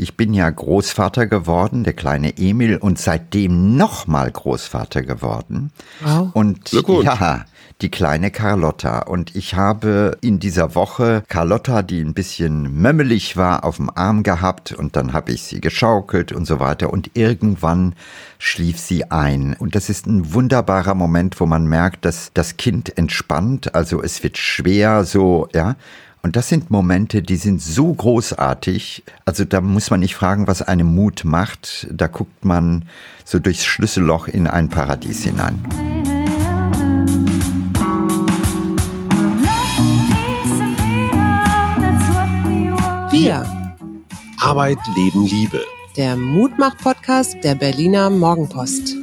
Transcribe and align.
ich 0.00 0.16
bin 0.16 0.34
ja 0.34 0.48
Großvater 0.48 1.26
geworden, 1.26 1.84
der 1.84 1.92
kleine 1.92 2.36
Emil, 2.38 2.78
und 2.78 2.98
seitdem 2.98 3.76
nochmal 3.76 4.30
Großvater 4.30 5.02
geworden. 5.02 5.70
Wow. 6.00 6.30
Und 6.32 6.72
ja, 6.72 7.44
die 7.82 7.90
kleine 7.90 8.30
Carlotta. 8.30 9.00
Und 9.00 9.34
ich 9.36 9.54
habe 9.54 10.18
in 10.20 10.38
dieser 10.38 10.74
Woche 10.74 11.22
Carlotta, 11.28 11.82
die 11.82 12.00
ein 12.00 12.14
bisschen 12.14 12.80
mömmelig 12.80 13.36
war, 13.36 13.64
auf 13.64 13.76
dem 13.76 13.90
Arm 13.90 14.22
gehabt 14.22 14.72
und 14.72 14.96
dann 14.96 15.12
habe 15.12 15.32
ich 15.32 15.42
sie 15.42 15.60
geschaukelt 15.60 16.32
und 16.32 16.46
so 16.46 16.60
weiter. 16.60 16.92
Und 16.92 17.10
irgendwann 17.14 17.94
schlief 18.38 18.78
sie 18.78 19.10
ein. 19.10 19.54
Und 19.58 19.74
das 19.74 19.88
ist 19.88 20.06
ein 20.06 20.32
wunderbarer 20.34 20.94
Moment, 20.94 21.40
wo 21.40 21.46
man 21.46 21.66
merkt, 21.66 22.04
dass 22.04 22.30
das 22.34 22.56
Kind 22.56 22.96
entspannt. 22.96 23.74
Also 23.74 24.02
es 24.02 24.22
wird 24.22 24.38
schwer, 24.38 25.04
so, 25.04 25.48
ja. 25.54 25.76
Und 26.22 26.36
das 26.36 26.48
sind 26.48 26.70
Momente, 26.70 27.22
die 27.22 27.36
sind 27.36 27.62
so 27.62 27.92
großartig. 27.92 29.04
Also 29.24 29.44
da 29.44 29.60
muss 29.60 29.90
man 29.90 30.00
nicht 30.00 30.14
fragen, 30.14 30.46
was 30.46 30.60
einem 30.60 30.94
Mut 30.94 31.22
macht. 31.24 31.86
Da 31.90 32.08
guckt 32.08 32.44
man 32.44 32.84
so 33.24 33.38
durchs 33.38 33.64
Schlüsselloch 33.64 34.28
in 34.28 34.46
ein 34.46 34.68
Paradies 34.68 35.24
hinein. 35.24 35.58
Wir. 43.10 43.44
Arbeit, 44.40 44.78
Leben, 44.96 45.26
Liebe. 45.26 45.64
Der 45.96 46.16
Mutmach-Podcast 46.16 47.42
der 47.42 47.54
Berliner 47.54 48.08
Morgenpost. 48.10 48.99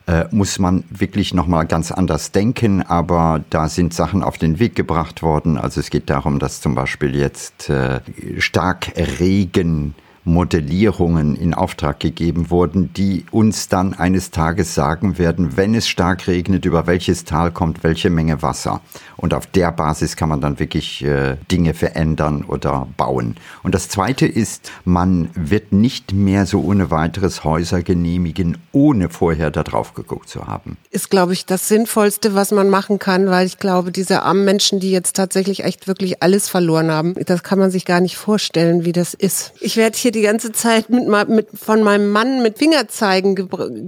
äh, 0.09 0.25
muss 0.31 0.59
man 0.59 0.84
wirklich 0.89 1.34
nochmal 1.34 1.67
ganz 1.67 1.92
anders 1.92 2.33
denken, 2.33 2.83
aber 2.83 3.45
da 3.51 3.69
sind 3.69 3.92
Sachen 3.92 4.23
auf 4.23 4.39
den 4.39 4.59
Weg 4.59 4.75
gebracht 4.75 5.23
worden. 5.23 5.59
Also 5.59 5.81
es 5.81 5.91
geht 5.91 6.09
darum, 6.09 6.39
dass 6.39 6.62
zum 6.62 6.75
Beispiel 6.75 7.14
jetzt 7.14 7.69
äh, 7.69 8.01
Starkregen 8.39 9.95
Modellierungen 10.29 11.34
in 11.34 11.55
Auftrag 11.55 12.01
gegeben 12.01 12.51
wurden, 12.51 12.93
die 12.93 13.25
uns 13.31 13.69
dann 13.69 13.95
eines 13.95 14.31
Tages 14.31 14.75
sagen 14.75 15.19
werden, 15.19 15.57
wenn 15.57 15.75
es 15.75 15.89
stark 15.89 16.27
regnet, 16.29 16.64
über 16.64 16.86
welches 16.86 17.25
Tal 17.25 17.51
kommt 17.51 17.83
welche 17.83 18.11
Menge 18.11 18.42
Wasser. 18.42 18.80
Und 19.17 19.35
auf 19.35 19.47
der 19.47 19.73
Basis 19.73 20.14
kann 20.14 20.29
man 20.29 20.41
dann 20.41 20.61
wirklich 20.61 21.05
äh, 21.05 21.36
Dinge 21.51 21.75
verändern 21.75 22.45
oder 22.47 22.86
bauen. 22.97 23.35
Und 23.64 23.75
das 23.75 23.89
Zweite 23.89 24.27
ist, 24.27 24.70
man 24.85 25.30
wird 25.35 25.73
nicht 25.73 26.13
mehr 26.13 26.47
so 26.47 26.61
ohne 26.61 26.92
weiteres 26.92 27.42
Häuser 27.42 27.83
genehmigen, 27.83 28.58
ohne 28.70 29.08
vorher 29.08 29.51
da 29.51 29.64
drauf 29.64 29.95
geguckt 29.95 30.29
zu 30.29 30.47
haben. 30.47 30.77
Ist, 30.91 31.11
glaube 31.11 31.33
ich, 31.33 31.47
das 31.47 31.67
Sinnvollste, 31.67 32.35
was 32.35 32.52
man 32.52 32.70
machen 32.70 33.01
kann, 33.01 33.29
weil 33.29 33.47
ich 33.47 33.58
glaube, 33.58 33.91
diese 33.91 34.23
armen 34.23 34.45
Menschen, 34.45 34.79
die 34.79 34.92
jetzt 34.92 35.17
tatsächlich 35.17 35.64
echt 35.64 35.89
wirklich 35.89 36.23
alles 36.23 36.48
verloren 36.48 36.92
haben, 36.92 37.14
das 37.27 37.42
kann 37.42 37.58
man 37.58 37.73
sich 37.73 37.85
gar 37.85 38.01
nicht 38.01 38.17
vorstellen, 38.17 38.85
wie 38.85 38.92
das 38.92 39.14
ist. 39.14 39.52
Ich 39.61 39.77
werde 39.77 39.98
hier 39.98 40.13
die 40.13 40.17
ganze 40.23 40.52
Zeit 40.52 40.90
mit, 40.90 41.08
mit, 41.29 41.48
von 41.55 41.83
meinem 41.83 42.11
Mann 42.11 42.42
mit 42.42 42.58
Fingerzeigen 42.58 43.34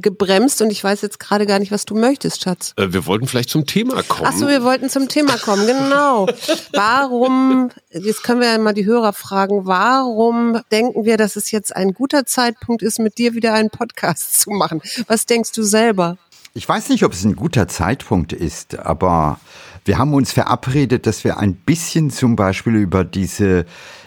gebremst 0.01 0.63
und 0.63 0.71
ich 0.71 0.83
weiß 0.83 1.03
jetzt 1.03 1.21
gerade 1.21 1.47
gar 1.47 1.59
nicht, 1.59 1.73
was 1.73 1.85
du 1.85 1.97
möchtest, 1.97 2.43
Schatz. 2.43 2.73
Äh, 2.77 2.93
wir 2.93 3.07
wollten 3.07 3.27
vielleicht 3.27 3.51
zum 3.51 3.67
Thema 3.67 4.03
kommen. 4.03 4.27
Ach 4.27 4.37
so, 4.37 4.49
wir 4.49 4.63
wollten 4.63 4.89
zum 4.89 5.09
Thema 5.09 5.37
kommen, 5.37 5.67
genau. 5.67 6.27
Warum, 6.73 7.71
jetzt 7.91 8.23
können 8.23 8.41
wir 8.41 8.49
ja 8.49 8.59
mal 8.59 8.75
die 8.75 8.87
Hörer 8.87 9.13
fragen, 9.13 9.67
warum 9.67 10.61
denken 10.71 11.05
wir, 11.05 11.17
dass 11.17 11.37
es 11.37 11.51
jetzt 11.51 11.75
ein 11.75 11.93
guter 11.93 12.27
Zeitpunkt 12.27 12.83
ist, 12.83 12.99
mit 12.99 13.19
dir 13.19 13.35
wieder 13.35 13.53
einen 13.53 13.71
Podcast 13.71 14.41
zu 14.41 14.51
machen? 14.51 14.83
Was 15.07 15.27
denkst 15.27 15.53
du 15.53 15.63
selber? 15.63 16.17
Ich 16.53 16.69
weiß 16.69 16.89
nicht, 16.89 17.05
ob 17.05 17.13
es 17.13 17.25
ein 17.25 17.37
guter 17.37 17.69
Zeitpunkt 17.69 18.33
ist, 18.33 18.79
aber 18.79 19.39
wir 19.85 19.99
haben 19.99 20.15
uns 20.15 20.33
verabredet, 20.33 21.07
dass 21.07 21.25
wir 21.25 21.39
ein 21.39 21.55
bisschen 21.55 22.11
zum 22.11 22.37
Beispiel 22.37 22.75
über 22.75 23.05
diese 23.05 23.67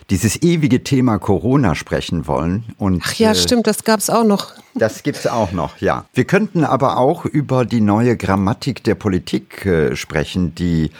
dieses 0.09 0.41
ewige 0.41 0.83
Thema 0.83 1.17
Corona 1.17 1.75
sprechen 1.75 2.27
wollen. 2.27 2.63
Und, 2.77 3.03
Ach 3.05 3.13
ja, 3.15 3.31
äh, 3.31 3.35
stimmt, 3.35 3.67
das 3.67 3.83
gab's 3.83 4.09
auch 4.09 4.23
noch. 4.23 4.53
Das 4.75 5.03
gibt's 5.03 5.27
auch 5.27 5.51
noch, 5.51 5.77
ja. 5.77 6.05
Wir 6.13 6.25
könnten 6.25 6.63
aber 6.63 6.97
auch 6.97 7.25
über 7.25 7.65
die 7.65 7.81
neue 7.81 8.17
Grammatik 8.17 8.83
der 8.83 8.95
Politik 8.95 9.65
äh, 9.65 9.95
sprechen, 9.95 10.55
die 10.55 10.91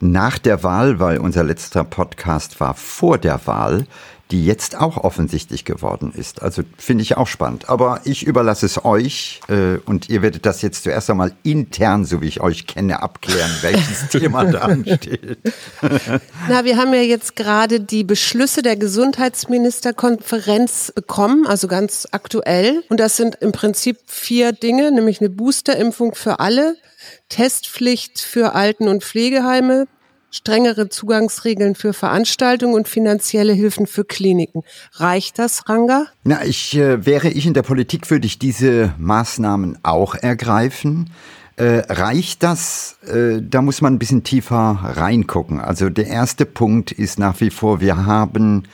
nach 0.00 0.38
der 0.38 0.62
Wahl, 0.62 1.00
weil 1.00 1.18
unser 1.18 1.44
letzter 1.44 1.84
Podcast 1.84 2.60
war 2.60 2.74
vor 2.74 3.18
der 3.18 3.46
Wahl, 3.46 3.86
die 4.30 4.44
jetzt 4.44 4.76
auch 4.76 4.96
offensichtlich 4.96 5.64
geworden 5.64 6.12
ist. 6.14 6.42
Also 6.42 6.62
finde 6.76 7.02
ich 7.02 7.16
auch 7.16 7.28
spannend. 7.28 7.68
Aber 7.68 8.00
ich 8.04 8.26
überlasse 8.26 8.66
es 8.66 8.84
euch 8.84 9.40
äh, 9.48 9.76
und 9.86 10.08
ihr 10.08 10.22
werdet 10.22 10.44
das 10.46 10.62
jetzt 10.62 10.82
zuerst 10.82 11.08
einmal 11.10 11.30
intern, 11.44 12.04
so 12.04 12.20
wie 12.20 12.26
ich 12.26 12.40
euch 12.40 12.66
kenne, 12.66 13.02
abklären, 13.02 13.52
welches 13.60 14.08
Thema 14.08 14.44
da 14.44 14.62
ansteht. 14.62 15.38
Na, 16.48 16.64
wir 16.64 16.76
haben 16.76 16.92
ja 16.92 17.02
jetzt 17.02 17.36
gerade 17.36 17.78
die 17.78 18.02
Beschlüsse 18.02 18.62
der 18.62 18.74
Gesundheitsministerkonferenz 18.76 20.92
bekommen, 20.94 21.46
also 21.46 21.68
ganz 21.68 22.08
aktuell. 22.10 22.82
Und 22.88 22.98
das 22.98 23.16
sind 23.16 23.36
im 23.36 23.52
Prinzip 23.52 23.98
vier 24.06 24.50
Dinge, 24.52 24.90
nämlich 24.90 25.20
eine 25.20 25.30
Boosterimpfung 25.30 26.16
für 26.16 26.40
alle, 26.40 26.76
Testpflicht 27.28 28.20
für 28.20 28.54
Alten- 28.54 28.88
und 28.88 29.04
Pflegeheime, 29.04 29.86
strengere 30.36 30.88
Zugangsregeln 30.88 31.74
für 31.74 31.92
Veranstaltungen 31.92 32.74
und 32.74 32.88
finanzielle 32.88 33.54
Hilfen 33.54 33.86
für 33.86 34.04
Kliniken. 34.04 34.62
Reicht 34.92 35.38
das, 35.38 35.68
Ranga? 35.68 36.06
Na, 36.24 36.44
ich 36.44 36.76
äh, 36.76 37.06
wäre 37.06 37.28
ich 37.28 37.46
in 37.46 37.54
der 37.54 37.62
Politik, 37.62 38.10
würde 38.10 38.26
ich 38.26 38.38
diese 38.38 38.94
Maßnahmen 38.98 39.78
auch 39.82 40.14
ergreifen. 40.14 41.10
Äh, 41.56 41.84
reicht 41.88 42.42
das? 42.42 42.98
Äh, 43.06 43.40
da 43.40 43.62
muss 43.62 43.80
man 43.80 43.94
ein 43.94 43.98
bisschen 43.98 44.24
tiefer 44.24 44.78
reingucken. 44.82 45.58
Also 45.58 45.88
der 45.88 46.06
erste 46.06 46.44
Punkt 46.44 46.92
ist 46.92 47.18
nach 47.18 47.40
wie 47.40 47.50
vor, 47.50 47.80
wir 47.80 48.04
haben 48.04 48.64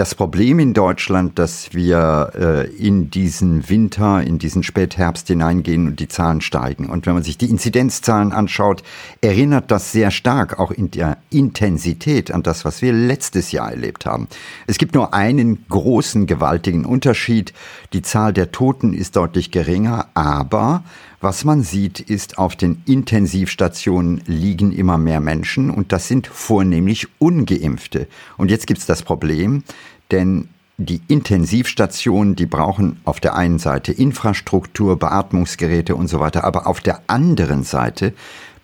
das 0.00 0.14
Problem 0.14 0.58
in 0.60 0.72
Deutschland, 0.72 1.38
dass 1.38 1.74
wir 1.74 2.30
äh, 2.34 2.74
in 2.74 3.10
diesen 3.10 3.68
Winter, 3.68 4.22
in 4.22 4.38
diesen 4.38 4.62
Spätherbst 4.62 5.28
hineingehen 5.28 5.88
und 5.88 6.00
die 6.00 6.08
Zahlen 6.08 6.40
steigen. 6.40 6.88
Und 6.88 7.04
wenn 7.04 7.12
man 7.12 7.22
sich 7.22 7.36
die 7.36 7.50
Inzidenzzahlen 7.50 8.32
anschaut, 8.32 8.82
erinnert 9.20 9.70
das 9.70 9.92
sehr 9.92 10.10
stark 10.10 10.58
auch 10.58 10.70
in 10.70 10.90
der 10.90 11.18
Intensität 11.28 12.30
an 12.30 12.42
das, 12.42 12.64
was 12.64 12.80
wir 12.80 12.94
letztes 12.94 13.52
Jahr 13.52 13.72
erlebt 13.72 14.06
haben. 14.06 14.28
Es 14.66 14.78
gibt 14.78 14.94
nur 14.94 15.12
einen 15.12 15.66
großen, 15.68 16.24
gewaltigen 16.24 16.86
Unterschied. 16.86 17.52
Die 17.92 18.00
Zahl 18.00 18.32
der 18.32 18.52
Toten 18.52 18.94
ist 18.94 19.16
deutlich 19.16 19.50
geringer, 19.50 20.06
aber 20.14 20.82
was 21.22 21.44
man 21.44 21.62
sieht, 21.62 22.00
ist, 22.00 22.38
auf 22.38 22.56
den 22.56 22.80
Intensivstationen 22.86 24.22
liegen 24.24 24.72
immer 24.72 24.96
mehr 24.96 25.20
Menschen 25.20 25.68
und 25.68 25.92
das 25.92 26.08
sind 26.08 26.26
vornehmlich 26.26 27.08
ungeimpfte. 27.18 28.08
Und 28.38 28.50
jetzt 28.50 28.66
gibt 28.66 28.80
es 28.80 28.86
das 28.86 29.02
Problem, 29.02 29.62
denn 30.12 30.48
die 30.76 31.02
Intensivstationen, 31.08 32.36
die 32.36 32.46
brauchen 32.46 33.00
auf 33.04 33.20
der 33.20 33.36
einen 33.36 33.58
Seite 33.58 33.92
Infrastruktur, 33.92 34.98
Beatmungsgeräte 34.98 35.94
und 35.94 36.08
so 36.08 36.20
weiter, 36.20 36.44
aber 36.44 36.66
auf 36.66 36.80
der 36.80 37.02
anderen 37.06 37.64
Seite 37.64 38.14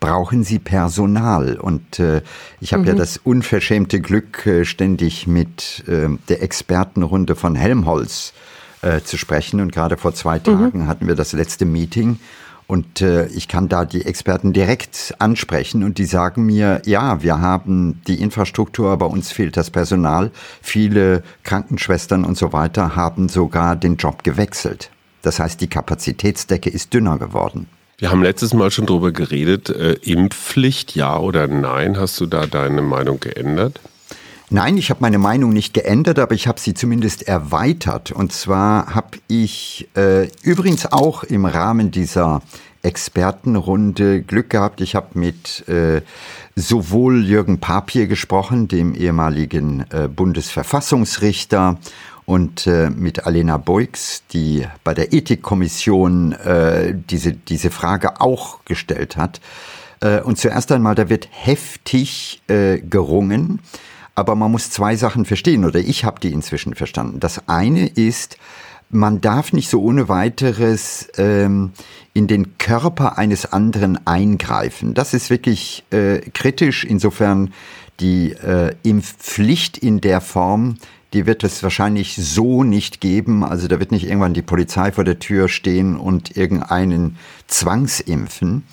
brauchen 0.01 0.45
sie 0.45 0.59
Personal. 0.59 1.57
Und 1.57 1.99
äh, 1.99 2.23
ich 2.61 2.73
habe 2.73 2.83
mhm. 2.83 2.89
ja 2.89 2.95
das 2.95 3.19
unverschämte 3.19 4.01
Glück, 4.01 4.47
äh, 4.47 4.65
ständig 4.65 5.27
mit 5.27 5.85
äh, 5.89 6.09
der 6.29 6.43
Expertenrunde 6.43 7.35
von 7.35 7.55
Helmholtz 7.55 8.33
äh, 8.83 9.01
zu 9.01 9.19
sprechen. 9.19 9.61
Und 9.61 9.73
gerade 9.73 9.97
vor 9.97 10.15
zwei 10.15 10.39
mhm. 10.39 10.45
Tagen 10.45 10.79
mhm. 10.81 10.87
hatten 10.87 11.07
wir 11.07 11.15
das 11.15 11.33
letzte 11.33 11.65
Meeting. 11.65 12.19
Und 12.67 13.01
äh, 13.01 13.27
ich 13.29 13.47
kann 13.47 13.69
da 13.69 13.85
die 13.85 14.05
Experten 14.05 14.53
direkt 14.53 15.15
ansprechen 15.19 15.85
und 15.85 15.99
die 15.99 16.05
sagen 16.05 16.45
mir, 16.47 16.83
ja, 16.85 17.23
wir 17.23 17.41
haben 17.41 18.03
die 18.09 18.21
Infrastruktur, 18.21 18.97
bei 18.97 19.07
uns 19.07 19.31
fehlt 19.31 19.57
das 19.57 19.71
Personal. 19.71 20.33
Viele 20.63 21.23
Krankenschwestern 21.45 22.25
und 22.25 22.37
so 22.37 22.53
weiter 22.53 22.97
haben 22.97 23.29
sogar 23.29 23.77
den 23.77 23.97
Job 23.97 24.25
gewechselt. 24.25 24.91
Das 25.23 25.39
heißt, 25.39 25.61
die 25.61 25.69
Kapazitätsdecke 25.69 26.71
ist 26.71 26.93
dünner 26.93 27.19
geworden. 27.19 27.69
Wir 27.99 28.11
haben 28.11 28.23
letztes 28.23 28.53
Mal 28.53 28.71
schon 28.71 28.87
darüber 28.87 29.11
geredet, 29.11 29.71
äh, 29.71 29.93
Impfpflicht, 30.03 30.95
ja 30.97 31.19
oder 31.19 31.47
nein. 31.47 31.99
Hast 31.99 32.21
du 32.21 32.27
da 32.27 32.47
deine 32.47 32.83
Meinung 32.83 33.21
geändert? 33.21 33.81
Nein, 34.49 34.77
ich 34.77 34.91
habe 34.91 35.01
meine 35.01 35.19
Meinung 35.19 35.53
nicht 35.53 35.75
geändert, 35.75 36.21
aber 36.21 36.35
ich 36.35 36.47
habe 36.47 36.61
sie 36.61 36.73
zumindest 36.73 37.27
erweitert. 37.27 38.13
Und 38.13 38.33
zwar 38.33 38.95
habe 38.95 39.19
ich 39.27 39.89
äh, 39.97 40.29
übrigens 40.43 40.87
auch 40.93 41.25
im 41.25 41.47
Rahmen 41.47 41.91
dieser 41.91 42.43
Expertenrunde 42.83 44.23
Glück 44.23 44.51
gehabt. 44.51 44.81
Ich 44.81 44.95
habe 44.95 45.19
mit 45.19 45.69
äh, 45.69 46.01
sowohl 46.55 47.25
Jürgen 47.25 47.59
Papier 47.59 48.07
gesprochen, 48.07 48.69
dem 48.69 48.95
ehemaligen 48.95 49.85
äh, 49.91 50.07
Bundesverfassungsrichter, 50.07 51.79
und 52.27 52.67
äh, 52.67 52.91
mit 52.91 53.25
Alena 53.25 53.57
Beugs, 53.57 54.25
die 54.33 54.67
bei 54.83 54.95
der 54.95 55.13
Ethikkommission 55.13 56.33
äh, 56.33 56.93
diese, 56.93 57.33
diese 57.33 57.71
Frage 57.71 58.21
auch 58.21 58.65
gestellt 58.65 59.17
hat. 59.17 59.41
Äh, 60.01 60.21
und 60.21 60.37
zuerst 60.37 60.73
einmal, 60.73 60.97
da 60.97 61.09
wird 61.09 61.29
heftig 61.31 62.43
äh, 62.49 62.79
gerungen. 62.79 63.61
Aber 64.17 64.35
man 64.35 64.51
muss 64.51 64.71
zwei 64.71 64.97
Sachen 64.97 65.25
verstehen, 65.27 65.65
oder 65.65 65.79
ich 65.79 66.05
habe 66.05 66.19
die 66.21 66.33
inzwischen 66.33 66.75
verstanden. 66.75 67.21
Das 67.21 67.49
eine 67.49 67.87
ist, 67.87 68.39
man 68.89 69.21
darf 69.21 69.53
nicht 69.53 69.69
so 69.69 69.83
ohne 69.83 70.09
weiteres 70.09 71.09
ähm, 71.19 71.73
in 72.15 72.27
den 72.27 72.57
Körper 72.59 73.19
eines 73.19 73.53
anderen 73.53 74.07
eingreifen. 74.07 74.95
Das 74.95 75.13
ist 75.13 75.29
wirklich 75.29 75.85
äh, 75.91 76.21
kritisch. 76.33 76.85
Insofern 76.85 77.53
die 78.01 78.33
äh, 78.33 78.75
Impfpflicht 78.83 79.77
in 79.77 80.01
der 80.01 80.21
Form, 80.21 80.77
die 81.13 81.27
wird 81.27 81.45
es 81.45 81.63
wahrscheinlich 81.63 82.17
so 82.17 82.65
nicht 82.65 83.01
geben. 83.01 83.45
Also 83.45 83.69
da 83.69 83.79
wird 83.81 83.93
nicht 83.93 84.07
irgendwann 84.07 84.35
die 84.35 84.43
Polizei 84.43 84.93
vor 84.93 85.05
der 85.05 85.19
Tür 85.19 85.49
stehen 85.49 85.97
und 85.97 86.37
irgendeinen 86.37 87.19
zwangsimpfen. 87.49 88.65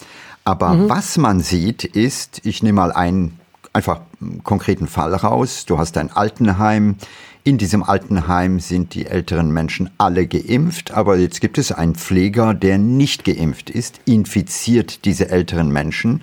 Aber 0.45 0.73
mhm. 0.73 0.89
was 0.89 1.17
man 1.17 1.39
sieht, 1.39 1.83
ist, 1.83 2.41
ich 2.43 2.63
nehme 2.63 2.77
mal 2.77 2.91
ein 2.91 3.39
einfach 3.73 4.01
einen 4.21 4.43
konkreten 4.43 4.87
Fall 4.87 5.13
raus. 5.13 5.65
Du 5.65 5.77
hast 5.77 5.97
ein 5.97 6.11
Altenheim. 6.11 6.95
In 7.43 7.57
diesem 7.57 7.83
Altenheim 7.83 8.61
sind 8.61 8.93
die 8.93 9.05
älteren 9.05 9.51
Menschen 9.51 9.89
alle 9.97 10.27
geimpft, 10.27 10.91
aber 10.91 11.17
jetzt 11.17 11.41
gibt 11.41 11.57
es 11.57 11.73
einen 11.73 11.95
Pfleger, 11.95 12.53
der 12.53 12.77
nicht 12.77 13.25
geimpft 13.25 13.69
ist, 13.69 13.99
infiziert 14.05 15.03
diese 15.03 15.29
älteren 15.29 15.69
Menschen. 15.69 16.21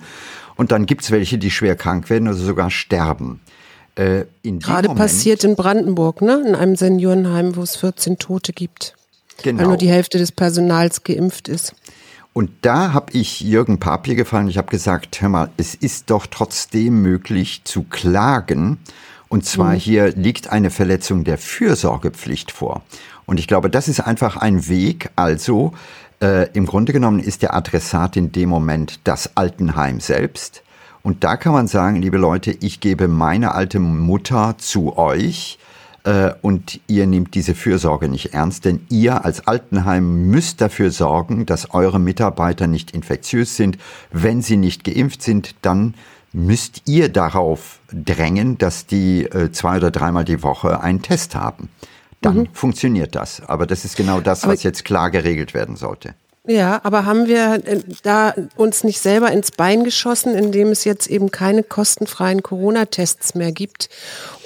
Und 0.55 0.71
dann 0.71 0.87
gibt 0.87 1.03
es 1.03 1.11
welche, 1.11 1.37
die 1.37 1.51
schwer 1.51 1.75
krank 1.75 2.09
werden 2.09 2.27
oder 2.27 2.37
sogar 2.37 2.71
sterben. 2.71 3.39
Äh, 3.95 4.25
Gerade 4.43 4.87
Moment, 4.87 4.95
passiert 4.95 5.43
in 5.43 5.55
Brandenburg, 5.55 6.21
ne? 6.21 6.43
in 6.47 6.55
einem 6.55 6.75
Seniorenheim, 6.75 7.55
wo 7.55 7.61
es 7.61 7.75
14 7.75 8.17
Tote 8.17 8.53
gibt. 8.53 8.95
Genau. 9.43 9.59
Weil 9.59 9.67
nur 9.67 9.77
die 9.77 9.89
Hälfte 9.89 10.17
des 10.17 10.31
Personals 10.31 11.03
geimpft 11.03 11.47
ist. 11.49 11.75
Und 12.33 12.51
da 12.61 12.93
habe 12.93 13.11
ich 13.13 13.41
Jürgen 13.41 13.79
Papier 13.79 14.15
gefallen. 14.15 14.47
Ich 14.47 14.57
habe 14.57 14.69
gesagt, 14.69 15.21
hör 15.21 15.29
mal, 15.29 15.49
es 15.57 15.75
ist 15.75 16.09
doch 16.09 16.27
trotzdem 16.27 17.01
möglich 17.01 17.61
zu 17.65 17.83
klagen. 17.83 18.77
Und 19.27 19.45
zwar 19.45 19.73
mhm. 19.73 19.77
hier 19.77 20.07
liegt 20.11 20.49
eine 20.49 20.69
Verletzung 20.69 21.23
der 21.23 21.37
Fürsorgepflicht 21.37 22.51
vor. 22.51 22.83
Und 23.25 23.39
ich 23.39 23.47
glaube, 23.47 23.69
das 23.69 23.87
ist 23.87 23.99
einfach 23.99 24.37
ein 24.37 24.67
Weg. 24.69 25.09
Also 25.15 25.73
äh, 26.21 26.49
im 26.53 26.65
Grunde 26.65 26.93
genommen 26.93 27.19
ist 27.19 27.41
der 27.41 27.53
Adressat 27.53 28.15
in 28.15 28.31
dem 28.31 28.49
Moment 28.49 28.99
das 29.03 29.35
Altenheim 29.35 29.99
selbst. 29.99 30.63
Und 31.03 31.23
da 31.23 31.35
kann 31.35 31.53
man 31.53 31.67
sagen, 31.67 32.01
liebe 32.01 32.17
Leute, 32.17 32.51
ich 32.51 32.79
gebe 32.79 33.07
meine 33.07 33.53
alte 33.55 33.79
Mutter 33.79 34.55
zu 34.57 34.97
euch 34.97 35.57
äh, 36.03 36.31
und 36.41 36.79
ihr 36.87 37.07
nehmt 37.07 37.35
diese 37.35 37.55
Fürsorge 37.55 38.07
nicht 38.07 38.33
ernst, 38.33 38.65
denn 38.65 38.85
ihr 38.89 39.23
als 39.23 39.47
Altenheim 39.47 40.27
müsst 40.27 40.61
dafür 40.61 40.91
sorgen, 40.91 41.45
dass 41.45 41.73
eure 41.73 41.99
Mitarbeiter 41.99 42.67
nicht 42.67 42.91
infektiös 42.91 43.55
sind. 43.55 43.77
Wenn 44.11 44.41
sie 44.41 44.57
nicht 44.57 44.83
geimpft 44.83 45.21
sind, 45.21 45.55
dann 45.61 45.93
müsst 46.33 46.83
ihr 46.85 47.09
darauf 47.09 47.79
drängen, 47.91 48.57
dass 48.57 48.85
die 48.85 49.25
äh, 49.25 49.51
zwei 49.51 49.77
oder 49.77 49.91
dreimal 49.91 50.25
die 50.25 50.43
Woche 50.43 50.81
einen 50.81 51.01
Test 51.01 51.35
haben. 51.35 51.69
Dann 52.21 52.37
mhm. 52.37 52.47
funktioniert 52.53 53.15
das. 53.15 53.41
Aber 53.41 53.67
das 53.67 53.83
ist 53.85 53.95
genau 53.95 54.21
das, 54.21 54.47
was 54.47 54.63
jetzt 54.63 54.85
klar 54.85 55.11
geregelt 55.11 55.53
werden 55.53 55.75
sollte. 55.75 56.15
Ja, 56.47 56.81
aber 56.83 57.05
haben 57.05 57.27
wir 57.27 57.61
äh, 57.67 57.81
da 58.01 58.33
uns 58.55 58.83
nicht 58.83 58.99
selber 58.99 59.31
ins 59.31 59.51
Bein 59.51 59.83
geschossen, 59.83 60.33
indem 60.33 60.69
es 60.69 60.85
jetzt 60.85 61.07
eben 61.07 61.29
keine 61.29 61.61
kostenfreien 61.61 62.41
Corona-Tests 62.41 63.35
mehr 63.35 63.51
gibt 63.51 63.89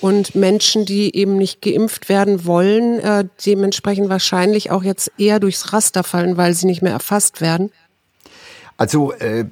und 0.02 0.36
Menschen, 0.36 0.86
die 0.86 1.16
eben 1.16 1.38
nicht 1.38 1.62
geimpft 1.62 2.10
werden 2.10 2.46
wollen, 2.46 3.00
äh, 3.00 3.26
dementsprechend 3.46 4.10
wahrscheinlich 4.10 4.72
auch 4.72 4.84
jetzt 4.84 5.10
eher 5.18 5.40
durchs 5.40 5.72
Raster 5.72 6.04
fallen, 6.04 6.36
weil 6.36 6.54
sie 6.54 6.66
nicht 6.66 6.82
mehr 6.82 6.92
erfasst 6.92 7.40
werden? 7.40 7.72
Also 8.76 9.14
äh, 9.14 9.46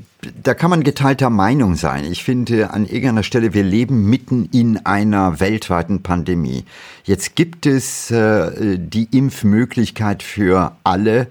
da 0.44 0.54
kann 0.54 0.70
man 0.70 0.84
geteilter 0.84 1.30
Meinung 1.30 1.76
sein. 1.76 2.04
Ich 2.04 2.26
finde 2.26 2.72
an 2.72 2.86
irgendeiner 2.86 3.24
Stelle, 3.24 3.54
wir 3.54 3.64
leben 3.64 4.10
mitten 4.10 4.50
in 4.52 4.86
einer 4.86 5.40
weltweiten 5.40 6.04
Pandemie. 6.04 6.66
Jetzt 7.06 7.36
gibt 7.36 7.66
es 7.66 8.12
äh, 8.12 8.78
die 8.78 9.08
Impfmöglichkeit 9.12 10.24
für 10.24 10.76
alle. 10.84 11.28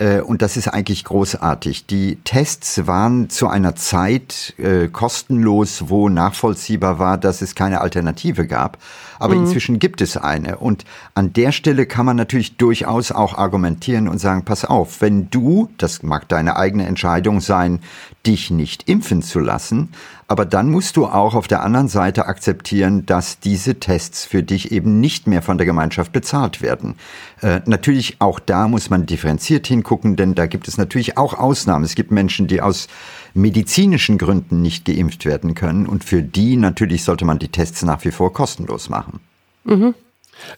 Äh, 0.00 0.20
und 0.20 0.42
das 0.42 0.56
ist 0.56 0.68
eigentlich 0.68 1.04
großartig. 1.04 1.86
Die 1.86 2.16
Tests 2.24 2.86
waren 2.86 3.28
zu 3.30 3.48
einer 3.48 3.76
Zeit 3.76 4.54
äh, 4.58 4.88
kostenlos, 4.88 5.88
wo 5.88 6.08
nachvollziehbar 6.08 6.98
war, 6.98 7.18
dass 7.18 7.42
es 7.42 7.54
keine 7.54 7.80
Alternative 7.82 8.46
gab. 8.46 8.78
Aber 9.20 9.36
mhm. 9.36 9.44
inzwischen 9.44 9.78
gibt 9.78 10.00
es 10.00 10.16
eine. 10.16 10.56
Und 10.56 10.84
an 11.14 11.32
der 11.32 11.52
Stelle 11.52 11.86
kann 11.86 12.06
man 12.06 12.16
natürlich 12.16 12.56
durchaus 12.56 13.12
auch 13.12 13.38
argumentieren 13.38 14.08
und 14.08 14.18
sagen, 14.18 14.44
pass 14.44 14.64
auf, 14.64 15.00
wenn 15.00 15.30
du, 15.30 15.68
das 15.78 16.02
mag 16.02 16.28
deine 16.28 16.56
eigene 16.56 16.86
Entscheidung 16.86 17.40
sein, 17.40 17.80
dich 18.26 18.50
nicht 18.50 18.88
impfen 18.88 19.22
zu 19.22 19.38
lassen, 19.38 19.90
aber 20.30 20.44
dann 20.44 20.70
musst 20.70 20.96
du 20.96 21.06
auch 21.06 21.34
auf 21.34 21.48
der 21.48 21.62
anderen 21.62 21.88
Seite 21.88 22.26
akzeptieren, 22.26 23.04
dass 23.04 23.40
diese 23.40 23.80
Tests 23.80 24.24
für 24.24 24.44
dich 24.44 24.70
eben 24.70 25.00
nicht 25.00 25.26
mehr 25.26 25.42
von 25.42 25.58
der 25.58 25.66
Gemeinschaft 25.66 26.12
bezahlt 26.12 26.62
werden. 26.62 26.94
Äh, 27.40 27.62
natürlich 27.66 28.16
auch 28.20 28.38
da 28.38 28.68
muss 28.68 28.90
man 28.90 29.06
differenziert 29.06 29.66
hingucken, 29.66 30.14
denn 30.14 30.36
da 30.36 30.46
gibt 30.46 30.68
es 30.68 30.78
natürlich 30.78 31.18
auch 31.18 31.34
Ausnahmen. 31.34 31.84
Es 31.84 31.96
gibt 31.96 32.12
Menschen, 32.12 32.46
die 32.46 32.62
aus 32.62 32.86
medizinischen 33.34 34.18
Gründen 34.18 34.62
nicht 34.62 34.84
geimpft 34.84 35.24
werden 35.24 35.54
können 35.54 35.86
und 35.86 36.04
für 36.04 36.22
die 36.22 36.56
natürlich 36.56 37.04
sollte 37.04 37.24
man 37.24 37.38
die 37.38 37.48
Tests 37.48 37.82
nach 37.82 38.04
wie 38.04 38.10
vor 38.10 38.32
kostenlos 38.32 38.88
machen. 38.88 39.20
Mhm. 39.64 39.94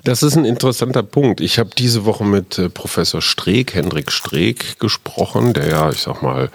Das 0.05 0.23
ist 0.23 0.37
ein 0.37 0.44
interessanter 0.44 1.03
Punkt. 1.03 1.41
Ich 1.41 1.58
habe 1.58 1.70
diese 1.77 2.05
Woche 2.05 2.24
mit 2.24 2.58
äh, 2.58 2.69
Professor 2.69 3.22
Streeck, 3.22 3.74
Hendrik 3.74 4.10
Streeck, 4.10 4.79
gesprochen, 4.79 5.53
der 5.53 5.69
ja, 5.69 5.91
ich 5.91 6.01
sag 6.01 6.22
mal, 6.22 6.51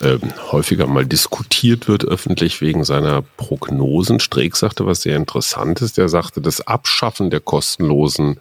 äh, 0.00 0.18
häufiger 0.52 0.86
mal 0.86 1.06
diskutiert 1.06 1.88
wird 1.88 2.04
öffentlich 2.04 2.60
wegen 2.60 2.84
seiner 2.84 3.22
Prognosen. 3.36 4.20
Streeck 4.20 4.56
sagte 4.56 4.86
was 4.86 5.02
sehr 5.02 5.16
Interessantes. 5.16 5.92
Der 5.92 6.08
sagte, 6.08 6.40
das 6.40 6.66
Abschaffen 6.66 7.30
der 7.30 7.40
kostenlosen 7.40 8.38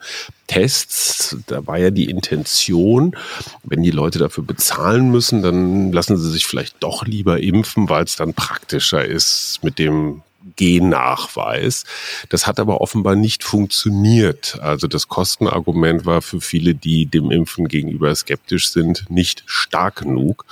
Tests, 0.47 1.37
da 1.45 1.65
war 1.67 1.77
ja 1.77 1.91
die 1.91 2.09
Intention, 2.09 3.15
wenn 3.63 3.83
die 3.83 3.91
Leute 3.91 4.17
dafür 4.17 4.43
bezahlen 4.43 5.11
müssen, 5.11 5.43
dann 5.43 5.91
lassen 5.91 6.17
sie 6.17 6.31
sich 6.31 6.47
vielleicht 6.47 6.77
doch 6.79 7.05
lieber 7.05 7.39
impfen, 7.39 7.87
weil 7.87 8.03
es 8.03 8.15
dann 8.15 8.33
praktischer 8.33 9.05
ist 9.05 9.59
mit 9.61 9.77
dem 9.77 10.23
Gennachweis. 10.59 11.85
Das 12.27 12.45
hat 12.45 12.59
aber 12.59 12.81
offenbar 12.81 13.15
nicht 13.15 13.45
funktioniert. 13.45 14.59
Also 14.61 14.87
das 14.87 15.07
Kostenargument 15.07 16.05
war 16.05 16.21
für 16.21 16.41
viele, 16.41 16.75
die 16.75 17.05
dem 17.05 17.31
Impfen 17.31 17.69
gegenüber 17.69 18.13
skeptisch 18.13 18.69
sind, 18.69 19.05
nicht 19.09 19.43
stark 19.45 19.95
genug 19.95 20.45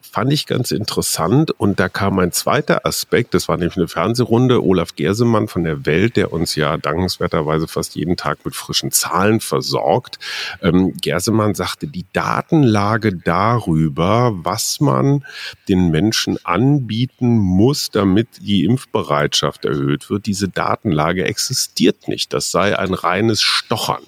fand 0.00 0.32
ich 0.32 0.46
ganz 0.46 0.70
interessant. 0.70 1.50
Und 1.52 1.80
da 1.80 1.88
kam 1.88 2.18
ein 2.18 2.32
zweiter 2.32 2.84
Aspekt, 2.86 3.34
das 3.34 3.48
war 3.48 3.56
nämlich 3.56 3.76
eine 3.76 3.88
Fernsehrunde, 3.88 4.62
Olaf 4.62 4.96
Gersemann 4.96 5.48
von 5.48 5.64
der 5.64 5.86
Welt, 5.86 6.16
der 6.16 6.32
uns 6.32 6.54
ja 6.54 6.76
dankenswerterweise 6.76 7.68
fast 7.68 7.94
jeden 7.94 8.16
Tag 8.16 8.44
mit 8.44 8.54
frischen 8.54 8.90
Zahlen 8.90 9.40
versorgt. 9.40 10.18
Ähm, 10.62 10.94
Gersemann 11.00 11.54
sagte, 11.54 11.86
die 11.86 12.06
Datenlage 12.12 13.14
darüber, 13.14 14.32
was 14.34 14.80
man 14.80 15.24
den 15.68 15.90
Menschen 15.90 16.38
anbieten 16.44 17.38
muss, 17.38 17.90
damit 17.90 18.28
die 18.40 18.64
Impfbereitschaft 18.64 19.64
erhöht 19.64 20.10
wird, 20.10 20.26
diese 20.26 20.48
Datenlage 20.48 21.24
existiert 21.24 22.08
nicht. 22.08 22.32
Das 22.32 22.50
sei 22.50 22.78
ein 22.78 22.94
reines 22.94 23.42
Stochern. 23.42 24.02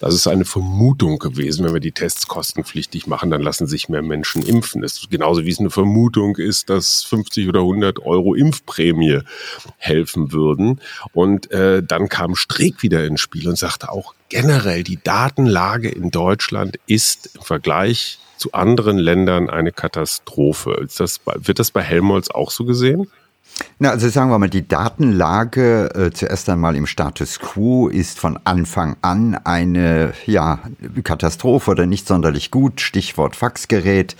Das 0.00 0.14
ist 0.14 0.26
eine 0.26 0.44
Vermutung 0.44 1.18
gewesen. 1.18 1.64
Wenn 1.64 1.74
wir 1.74 1.80
die 1.80 1.92
Tests 1.92 2.28
kostenpflichtig 2.28 3.06
machen, 3.06 3.30
dann 3.30 3.42
lassen 3.42 3.66
sich 3.66 3.88
mehr 3.88 4.02
Menschen 4.02 4.42
impfen. 4.42 4.82
Das 4.82 4.94
ist 4.94 5.10
genauso 5.10 5.44
wie 5.44 5.50
es 5.50 5.60
eine 5.60 5.70
Vermutung 5.70 6.36
ist, 6.36 6.70
dass 6.70 7.02
50 7.04 7.48
oder 7.48 7.60
100 7.60 8.00
Euro 8.00 8.34
Impfprämie 8.34 9.20
helfen 9.78 10.32
würden. 10.32 10.80
Und 11.12 11.50
äh, 11.50 11.82
dann 11.82 12.08
kam 12.08 12.36
Streeck 12.36 12.82
wieder 12.82 13.04
ins 13.04 13.20
Spiel 13.20 13.48
und 13.48 13.58
sagte 13.58 13.90
auch 13.90 14.14
generell, 14.28 14.82
die 14.82 15.02
Datenlage 15.02 15.88
in 15.88 16.10
Deutschland 16.10 16.78
ist 16.86 17.30
im 17.36 17.42
Vergleich 17.42 18.18
zu 18.36 18.52
anderen 18.52 18.98
Ländern 18.98 19.48
eine 19.48 19.72
Katastrophe. 19.72 20.86
Das, 20.96 21.20
wird 21.36 21.58
das 21.58 21.70
bei 21.70 21.82
Helmholtz 21.82 22.30
auch 22.30 22.50
so 22.50 22.64
gesehen? 22.64 23.10
Na, 23.78 23.90
also 23.90 24.08
sagen 24.08 24.30
wir 24.30 24.38
mal, 24.38 24.48
die 24.48 24.66
Datenlage 24.66 25.94
äh, 25.94 26.10
zuerst 26.10 26.48
einmal 26.48 26.76
im 26.76 26.86
Status 26.86 27.40
quo 27.40 27.88
ist 27.88 28.18
von 28.18 28.38
Anfang 28.44 28.96
an 29.02 29.34
eine 29.44 30.14
ja, 30.24 30.60
Katastrophe 31.04 31.70
oder 31.70 31.86
nicht 31.86 32.06
sonderlich 32.06 32.50
gut. 32.50 32.80
Stichwort 32.80 33.36
Faxgerät. 33.36 34.16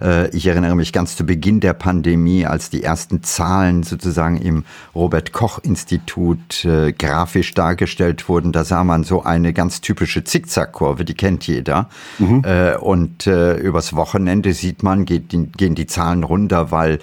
Äh, 0.00 0.28
ich 0.36 0.46
erinnere 0.46 0.74
mich 0.74 0.92
ganz 0.92 1.16
zu 1.16 1.24
Beginn 1.24 1.60
der 1.60 1.74
Pandemie, 1.74 2.46
als 2.46 2.70
die 2.70 2.82
ersten 2.82 3.22
Zahlen 3.22 3.82
sozusagen 3.82 4.36
im 4.38 4.64
Robert 4.94 5.32
Koch 5.32 5.58
Institut 5.62 6.64
äh, 6.64 6.92
grafisch 6.92 7.54
dargestellt 7.54 8.28
wurden. 8.28 8.52
Da 8.52 8.64
sah 8.64 8.84
man 8.84 9.04
so 9.04 9.22
eine 9.22 9.52
ganz 9.52 9.80
typische 9.80 10.24
Zickzackkurve, 10.24 11.04
die 11.04 11.14
kennt 11.14 11.46
jeder. 11.46 11.88
Mhm. 12.18 12.42
Äh, 12.44 12.76
und 12.76 13.26
übers 13.26 13.94
Wochenende 13.94 14.52
sieht 14.52 14.82
man, 14.82 15.04
gehen 15.04 15.74
die 15.74 15.86
Zahlen 15.86 16.24
runter, 16.24 16.70
weil 16.70 16.98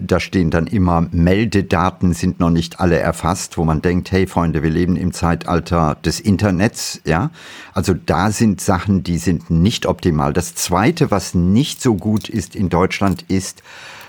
da 0.00 0.20
stehen 0.20 0.50
dann 0.50 0.66
immer 0.66 1.06
Meldedaten 1.10 2.14
sind 2.14 2.40
noch 2.40 2.50
nicht 2.50 2.80
alle 2.80 2.98
erfasst, 2.98 3.58
wo 3.58 3.64
man 3.64 3.82
denkt, 3.82 4.10
hey 4.12 4.26
Freunde, 4.26 4.62
wir 4.62 4.70
leben 4.70 4.96
im 4.96 5.12
Zeitalter 5.12 5.96
des 6.04 6.20
Internets, 6.20 7.00
ja. 7.04 7.30
Also 7.74 7.94
da 7.94 8.30
sind 8.30 8.60
Sachen, 8.60 9.02
die 9.02 9.18
sind 9.18 9.50
nicht 9.50 9.86
optimal. 9.86 10.32
Das 10.32 10.54
zweite, 10.54 11.10
was 11.10 11.34
nicht 11.34 11.82
so 11.82 11.94
gut 11.94 12.28
ist 12.28 12.37
in 12.54 12.68
Deutschland, 12.68 13.24
ist, 13.28 13.62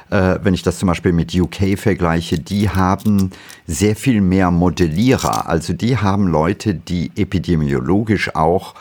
äh, 0.09 0.39
wenn 0.41 0.53
ich 0.53 0.63
das 0.63 0.79
zum 0.79 0.87
Beispiel 0.87 1.11
mit 1.11 1.33
UK 1.33 1.77
vergleiche, 1.77 2.39
die 2.39 2.69
haben 2.69 3.31
sehr 3.67 3.95
viel 3.95 4.21
mehr 4.21 4.51
Modellierer. 4.51 5.47
Also 5.47 5.73
die 5.73 5.97
haben 5.97 6.27
Leute, 6.27 6.73
die 6.73 7.11
epidemiologisch 7.15 8.35
auch 8.35 8.75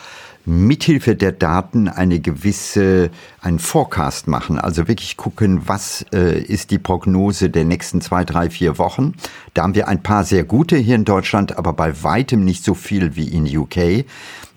mithilfe 0.48 1.14
der 1.14 1.32
Daten 1.32 1.88
eine 1.88 2.20
gewisse, 2.20 3.10
einen 3.40 3.58
Forecast 3.58 4.26
machen. 4.26 4.58
Also 4.58 4.88
wirklich 4.88 5.16
gucken, 5.16 5.62
was 5.66 6.04
äh, 6.12 6.40
ist 6.40 6.70
die 6.70 6.78
Prognose 6.78 7.50
der 7.50 7.64
nächsten 7.64 8.00
zwei, 8.00 8.24
drei, 8.24 8.50
vier 8.50 8.78
Wochen. 8.78 9.14
Da 9.54 9.62
haben 9.62 9.74
wir 9.74 9.88
ein 9.88 10.02
paar 10.02 10.24
sehr 10.24 10.44
gute 10.44 10.76
hier 10.76 10.94
in 10.94 11.04
Deutschland, 11.04 11.58
aber 11.58 11.72
bei 11.72 12.02
weitem 12.02 12.44
nicht 12.44 12.64
so 12.64 12.74
viel 12.74 13.14
wie 13.14 13.28
in 13.28 13.44
UK. 13.44 14.04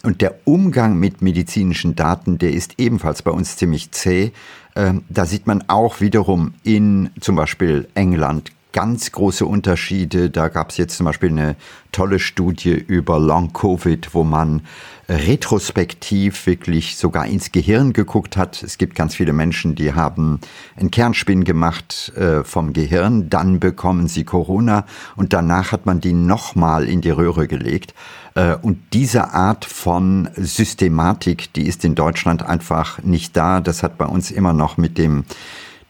Und 0.04 0.22
der 0.22 0.36
Umgang 0.46 0.98
mit 0.98 1.22
medizinischen 1.22 1.96
Daten, 1.96 2.38
der 2.38 2.54
ist 2.54 2.80
ebenfalls 2.80 3.22
bei 3.22 3.32
uns 3.32 3.58
ziemlich 3.58 3.92
zäh. 3.92 4.32
Ähm, 4.76 5.04
da 5.10 5.26
sieht 5.26 5.46
man 5.46 5.66
auch 5.68 6.00
wiederum 6.00 6.54
in 6.64 7.10
zum 7.20 7.36
Beispiel 7.36 7.88
England 7.94 8.52
ganz 8.72 9.12
große 9.12 9.46
Unterschiede. 9.46 10.30
Da 10.30 10.48
gab 10.48 10.70
es 10.70 10.78
jetzt 10.78 10.98
zum 10.98 11.06
Beispiel 11.06 11.30
eine 11.30 11.56
tolle 11.92 12.20
Studie 12.20 12.72
über 12.72 13.20
Long 13.20 13.54
Covid, 13.54 14.14
wo 14.14 14.24
man 14.24 14.62
retrospektiv 15.10 16.46
wirklich 16.46 16.98
sogar 16.98 17.26
ins 17.26 17.52
Gehirn 17.52 17.94
geguckt 17.94 18.38
hat. 18.38 18.64
Es 18.64 18.78
gibt 18.78 18.96
ganz 18.96 19.16
viele 19.16 19.34
Menschen, 19.34 19.76
die 19.76 19.94
haben 19.94 20.40
einen 20.76 20.92
Kernspin 20.92 21.44
gemacht 21.44 22.14
äh, 22.16 22.44
vom 22.44 22.74
Gehirn, 22.74 23.30
dann 23.30 23.60
bekommen 23.60 24.08
sie 24.08 24.24
Corona 24.24 24.86
und 25.16 25.34
danach 25.34 25.72
hat 25.72 25.86
man 25.86 26.00
die 26.00 26.14
nochmal 26.14 26.88
in 26.88 27.02
die 27.02 27.10
Röhre 27.10 27.48
gelegt. 27.48 27.94
Äh, 28.36 28.56
und 28.56 28.80
diese 28.94 29.34
Art 29.34 29.66
von 29.66 30.30
Systematik, 30.36 31.54
die 31.54 31.68
ist 31.68 31.84
in 31.84 31.96
Deutschland 31.96 32.44
einfach 32.44 33.02
nicht 33.04 33.36
da. 33.36 33.62
Das 33.62 33.84
hat 33.84 33.98
bei 33.98 34.06
uns 34.06 34.32
immer 34.32 34.54
noch 34.54 34.78
mit 34.78 34.98
dem 34.98 35.26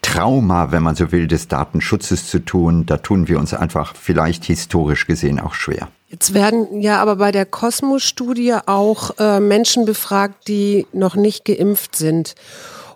Trauma, 0.01 0.71
wenn 0.71 0.83
man 0.83 0.95
so 0.95 1.11
will, 1.11 1.27
des 1.27 1.47
Datenschutzes 1.47 2.27
zu 2.27 2.39
tun. 2.39 2.85
Da 2.85 2.97
tun 2.97 3.27
wir 3.27 3.39
uns 3.39 3.53
einfach 3.53 3.95
vielleicht 3.95 4.45
historisch 4.45 5.05
gesehen 5.05 5.39
auch 5.39 5.53
schwer. 5.53 5.89
Jetzt 6.11 6.33
werden 6.33 6.81
ja 6.81 7.01
aber 7.01 7.15
bei 7.15 7.31
der 7.31 7.45
Kosmos-Studie 7.45 8.55
auch 8.65 9.11
äh, 9.17 9.39
Menschen 9.39 9.85
befragt, 9.85 10.49
die 10.49 10.85
noch 10.91 11.15
nicht 11.15 11.45
geimpft 11.45 11.95
sind. 11.95 12.35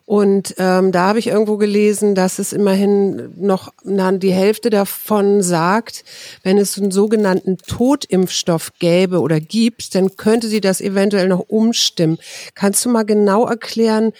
Und 0.03 0.53
ähm, 0.57 0.91
da 0.91 1.07
habe 1.07 1.19
ich 1.19 1.27
irgendwo 1.27 1.55
gelesen, 1.55 2.13
dass 2.13 2.39
es 2.39 2.51
immerhin 2.51 3.33
noch 3.37 3.71
na, 3.83 4.11
die 4.11 4.33
Hälfte 4.33 4.69
davon 4.69 5.41
sagt, 5.41 6.03
wenn 6.43 6.57
es 6.57 6.77
einen 6.77 6.91
sogenannten 6.91 7.57
Totimpfstoff 7.57 8.73
gäbe 8.79 9.21
oder 9.21 9.39
gibt, 9.39 9.95
dann 9.95 10.17
könnte 10.17 10.49
sie 10.49 10.61
das 10.61 10.81
eventuell 10.81 11.29
noch 11.29 11.45
umstimmen. 11.47 12.19
Kannst 12.53 12.83
du 12.83 12.89
mal 12.89 13.05
genau 13.05 13.47
erklären, 13.47 14.11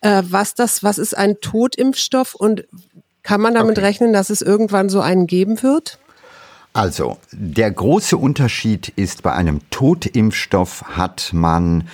äh, 0.00 0.22
was 0.24 0.54
das, 0.54 0.82
was 0.82 0.96
ist 0.96 1.16
ein 1.16 1.38
Totimpfstoff 1.40 2.34
und 2.34 2.64
kann 3.22 3.42
man 3.42 3.54
damit 3.54 3.76
okay. 3.76 3.86
rechnen, 3.86 4.14
dass 4.14 4.30
es 4.30 4.40
irgendwann 4.40 4.88
so 4.88 5.00
einen 5.00 5.26
geben 5.26 5.62
wird? 5.62 5.98
Also, 6.72 7.18
der 7.32 7.70
große 7.70 8.16
Unterschied 8.16 8.88
ist, 8.90 9.22
bei 9.22 9.32
einem 9.32 9.60
Totimpfstoff 9.70 10.84
hat 10.96 11.30
man 11.32 11.88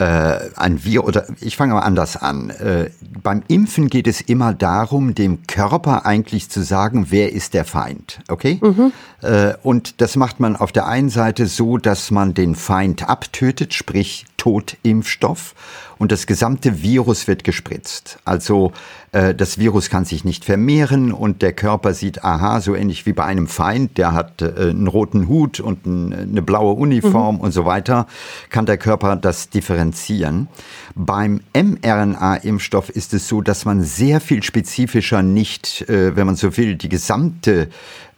äh, 0.00 0.50
ein 0.56 0.84
Wir 0.84 1.04
oder 1.04 1.26
ich 1.40 1.56
fange 1.56 1.74
mal 1.74 1.80
anders 1.80 2.16
an. 2.16 2.50
Äh, 2.50 2.90
beim 3.22 3.42
Impfen 3.48 3.88
geht 3.88 4.06
es 4.06 4.20
immer 4.20 4.54
darum, 4.54 5.14
dem 5.14 5.46
Körper 5.46 6.06
eigentlich 6.06 6.48
zu 6.48 6.62
sagen, 6.62 7.06
wer 7.10 7.32
ist 7.32 7.54
der 7.54 7.64
Feind, 7.64 8.20
okay? 8.28 8.58
Mhm. 8.62 8.92
Äh, 9.22 9.54
und 9.62 10.00
das 10.00 10.16
macht 10.16 10.40
man 10.40 10.56
auf 10.56 10.72
der 10.72 10.86
einen 10.86 11.10
Seite 11.10 11.46
so, 11.46 11.76
dass 11.76 12.10
man 12.10 12.34
den 12.34 12.54
Feind 12.54 13.08
abtötet, 13.08 13.74
sprich 13.74 14.26
Totimpfstoff 14.36 15.54
und 16.00 16.10
das 16.12 16.26
gesamte 16.26 16.82
Virus 16.82 17.28
wird 17.28 17.44
gespritzt. 17.44 18.18
Also 18.24 18.72
äh, 19.12 19.34
das 19.34 19.58
Virus 19.58 19.90
kann 19.90 20.06
sich 20.06 20.24
nicht 20.24 20.46
vermehren 20.46 21.12
und 21.12 21.42
der 21.42 21.52
Körper 21.52 21.92
sieht, 21.92 22.24
aha, 22.24 22.62
so 22.62 22.74
ähnlich 22.74 23.04
wie 23.04 23.12
bei 23.12 23.24
einem 23.24 23.46
Feind, 23.46 23.98
der 23.98 24.12
hat 24.12 24.40
äh, 24.40 24.70
einen 24.70 24.86
roten 24.86 25.28
Hut 25.28 25.60
und 25.60 25.84
ein, 25.84 26.14
eine 26.14 26.40
blaue 26.40 26.72
Uniform 26.72 27.34
mhm. 27.34 27.40
und 27.42 27.52
so 27.52 27.66
weiter, 27.66 28.06
kann 28.48 28.64
der 28.64 28.78
Körper 28.78 29.14
das 29.14 29.50
differenzieren. 29.50 30.48
Beim 30.94 31.42
mRNA-Impfstoff 31.54 32.88
ist 32.88 33.12
es 33.12 33.28
so, 33.28 33.42
dass 33.42 33.66
man 33.66 33.82
sehr 33.82 34.22
viel 34.22 34.42
spezifischer 34.42 35.22
nicht, 35.22 35.82
äh, 35.90 36.16
wenn 36.16 36.24
man 36.24 36.36
so 36.36 36.56
will, 36.56 36.76
die 36.76 36.88
gesamte 36.88 37.68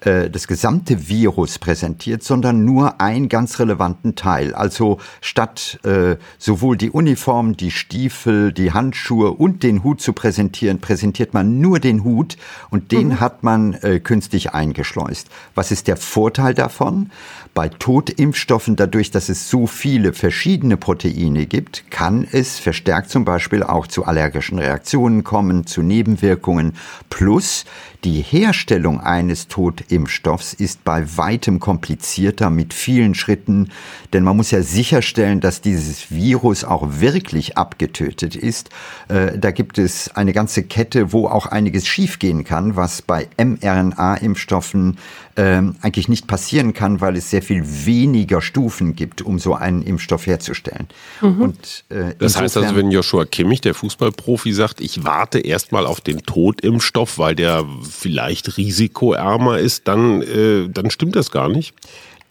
äh, 0.04 0.30
das 0.30 0.46
gesamte 0.46 1.08
Virus 1.08 1.58
präsentiert, 1.58 2.22
sondern 2.22 2.64
nur 2.64 3.00
einen 3.00 3.28
ganz 3.28 3.58
relevanten 3.58 4.14
Teil. 4.14 4.54
Also 4.54 4.98
statt 5.20 5.78
äh, 5.84 6.16
sowohl 6.38 6.76
die 6.76 6.90
Uniform, 6.90 7.56
die 7.56 7.70
Stiefel, 7.70 8.52
die 8.52 8.72
Handschuhe 8.72 9.30
und 9.30 9.62
den 9.62 9.84
Hut 9.84 10.00
zu 10.00 10.12
präsentieren, 10.12 10.80
präsentiert 10.80 11.34
man 11.34 11.60
nur 11.60 11.78
den 11.78 12.04
Hut 12.04 12.36
und 12.70 12.92
den 12.92 13.08
mhm. 13.08 13.20
hat 13.20 13.42
man 13.42 13.74
äh, 13.74 14.00
künstlich 14.00 14.52
eingeschleust. 14.52 15.28
Was 15.54 15.70
ist 15.70 15.88
der 15.88 15.96
Vorteil 15.96 16.54
davon? 16.54 17.10
Bei 17.54 17.68
Totimpfstoffen, 17.68 18.76
dadurch, 18.76 19.10
dass 19.10 19.28
es 19.28 19.50
so 19.50 19.66
viele 19.66 20.14
verschiedene 20.14 20.78
Proteine 20.78 21.44
gibt, 21.44 21.90
kann 21.90 22.26
es 22.30 22.58
verstärkt 22.58 23.10
zum 23.10 23.26
Beispiel 23.26 23.62
auch 23.62 23.86
zu 23.86 24.06
allergischen 24.06 24.58
Reaktionen 24.58 25.22
kommen, 25.22 25.66
zu 25.66 25.82
Nebenwirkungen. 25.82 26.72
Plus 27.10 27.66
die 28.04 28.20
Herstellung 28.20 29.00
eines 29.00 29.46
Totimpfstoffs 29.46 30.54
ist 30.54 30.82
bei 30.82 31.04
weitem 31.16 31.60
komplizierter 31.60 32.50
mit 32.50 32.74
vielen 32.74 33.14
Schritten, 33.14 33.68
denn 34.12 34.24
man 34.24 34.36
muss 34.36 34.50
ja 34.50 34.62
sicherstellen, 34.62 35.40
dass 35.40 35.60
dieses 35.60 36.10
Virus 36.10 36.64
auch 36.64 37.00
wirklich 37.00 37.56
abgetötet 37.58 38.34
ist. 38.34 38.70
Äh, 39.06 39.38
da 39.38 39.52
gibt 39.52 39.78
es 39.78 40.08
eine 40.16 40.32
ganze 40.32 40.64
Kette, 40.64 41.12
wo 41.12 41.28
auch 41.28 41.46
einiges 41.46 41.86
schiefgehen 41.86 42.42
kann, 42.42 42.74
was 42.74 43.02
bei 43.02 43.28
mRNA-Impfstoffen 43.36 44.96
ähm, 45.36 45.76
eigentlich 45.80 46.08
nicht 46.08 46.26
passieren 46.26 46.74
kann, 46.74 47.00
weil 47.00 47.16
es 47.16 47.30
sehr 47.30 47.41
viel 47.42 47.62
weniger 47.84 48.40
Stufen 48.40 48.96
gibt, 48.96 49.22
um 49.22 49.38
so 49.38 49.54
einen 49.54 49.82
Impfstoff 49.82 50.26
herzustellen. 50.26 50.88
Mhm. 51.20 51.40
Und, 51.42 51.84
äh, 51.90 52.14
das 52.18 52.36
heißt 52.36 52.56
also, 52.56 52.76
wenn 52.76 52.90
Joshua 52.90 53.24
Kimmich, 53.24 53.60
der 53.60 53.74
Fußballprofi, 53.74 54.52
sagt, 54.52 54.80
ich 54.80 55.04
warte 55.04 55.38
erstmal 55.40 55.86
auf 55.86 56.00
den 56.00 56.22
Totimpfstoff, 56.22 57.18
weil 57.18 57.34
der 57.34 57.66
vielleicht 57.82 58.56
risikoärmer 58.56 59.58
ist, 59.58 59.88
dann, 59.88 60.22
äh, 60.22 60.68
dann 60.68 60.90
stimmt 60.90 61.16
das 61.16 61.30
gar 61.30 61.48
nicht 61.48 61.74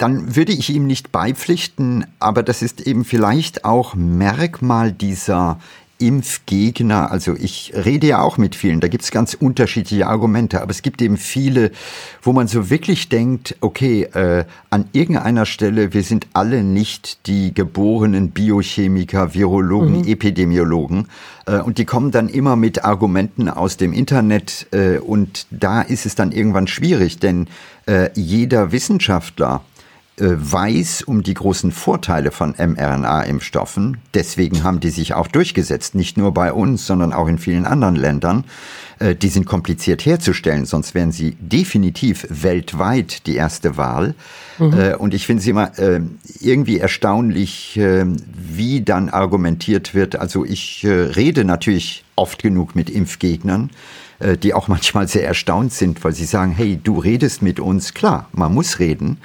dann 0.01 0.35
würde 0.35 0.51
ich 0.51 0.71
ihm 0.71 0.87
nicht 0.87 1.11
beipflichten, 1.11 2.07
aber 2.17 2.41
das 2.41 2.63
ist 2.63 2.81
eben 2.81 3.05
vielleicht 3.05 3.65
auch 3.65 3.93
Merkmal 3.93 4.91
dieser 4.91 5.59
Impfgegner, 6.01 7.11
also 7.11 7.35
ich 7.39 7.73
rede 7.75 8.07
ja 8.07 8.21
auch 8.21 8.37
mit 8.37 8.55
vielen, 8.55 8.79
da 8.79 8.87
gibt 8.87 9.03
es 9.03 9.11
ganz 9.11 9.33
unterschiedliche 9.33 10.07
Argumente, 10.07 10.61
aber 10.61 10.71
es 10.71 10.81
gibt 10.81 11.01
eben 11.01 11.17
viele, 11.17 11.71
wo 12.21 12.33
man 12.33 12.47
so 12.47 12.69
wirklich 12.69 13.09
denkt, 13.09 13.55
okay, 13.61 14.03
äh, 14.03 14.45
an 14.69 14.85
irgendeiner 14.91 15.45
Stelle, 15.45 15.93
wir 15.93 16.03
sind 16.03 16.27
alle 16.33 16.63
nicht 16.63 17.27
die 17.27 17.53
geborenen 17.53 18.31
Biochemiker, 18.31 19.33
Virologen, 19.33 19.99
mhm. 19.99 20.07
Epidemiologen. 20.07 21.07
Äh, 21.45 21.59
und 21.59 21.77
die 21.77 21.85
kommen 21.85 22.11
dann 22.11 22.29
immer 22.29 22.55
mit 22.55 22.83
Argumenten 22.83 23.47
aus 23.49 23.77
dem 23.77 23.93
Internet 23.93 24.67
äh, 24.71 24.97
und 24.97 25.47
da 25.51 25.81
ist 25.81 26.05
es 26.05 26.15
dann 26.15 26.31
irgendwann 26.31 26.67
schwierig, 26.67 27.19
denn 27.19 27.47
äh, 27.85 28.09
jeder 28.15 28.71
Wissenschaftler, 28.71 29.61
weiß 30.29 31.03
um 31.03 31.23
die 31.23 31.33
großen 31.33 31.71
Vorteile 31.71 32.31
von 32.31 32.53
mRNA-Impfstoffen. 32.55 33.97
Deswegen 34.13 34.63
haben 34.63 34.79
die 34.79 34.89
sich 34.89 35.13
auch 35.13 35.27
durchgesetzt, 35.27 35.95
nicht 35.95 36.17
nur 36.17 36.33
bei 36.33 36.53
uns, 36.53 36.85
sondern 36.85 37.13
auch 37.13 37.27
in 37.27 37.37
vielen 37.37 37.65
anderen 37.65 37.95
Ländern. 37.95 38.45
Äh, 39.01 39.15
die 39.15 39.29
sind 39.29 39.45
kompliziert 39.45 40.05
herzustellen, 40.05 40.65
sonst 40.65 40.93
wären 40.93 41.11
sie 41.11 41.35
definitiv 41.39 42.27
weltweit 42.29 43.25
die 43.25 43.35
erste 43.35 43.77
Wahl. 43.77 44.13
Mhm. 44.59 44.73
Äh, 44.73 44.95
und 44.95 45.13
ich 45.13 45.25
finde 45.25 45.41
es 45.41 45.47
immer 45.47 45.77
äh, 45.79 46.01
irgendwie 46.39 46.77
erstaunlich, 46.77 47.77
äh, 47.77 48.05
wie 48.05 48.81
dann 48.81 49.09
argumentiert 49.09 49.95
wird. 49.95 50.15
Also 50.15 50.45
ich 50.45 50.83
äh, 50.83 50.89
rede 50.89 51.43
natürlich 51.45 52.05
oft 52.15 52.43
genug 52.43 52.75
mit 52.75 52.89
Impfgegnern 52.89 53.71
äh, 54.19 54.37
die 54.37 54.53
auch 54.53 54.67
manchmal 54.67 55.07
sehr 55.07 55.25
erstaunt 55.25 55.73
sind, 55.73 56.03
weil 56.03 56.13
sie 56.13 56.25
sagen, 56.25 56.51
hey, 56.51 56.79
du 56.81 56.99
redest 56.99 57.41
mit 57.41 57.59
uns. 57.59 57.93
Klar, 57.93 58.29
man 58.33 58.53
muss 58.53 58.79
reden. 58.79 59.17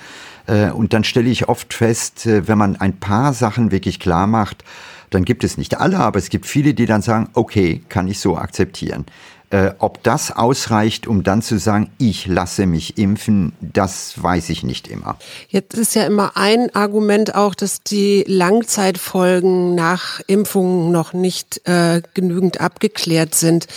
Äh, 0.46 0.70
und 0.70 0.92
dann 0.92 1.04
stelle 1.04 1.28
ich 1.28 1.48
oft 1.48 1.74
fest, 1.74 2.26
äh, 2.26 2.48
wenn 2.48 2.58
man 2.58 2.76
ein 2.76 2.98
paar 2.98 3.32
Sachen 3.32 3.70
wirklich 3.70 4.00
klar 4.00 4.26
macht, 4.26 4.64
dann 5.10 5.24
gibt 5.24 5.44
es 5.44 5.56
nicht 5.56 5.78
alle, 5.78 5.98
aber 5.98 6.18
es 6.18 6.30
gibt 6.30 6.46
viele, 6.46 6.74
die 6.74 6.86
dann 6.86 7.02
sagen, 7.02 7.28
okay, 7.34 7.82
kann 7.88 8.08
ich 8.08 8.18
so 8.20 8.36
akzeptieren. 8.36 9.06
Äh, 9.50 9.74
ob 9.78 10.02
das 10.02 10.32
ausreicht, 10.32 11.06
um 11.06 11.22
dann 11.22 11.40
zu 11.40 11.56
sagen, 11.58 11.92
ich 11.98 12.26
lasse 12.26 12.66
mich 12.66 12.98
impfen, 12.98 13.52
das 13.60 14.20
weiß 14.20 14.50
ich 14.50 14.64
nicht 14.64 14.88
immer. 14.88 15.16
Jetzt 15.48 15.74
ist 15.74 15.94
ja 15.94 16.04
immer 16.04 16.36
ein 16.36 16.74
Argument 16.74 17.36
auch, 17.36 17.54
dass 17.54 17.80
die 17.80 18.24
Langzeitfolgen 18.26 19.76
nach 19.76 20.20
Impfungen 20.26 20.90
noch 20.90 21.12
nicht 21.12 21.60
äh, 21.64 22.02
genügend 22.12 22.60
abgeklärt 22.60 23.36
sind. 23.36 23.68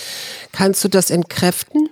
Kannst 0.52 0.84
du 0.84 0.88
das 0.88 1.12
entkräften? 1.12 1.88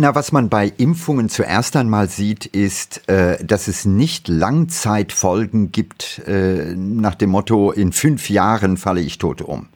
Na, 0.00 0.14
was 0.14 0.32
man 0.32 0.48
bei 0.48 0.72
Impfungen 0.78 1.28
zuerst 1.28 1.76
einmal 1.76 2.08
sieht, 2.08 2.46
ist, 2.46 3.06
äh, 3.06 3.44
dass 3.44 3.68
es 3.68 3.84
nicht 3.84 4.28
Langzeitfolgen 4.28 5.72
gibt 5.72 6.22
äh, 6.26 6.74
nach 6.74 7.14
dem 7.14 7.28
Motto, 7.28 7.70
in 7.70 7.92
fünf 7.92 8.30
Jahren 8.30 8.78
falle 8.78 9.02
ich 9.02 9.18
tot 9.18 9.42
um. 9.42 9.68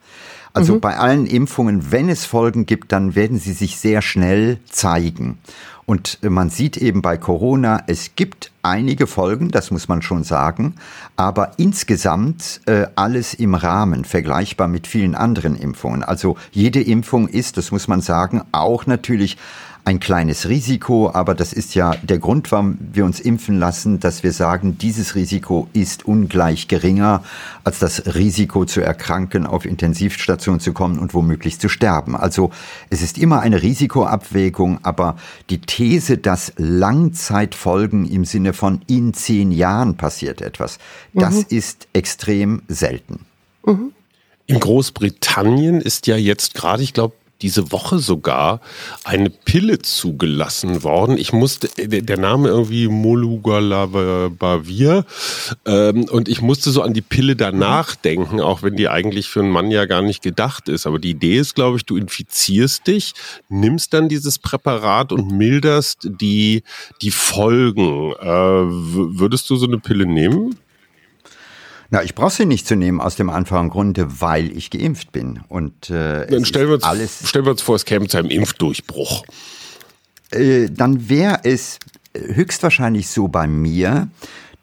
Also 0.55 0.77
mhm. 0.77 0.81
bei 0.81 0.97
allen 0.97 1.27
Impfungen, 1.27 1.93
wenn 1.93 2.09
es 2.09 2.25
Folgen 2.25 2.65
gibt, 2.65 2.91
dann 2.91 3.15
werden 3.15 3.39
sie 3.39 3.53
sich 3.53 3.77
sehr 3.77 4.01
schnell 4.01 4.61
zeigen. 4.65 5.37
Und 5.85 6.21
man 6.23 6.49
sieht 6.49 6.79
eben 6.79 7.03
bei 7.03 7.19
Corona, 7.19 7.83
es 7.87 8.13
gibt 8.17 8.51
einige 8.63 9.07
Folgen, 9.07 9.51
das 9.51 9.71
muss 9.71 9.89
man 9.89 10.01
schon 10.01 10.25
sagen, 10.25 10.77
aber 11.17 11.53
insgesamt 11.59 12.63
äh, 12.65 12.87
alles 12.95 13.35
im 13.35 13.55
Rahmen, 13.55 14.07
vergleichbar 14.07 14.69
mit 14.69 14.87
vielen 14.87 15.15
anderen 15.15 15.55
Impfungen. 15.55 16.03
Also 16.03 16.39
jede 16.51 16.81
Impfung 16.81 17.29
ist, 17.29 17.59
das 17.59 17.71
muss 17.71 17.89
man 17.89 18.01
sagen, 18.01 18.41
auch 18.53 18.87
natürlich 18.87 19.37
ein 19.87 20.01
kleines 20.01 20.49
Risiko, 20.49 21.11
aber 21.13 21.35
das 21.35 21.53
ist 21.53 21.75
ja 21.75 21.95
der 21.97 22.19
Grund, 22.19 22.51
warum 22.53 22.79
wir 22.81 23.05
uns 23.05 23.21
impfen 23.21 23.59
lassen, 23.59 24.01
dass 24.01 24.23
wir 24.23 24.33
sagen, 24.33 24.79
dieses 24.79 25.15
Risiko 25.15 25.69
ist 25.75 26.07
ungleich 26.07 26.69
geringer 26.69 27.23
als 27.65 27.81
das 27.81 28.15
Risiko 28.15 28.65
zu 28.65 28.81
erkranken, 28.81 29.47
auf 29.47 29.67
Intensivstation 29.67 30.59
zu 30.59 30.73
kommen 30.73 30.99
und 30.99 31.13
womöglich 31.13 31.61
zu 31.61 31.69
sterben. 31.69 32.17
Also 32.17 32.51
es 32.89 33.03
ist 33.03 33.19
immer 33.19 33.41
eine 33.41 33.61
Risikoabwägung, 33.61 34.79
aber 34.83 35.17
die 35.51 35.61
These, 35.61 36.17
dass 36.17 36.55
Langzeitfolgen 36.57 38.07
im 38.07 38.25
Sinne 38.25 38.55
von 38.55 38.81
in 38.87 39.13
zehn 39.13 39.53
Jahren 39.53 39.97
passiert 39.97 40.41
etwas, 40.41 40.79
mhm. 41.13 41.21
das 41.21 41.43
ist 41.43 41.89
extrem 41.93 42.63
selten. 42.69 43.27
Mhm. 43.67 43.93
In 44.47 44.61
Großbritannien 44.61 45.81
ist 45.83 46.07
ja 46.07 46.17
jetzt 46.17 46.55
gerade, 46.55 46.83
ich 46.83 46.95
glaube, 46.95 47.15
diese 47.43 47.73
Woche 47.73 47.99
sogar 47.99 48.61
eine 49.05 49.31
Pille 49.31 49.81
zugelassen 49.81 50.83
worden. 50.83 51.19
Ich 51.19 51.33
musste, 51.33 51.69
der 51.77 52.19
Name 52.19 52.49
irgendwie 52.49 52.89
Molugalavir, 52.89 55.05
ähm, 55.67 56.05
und 56.05 56.29
ich 56.29 56.41
musste 56.41 56.71
so 56.71 56.83
an 56.83 56.95
die 56.95 57.03
Pille 57.03 57.37
danach 57.37 57.97
denken, 57.97 58.41
auch 58.41 58.63
wenn 58.63 58.77
die 58.77 58.89
eigentlich 58.89 59.29
für 59.29 59.41
einen 59.41 59.51
Mann 59.51 59.71
ja 59.71 59.85
gar 59.87 60.03
nicht 60.03 60.23
gedacht 60.23 60.69
ist. 60.69 60.87
Aber 60.87 60.99
die 60.99 61.11
Idee 61.11 61.39
ist, 61.39 61.55
glaube 61.55 61.77
ich, 61.77 61.85
du 61.85 61.97
infizierst 61.97 62.87
dich, 62.87 63.15
nimmst 63.49 63.93
dann 63.93 64.09
dieses 64.09 64.39
Präparat 64.39 65.13
und 65.13 65.31
milderst 65.31 66.09
die, 66.21 66.63
die 67.03 67.11
Folgen. 67.11 68.13
Äh, 68.13 68.27
würdest 68.27 69.51
du 69.51 69.57
so 69.57 69.67
eine 69.67 69.79
Pille 69.79 70.07
nehmen? 70.07 70.57
Na, 71.95 72.03
ich 72.03 72.17
brauche 72.17 72.33
sie 72.33 72.45
nicht 72.45 72.67
zu 72.67 72.75
nehmen 72.75 73.01
aus 73.01 73.15
dem 73.15 73.31
einfachen 73.31 73.71
Grunde, 73.71 74.21
weil 74.21 74.51
ich 74.51 74.71
geimpft 74.71 75.13
bin. 75.13 75.39
Und 75.47 75.91
äh, 75.91 76.27
dann 76.27 76.45
stellen 76.45 76.67
wir, 76.67 76.75
uns, 76.75 76.83
alles, 76.83 77.29
stellen 77.29 77.45
wir 77.45 77.53
uns 77.53 77.63
vor, 77.63 77.77
es 77.77 77.85
käme 77.85 78.09
zu 78.09 78.19
einem 78.19 78.31
Impfdurchbruch. 78.31 79.25
Äh, 80.33 80.71
dann 80.73 81.09
wäre 81.09 81.43
es 81.45 81.79
höchstwahrscheinlich 82.13 83.07
so 83.07 83.29
bei 83.29 83.47
mir, 83.47 84.09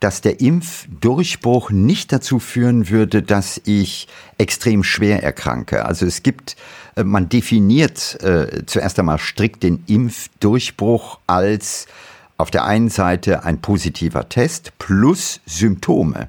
dass 0.02 0.20
der 0.20 0.42
Impfdurchbruch 0.42 1.70
nicht 1.72 2.12
dazu 2.12 2.38
führen 2.38 2.90
würde, 2.90 3.24
dass 3.24 3.62
ich 3.64 4.10
extrem 4.38 4.84
schwer 4.84 5.24
erkranke. 5.24 5.86
Also 5.86 6.06
es 6.06 6.24
gibt, 6.24 6.58
äh, 6.98 7.06
man 7.06 7.30
definiert 7.30 8.22
äh, 8.22 8.66
zuerst 8.66 9.00
einmal 9.00 9.20
strikt 9.20 9.64
den 9.64 9.86
Impfdurchbruch 9.88 11.20
als 11.28 11.88
auf 12.36 12.52
der 12.52 12.66
einen 12.66 12.90
Seite 12.90 13.46
ein 13.46 13.62
positiver 13.62 14.28
Test 14.28 14.74
plus 14.80 15.40
Symptome. 15.46 16.28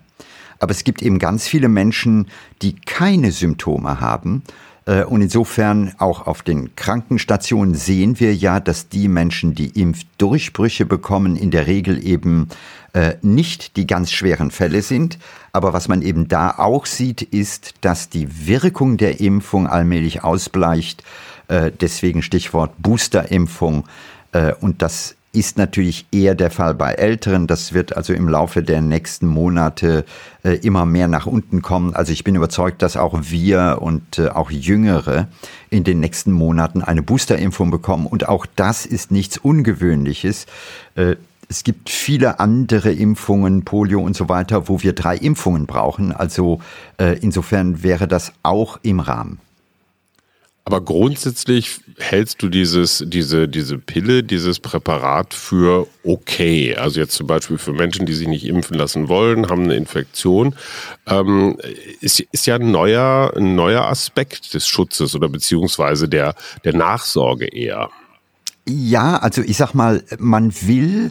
Aber 0.62 0.70
es 0.70 0.84
gibt 0.84 1.02
eben 1.02 1.18
ganz 1.18 1.48
viele 1.48 1.68
Menschen, 1.68 2.28
die 2.62 2.76
keine 2.76 3.32
Symptome 3.32 4.00
haben. 4.00 4.44
Äh, 4.86 5.02
und 5.02 5.20
insofern 5.20 5.92
auch 5.98 6.28
auf 6.28 6.42
den 6.42 6.76
Krankenstationen 6.76 7.74
sehen 7.74 8.20
wir 8.20 8.32
ja, 8.32 8.60
dass 8.60 8.88
die 8.88 9.08
Menschen, 9.08 9.56
die 9.56 9.80
Impfdurchbrüche 9.80 10.86
bekommen, 10.86 11.34
in 11.34 11.50
der 11.50 11.66
Regel 11.66 12.06
eben 12.06 12.46
äh, 12.92 13.14
nicht 13.22 13.76
die 13.76 13.88
ganz 13.88 14.12
schweren 14.12 14.52
Fälle 14.52 14.82
sind. 14.82 15.18
Aber 15.52 15.72
was 15.72 15.88
man 15.88 16.00
eben 16.00 16.28
da 16.28 16.54
auch 16.56 16.86
sieht, 16.86 17.22
ist, 17.22 17.74
dass 17.80 18.08
die 18.08 18.46
Wirkung 18.46 18.98
der 18.98 19.18
Impfung 19.18 19.66
allmählich 19.66 20.22
ausbleicht. 20.22 21.02
Äh, 21.48 21.72
deswegen 21.80 22.22
Stichwort 22.22 22.74
Boosterimpfung. 22.78 23.84
Und 24.62 24.80
das 24.80 25.16
ist 25.32 25.56
natürlich 25.56 26.06
eher 26.12 26.34
der 26.34 26.50
Fall 26.50 26.74
bei 26.74 26.92
Älteren. 26.92 27.46
Das 27.46 27.72
wird 27.72 27.96
also 27.96 28.12
im 28.12 28.28
Laufe 28.28 28.62
der 28.62 28.82
nächsten 28.82 29.26
Monate 29.26 30.04
äh, 30.44 30.58
immer 30.58 30.84
mehr 30.84 31.08
nach 31.08 31.24
unten 31.24 31.62
kommen. 31.62 31.94
Also 31.94 32.12
ich 32.12 32.22
bin 32.22 32.34
überzeugt, 32.34 32.82
dass 32.82 32.98
auch 32.98 33.18
wir 33.22 33.78
und 33.80 34.18
äh, 34.18 34.28
auch 34.28 34.50
Jüngere 34.50 35.28
in 35.70 35.84
den 35.84 36.00
nächsten 36.00 36.32
Monaten 36.32 36.82
eine 36.82 37.02
Boosterimpfung 37.02 37.70
bekommen. 37.70 38.06
Und 38.06 38.28
auch 38.28 38.44
das 38.56 38.84
ist 38.84 39.10
nichts 39.10 39.38
Ungewöhnliches. 39.38 40.46
Äh, 40.96 41.16
es 41.48 41.64
gibt 41.64 41.88
viele 41.88 42.38
andere 42.38 42.92
Impfungen, 42.92 43.64
Polio 43.64 44.00
und 44.00 44.14
so 44.14 44.28
weiter, 44.28 44.68
wo 44.68 44.82
wir 44.82 44.92
drei 44.92 45.16
Impfungen 45.16 45.66
brauchen. 45.66 46.10
Also 46.10 46.60
insofern 47.20 47.82
wäre 47.82 48.08
das 48.08 48.32
auch 48.42 48.78
im 48.82 49.00
Rahmen. 49.00 49.38
Aber 50.64 50.80
grundsätzlich 50.80 51.80
hältst 51.98 52.40
du 52.42 52.48
dieses, 52.48 53.02
diese, 53.06 53.48
diese 53.48 53.78
Pille, 53.78 54.22
dieses 54.22 54.60
Präparat 54.60 55.34
für 55.34 55.88
okay. 56.04 56.76
Also 56.76 57.00
jetzt 57.00 57.14
zum 57.14 57.26
Beispiel 57.26 57.58
für 57.58 57.72
Menschen, 57.72 58.06
die 58.06 58.14
sich 58.14 58.28
nicht 58.28 58.46
impfen 58.46 58.76
lassen 58.76 59.08
wollen, 59.08 59.48
haben 59.48 59.64
eine 59.64 59.74
Infektion. 59.74 60.54
Ähm, 61.06 61.58
ist, 62.00 62.20
ist 62.20 62.46
ja 62.46 62.54
ein 62.54 62.70
neuer, 62.70 63.32
ein 63.36 63.56
neuer 63.56 63.86
Aspekt 63.86 64.54
des 64.54 64.68
Schutzes 64.68 65.16
oder 65.16 65.28
beziehungsweise 65.28 66.08
der, 66.08 66.34
der 66.64 66.74
Nachsorge 66.74 67.46
eher. 67.46 67.90
Ja, 68.68 69.16
also 69.16 69.42
ich 69.42 69.56
sag 69.56 69.74
mal, 69.74 70.04
man 70.18 70.54
will 70.62 71.10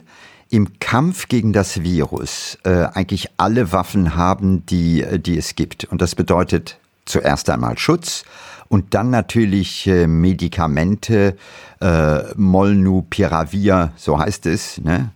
im 0.49 0.79
Kampf 0.79 1.27
gegen 1.27 1.53
das 1.53 1.83
Virus 1.83 2.57
äh, 2.63 2.85
eigentlich 2.93 3.29
alle 3.37 3.71
Waffen 3.71 4.15
haben, 4.15 4.65
die, 4.65 5.05
die 5.19 5.37
es 5.37 5.55
gibt. 5.55 5.85
Und 5.85 6.01
das 6.01 6.15
bedeutet 6.15 6.77
zuerst 7.11 7.49
einmal 7.49 7.77
Schutz 7.77 8.23
und 8.69 8.93
dann 8.93 9.09
natürlich 9.09 9.85
äh, 9.87 10.07
Medikamente, 10.07 11.35
äh, 11.81 12.19
Molnupiravir, 12.35 13.91
so 13.97 14.17
heißt 14.17 14.45
es, 14.45 14.79
ne? 14.79 15.11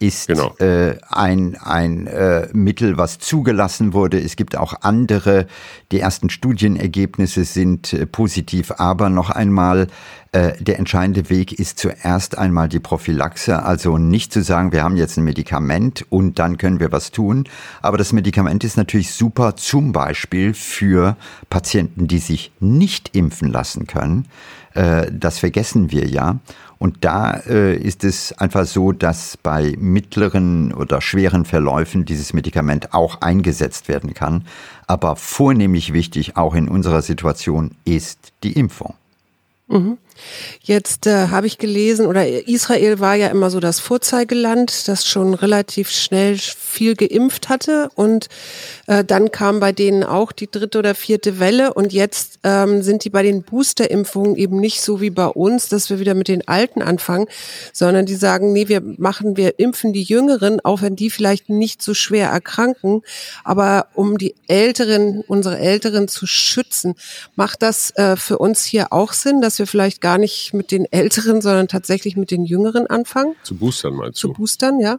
Ist 0.00 0.28
genau. 0.28 0.56
äh, 0.56 0.96
ein, 1.10 1.56
ein 1.60 2.06
äh, 2.06 2.48
Mittel, 2.54 2.96
was 2.96 3.18
zugelassen 3.18 3.92
wurde. 3.92 4.18
Es 4.18 4.34
gibt 4.34 4.56
auch 4.56 4.74
andere. 4.80 5.46
Die 5.92 6.00
ersten 6.00 6.30
Studienergebnisse 6.30 7.44
sind 7.44 7.92
äh, 7.92 8.06
positiv, 8.06 8.72
aber 8.78 9.10
noch 9.10 9.28
einmal, 9.28 9.88
äh, 10.32 10.52
der 10.58 10.78
entscheidende 10.78 11.28
Weg 11.28 11.52
ist 11.52 11.78
zuerst 11.78 12.38
einmal 12.38 12.70
die 12.70 12.80
Prophylaxe. 12.80 13.62
Also 13.62 13.98
nicht 13.98 14.32
zu 14.32 14.42
sagen, 14.42 14.72
wir 14.72 14.82
haben 14.82 14.96
jetzt 14.96 15.18
ein 15.18 15.24
Medikament 15.24 16.06
und 16.08 16.38
dann 16.38 16.56
können 16.56 16.80
wir 16.80 16.92
was 16.92 17.10
tun. 17.10 17.44
Aber 17.82 17.98
das 17.98 18.14
Medikament 18.14 18.64
ist 18.64 18.78
natürlich 18.78 19.12
super 19.12 19.56
zum 19.56 19.92
Beispiel 19.92 20.54
für 20.54 21.18
Patienten, 21.50 22.08
die 22.08 22.20
sich 22.20 22.52
nicht 22.58 23.14
impfen 23.14 23.52
lassen 23.52 23.86
können. 23.86 24.28
Äh, 24.72 25.12
das 25.12 25.38
vergessen 25.38 25.90
wir 25.90 26.06
ja. 26.06 26.38
Und 26.80 27.04
da 27.04 27.34
äh, 27.46 27.76
ist 27.76 28.04
es 28.04 28.32
einfach 28.32 28.64
so, 28.64 28.92
dass 28.92 29.36
bei 29.36 29.74
mittleren 29.78 30.72
oder 30.72 31.02
schweren 31.02 31.44
Verläufen 31.44 32.06
dieses 32.06 32.32
Medikament 32.32 32.94
auch 32.94 33.20
eingesetzt 33.20 33.86
werden 33.88 34.14
kann. 34.14 34.46
Aber 34.86 35.14
vornehmlich 35.16 35.92
wichtig, 35.92 36.38
auch 36.38 36.54
in 36.54 36.68
unserer 36.68 37.02
Situation, 37.02 37.72
ist 37.84 38.32
die 38.42 38.54
Impfung. 38.54 38.94
Mhm. 39.68 39.98
Jetzt 40.62 41.06
äh, 41.06 41.28
habe 41.28 41.46
ich 41.46 41.58
gelesen, 41.58 42.06
oder 42.06 42.26
Israel 42.46 43.00
war 43.00 43.14
ja 43.14 43.28
immer 43.28 43.50
so 43.50 43.60
das 43.60 43.80
Vorzeigeland, 43.80 44.88
das 44.88 45.06
schon 45.06 45.34
relativ 45.34 45.90
schnell 45.90 46.36
viel 46.38 46.94
geimpft 46.94 47.48
hatte. 47.48 47.90
Und 47.94 48.28
äh, 48.86 49.04
dann 49.04 49.30
kam 49.30 49.60
bei 49.60 49.72
denen 49.72 50.04
auch 50.04 50.32
die 50.32 50.50
dritte 50.50 50.78
oder 50.78 50.94
vierte 50.94 51.38
Welle. 51.38 51.74
Und 51.74 51.92
jetzt 51.92 52.38
ähm, 52.44 52.82
sind 52.82 53.04
die 53.04 53.10
bei 53.10 53.22
den 53.22 53.42
Boosterimpfungen 53.42 54.36
eben 54.36 54.60
nicht 54.60 54.82
so 54.82 55.00
wie 55.00 55.10
bei 55.10 55.26
uns, 55.26 55.68
dass 55.68 55.90
wir 55.90 55.98
wieder 55.98 56.14
mit 56.14 56.28
den 56.28 56.46
Alten 56.46 56.82
anfangen, 56.82 57.26
sondern 57.72 58.06
die 58.06 58.14
sagen, 58.14 58.52
nee, 58.52 58.68
wir 58.68 58.82
machen, 58.98 59.36
wir 59.36 59.58
impfen 59.58 59.92
die 59.92 60.02
Jüngeren, 60.02 60.60
auch 60.60 60.82
wenn 60.82 60.96
die 60.96 61.10
vielleicht 61.10 61.48
nicht 61.48 61.82
so 61.82 61.94
schwer 61.94 62.28
erkranken. 62.28 63.02
Aber 63.44 63.86
um 63.94 64.18
die 64.18 64.34
Älteren, 64.48 65.22
unsere 65.26 65.58
Älteren 65.58 66.08
zu 66.08 66.26
schützen, 66.26 66.94
macht 67.36 67.62
das 67.62 67.90
äh, 67.96 68.16
für 68.16 68.38
uns 68.38 68.64
hier 68.64 68.92
auch 68.92 69.12
Sinn, 69.12 69.40
dass 69.40 69.58
wir 69.58 69.66
vielleicht 69.66 70.00
gar 70.00 70.09
nicht 70.18 70.54
mit 70.54 70.70
den 70.70 70.86
Älteren, 70.90 71.40
sondern 71.40 71.68
tatsächlich 71.68 72.16
mit 72.16 72.30
den 72.30 72.44
Jüngeren 72.44 72.86
anfangen? 72.86 73.34
Zu 73.42 73.56
boostern 73.56 73.94
meinst 73.94 74.22
du? 74.22 74.28
Zu 74.28 74.34
boostern, 74.34 74.80
ja. 74.80 74.96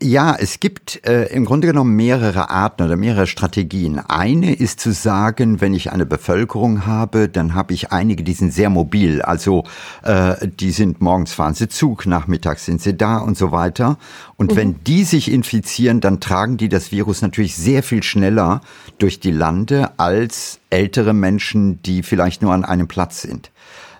Ja, 0.00 0.36
es 0.38 0.60
gibt 0.60 1.04
äh, 1.08 1.24
im 1.24 1.44
Grunde 1.44 1.66
genommen 1.66 1.96
mehrere 1.96 2.50
Arten 2.50 2.84
oder 2.84 2.94
mehrere 2.94 3.26
Strategien. 3.26 3.98
Eine 3.98 4.54
ist 4.54 4.78
zu 4.78 4.92
sagen, 4.92 5.60
wenn 5.60 5.74
ich 5.74 5.90
eine 5.90 6.06
Bevölkerung 6.06 6.86
habe, 6.86 7.28
dann 7.28 7.54
habe 7.54 7.74
ich 7.74 7.90
einige, 7.90 8.22
die 8.22 8.32
sind 8.32 8.52
sehr 8.52 8.70
mobil. 8.70 9.22
Also 9.22 9.64
äh, 10.04 10.46
die 10.46 10.70
sind 10.70 11.00
morgens 11.00 11.32
fahren 11.32 11.54
sie 11.54 11.68
Zug, 11.68 12.06
nachmittags 12.06 12.64
sind 12.64 12.80
sie 12.80 12.96
da 12.96 13.18
und 13.18 13.36
so 13.36 13.50
weiter. 13.50 13.98
Und 14.36 14.52
mhm. 14.52 14.56
wenn 14.56 14.84
die 14.84 15.02
sich 15.02 15.32
infizieren, 15.32 16.00
dann 16.00 16.20
tragen 16.20 16.58
die 16.58 16.68
das 16.68 16.92
Virus 16.92 17.20
natürlich 17.20 17.56
sehr 17.56 17.82
viel 17.82 18.04
schneller 18.04 18.60
durch 18.98 19.18
die 19.18 19.32
Lande 19.32 19.90
als 19.98 20.60
ältere 20.70 21.12
Menschen, 21.12 21.82
die 21.82 22.04
vielleicht 22.04 22.40
nur 22.40 22.52
an 22.52 22.64
einem 22.64 22.86
Platz 22.86 23.22
sind. 23.22 23.50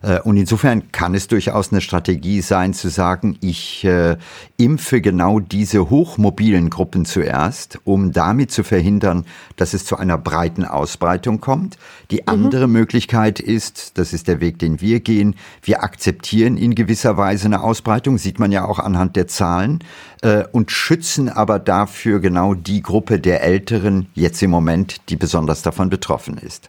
Äh, 0.03 0.21
und 0.21 0.37
insofern 0.37 0.93
kann 0.93 1.15
es 1.15 1.29
durchaus 1.29 1.73
eine 1.73 1.81
Strategie 1.81 2.41
sein, 2.41 2.75
zu 2.75 2.89
sagen, 2.89 3.39
ich 3.41 3.85
äh, 3.85 4.17
impfe 4.57 5.01
genau 5.01 5.41
diese 5.41 5.91
hochmobilen 5.91 6.71
Gruppen 6.71 7.05
zuerst, 7.05 7.79
um 7.85 8.13
damit 8.13 8.51
zu 8.51 8.65
verhindern, 8.65 9.25
dass 9.57 9.75
es 9.75 9.85
zu 9.85 9.97
einer 9.97 10.19
breiten 10.19 10.65
Ausbreitung 10.65 11.41
kommt. 11.41 11.79
Die 12.11 12.23
mhm. 12.23 12.27
andere 12.27 12.67
mhm. 12.67 12.75
Möglichkeit 12.75 13.41
ist, 13.41 13.99
das 13.99 14.13
ist 14.13 14.29
der 14.29 14.41
Weg, 14.41 14.59
den 14.59 14.81
wir 14.81 15.01
gehen, 15.01 15.35
wir 15.63 15.83
akzeptieren 15.83 16.57
in 16.57 16.75
gewisser 16.75 17.17
Weise 17.17 17.47
eine 17.47 17.63
Ausbreitung, 17.63 18.19
sieht 18.19 18.39
man 18.39 18.53
ja 18.53 18.65
auch 18.65 18.79
anhand 18.79 19.17
der 19.17 19.27
Zahlen, 19.27 19.81
äh, 20.23 20.45
und 20.53 20.71
schützen 20.71 21.29
aber 21.29 21.59
dafür 21.59 22.21
genau 22.21 22.55
die 22.55 22.83
Gruppe 22.83 23.19
der 23.21 23.43
Älteren 23.43 24.09
jetzt 24.15 24.43
im 24.43 24.51
Moment, 24.51 25.09
die 25.09 25.17
besonders 25.17 25.63
davon 25.63 25.91
betroffen 25.91 26.39
ist. 26.39 26.69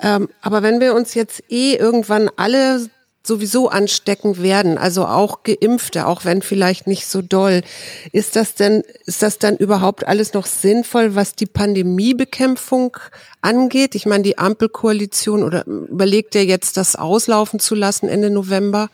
Ähm, 0.00 0.28
aber 0.42 0.62
wenn 0.62 0.80
wir 0.80 0.94
uns 0.94 1.14
jetzt 1.14 1.42
eh 1.48 1.74
irgendwann 1.74 2.30
alle 2.36 2.88
sowieso 3.26 3.68
anstecken 3.68 4.40
werden, 4.42 4.78
also 4.78 5.04
auch 5.06 5.42
Geimpfte, 5.42 6.06
auch 6.06 6.24
wenn 6.24 6.42
vielleicht 6.42 6.86
nicht 6.86 7.06
so 7.06 7.22
doll. 7.22 7.62
Ist 8.12 8.36
das 8.36 8.54
denn, 8.54 8.82
ist 9.04 9.22
das 9.22 9.38
dann 9.38 9.56
überhaupt 9.56 10.06
alles 10.06 10.32
noch 10.32 10.46
sinnvoll, 10.46 11.14
was 11.14 11.34
die 11.34 11.46
Pandemiebekämpfung 11.46 12.96
angeht? 13.40 13.94
Ich 13.94 14.06
meine, 14.06 14.22
die 14.22 14.38
Ampelkoalition 14.38 15.42
oder 15.42 15.66
überlegt 15.66 16.34
ihr 16.34 16.44
jetzt, 16.44 16.76
das 16.76 16.96
auslaufen 16.96 17.58
zu 17.58 17.74
lassen 17.74 18.08
Ende 18.08 18.30
November? 18.30 18.88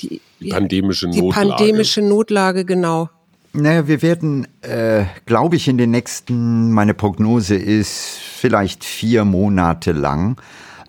Die, 0.00 0.20
die 0.40 0.48
pandemische 0.48 1.06
Notlage. 1.06 1.26
Die 1.28 1.32
pandemische 1.32 2.02
Notlage, 2.02 2.64
genau. 2.64 3.08
Naja, 3.52 3.86
wir 3.86 4.02
werden, 4.02 4.48
äh, 4.62 5.04
glaube 5.26 5.54
ich, 5.54 5.68
in 5.68 5.78
den 5.78 5.92
nächsten, 5.92 6.72
meine 6.72 6.92
Prognose 6.92 7.54
ist 7.54 8.18
vielleicht 8.34 8.84
vier 8.84 9.24
Monate 9.24 9.92
lang, 9.92 10.36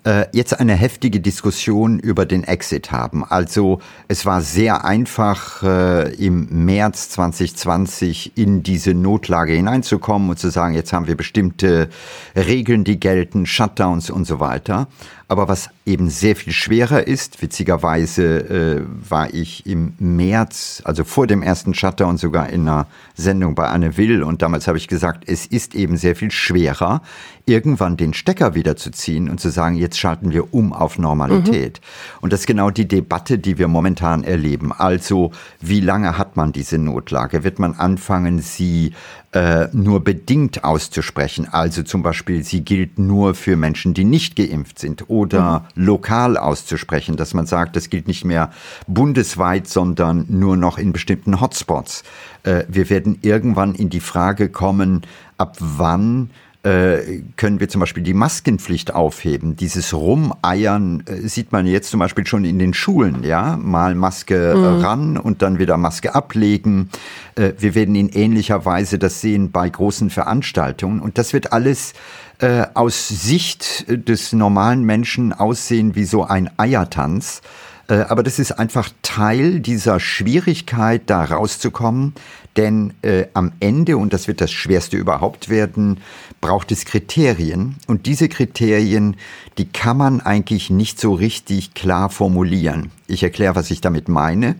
äh, 0.06 0.26
jetzt 0.32 0.60
eine 0.60 0.74
heftige 0.74 1.18
Diskussion 1.18 1.98
über 1.98 2.26
den 2.26 2.44
Exit 2.44 2.92
haben. 2.92 3.24
Also 3.24 3.80
es 4.06 4.24
war 4.24 4.40
sehr 4.40 4.84
einfach, 4.84 5.64
äh, 5.64 6.14
im 6.14 6.64
März 6.64 7.10
2020 7.10 8.36
in 8.36 8.62
diese 8.62 8.94
Notlage 8.94 9.54
hineinzukommen 9.54 10.30
und 10.30 10.38
zu 10.38 10.50
sagen, 10.50 10.74
jetzt 10.74 10.92
haben 10.92 11.08
wir 11.08 11.16
bestimmte 11.16 11.88
Regeln, 12.36 12.84
die 12.84 13.00
gelten, 13.00 13.46
Shutdowns 13.46 14.08
und 14.08 14.26
so 14.26 14.38
weiter. 14.38 14.86
Aber 15.28 15.48
was 15.48 15.70
eben 15.84 16.08
sehr 16.08 16.36
viel 16.36 16.52
schwerer 16.52 17.04
ist, 17.04 17.42
witzigerweise 17.42 18.24
äh, 18.24 18.82
war 19.10 19.34
ich 19.34 19.66
im 19.66 19.94
März, 19.98 20.82
also 20.84 21.02
vor 21.02 21.26
dem 21.26 21.42
ersten 21.42 21.74
Shutdown 21.74 22.16
sogar 22.16 22.48
in 22.50 22.68
einer 22.68 22.86
Sendung 23.16 23.56
bei 23.56 23.66
Anne 23.66 23.96
Will 23.96 24.22
und 24.22 24.40
damals 24.40 24.68
habe 24.68 24.78
ich 24.78 24.86
gesagt, 24.86 25.24
es 25.26 25.46
ist 25.46 25.74
eben 25.74 25.96
sehr 25.96 26.14
viel 26.14 26.30
schwerer, 26.30 27.02
irgendwann 27.46 27.96
den 27.96 28.12
Stecker 28.12 28.54
wieder 28.54 28.76
zu 28.76 28.90
ziehen 28.90 29.30
und 29.30 29.40
zu 29.40 29.50
sagen, 29.50 29.76
jetzt 29.76 29.98
schalten 29.98 30.32
wir 30.32 30.52
um 30.52 30.72
auf 30.72 30.98
Normalität. 30.98 31.80
Mhm. 31.80 32.18
Und 32.22 32.32
das 32.32 32.40
ist 32.40 32.46
genau 32.46 32.70
die 32.70 32.88
Debatte, 32.88 33.38
die 33.38 33.56
wir 33.56 33.68
momentan 33.68 34.24
erleben. 34.24 34.72
Also, 34.72 35.30
wie 35.60 35.80
lange 35.80 36.18
hat 36.18 36.36
man 36.36 36.52
diese 36.52 36.76
Notlage? 36.76 37.44
Wird 37.44 37.60
man 37.60 37.74
anfangen, 37.74 38.40
sie 38.40 38.92
äh, 39.36 39.68
nur 39.72 40.02
bedingt 40.02 40.64
auszusprechen. 40.64 41.46
Also 41.52 41.82
zum 41.82 42.02
Beispiel, 42.02 42.42
sie 42.42 42.62
gilt 42.62 42.98
nur 42.98 43.34
für 43.34 43.56
Menschen, 43.56 43.92
die 43.92 44.04
nicht 44.04 44.34
geimpft 44.34 44.78
sind 44.78 45.10
oder 45.10 45.66
mhm. 45.76 45.84
lokal 45.84 46.36
auszusprechen, 46.38 47.16
dass 47.16 47.34
man 47.34 47.46
sagt, 47.46 47.76
das 47.76 47.90
gilt 47.90 48.08
nicht 48.08 48.24
mehr 48.24 48.50
bundesweit, 48.86 49.68
sondern 49.68 50.26
nur 50.28 50.56
noch 50.56 50.78
in 50.78 50.92
bestimmten 50.92 51.40
Hotspots. 51.40 52.02
Äh, 52.44 52.64
wir 52.68 52.88
werden 52.88 53.18
irgendwann 53.22 53.74
in 53.74 53.90
die 53.90 54.00
Frage 54.00 54.48
kommen, 54.48 55.02
ab 55.38 55.56
wann 55.60 56.30
äh, 56.66 57.22
können 57.36 57.60
wir 57.60 57.68
zum 57.68 57.80
Beispiel 57.80 58.02
die 58.02 58.12
Maskenpflicht 58.12 58.92
aufheben. 58.92 59.54
Dieses 59.54 59.94
Rumeiern 59.94 61.04
äh, 61.06 61.28
sieht 61.28 61.52
man 61.52 61.64
jetzt 61.64 61.90
zum 61.90 62.00
Beispiel 62.00 62.26
schon 62.26 62.44
in 62.44 62.58
den 62.58 62.74
Schulen, 62.74 63.22
ja, 63.22 63.56
mal 63.56 63.94
Maske 63.94 64.54
mhm. 64.56 64.84
ran 64.84 65.16
und 65.16 65.42
dann 65.42 65.60
wieder 65.60 65.76
Maske 65.76 66.16
ablegen. 66.16 66.90
Äh, 67.36 67.52
wir 67.56 67.76
werden 67.76 67.94
in 67.94 68.08
ähnlicher 68.08 68.64
Weise 68.64 68.98
das 68.98 69.20
sehen 69.20 69.52
bei 69.52 69.68
großen 69.68 70.10
Veranstaltungen 70.10 70.98
und 70.98 71.18
das 71.18 71.32
wird 71.32 71.52
alles 71.52 71.92
äh, 72.40 72.66
aus 72.74 73.06
Sicht 73.06 73.86
des 73.88 74.32
normalen 74.32 74.82
Menschen 74.82 75.32
aussehen 75.32 75.94
wie 75.94 76.04
so 76.04 76.24
ein 76.24 76.50
Eiertanz. 76.56 77.42
Äh, 77.88 77.94
aber 77.94 78.22
das 78.22 78.38
ist 78.38 78.52
einfach 78.52 78.90
Teil 79.02 79.60
dieser 79.60 80.00
Schwierigkeit, 80.00 81.02
da 81.06 81.24
rauszukommen. 81.24 82.14
Denn 82.56 82.94
äh, 83.02 83.26
am 83.34 83.52
Ende, 83.60 83.98
und 83.98 84.12
das 84.12 84.28
wird 84.28 84.40
das 84.40 84.50
Schwerste 84.50 84.96
überhaupt 84.96 85.50
werden, 85.50 86.00
braucht 86.40 86.72
es 86.72 86.86
Kriterien. 86.86 87.76
Und 87.86 88.06
diese 88.06 88.28
Kriterien, 88.28 89.16
die 89.58 89.66
kann 89.66 89.98
man 89.98 90.20
eigentlich 90.20 90.70
nicht 90.70 90.98
so 90.98 91.12
richtig 91.12 91.74
klar 91.74 92.08
formulieren. 92.08 92.90
Ich 93.06 93.22
erkläre, 93.22 93.56
was 93.56 93.70
ich 93.70 93.82
damit 93.82 94.08
meine. 94.08 94.56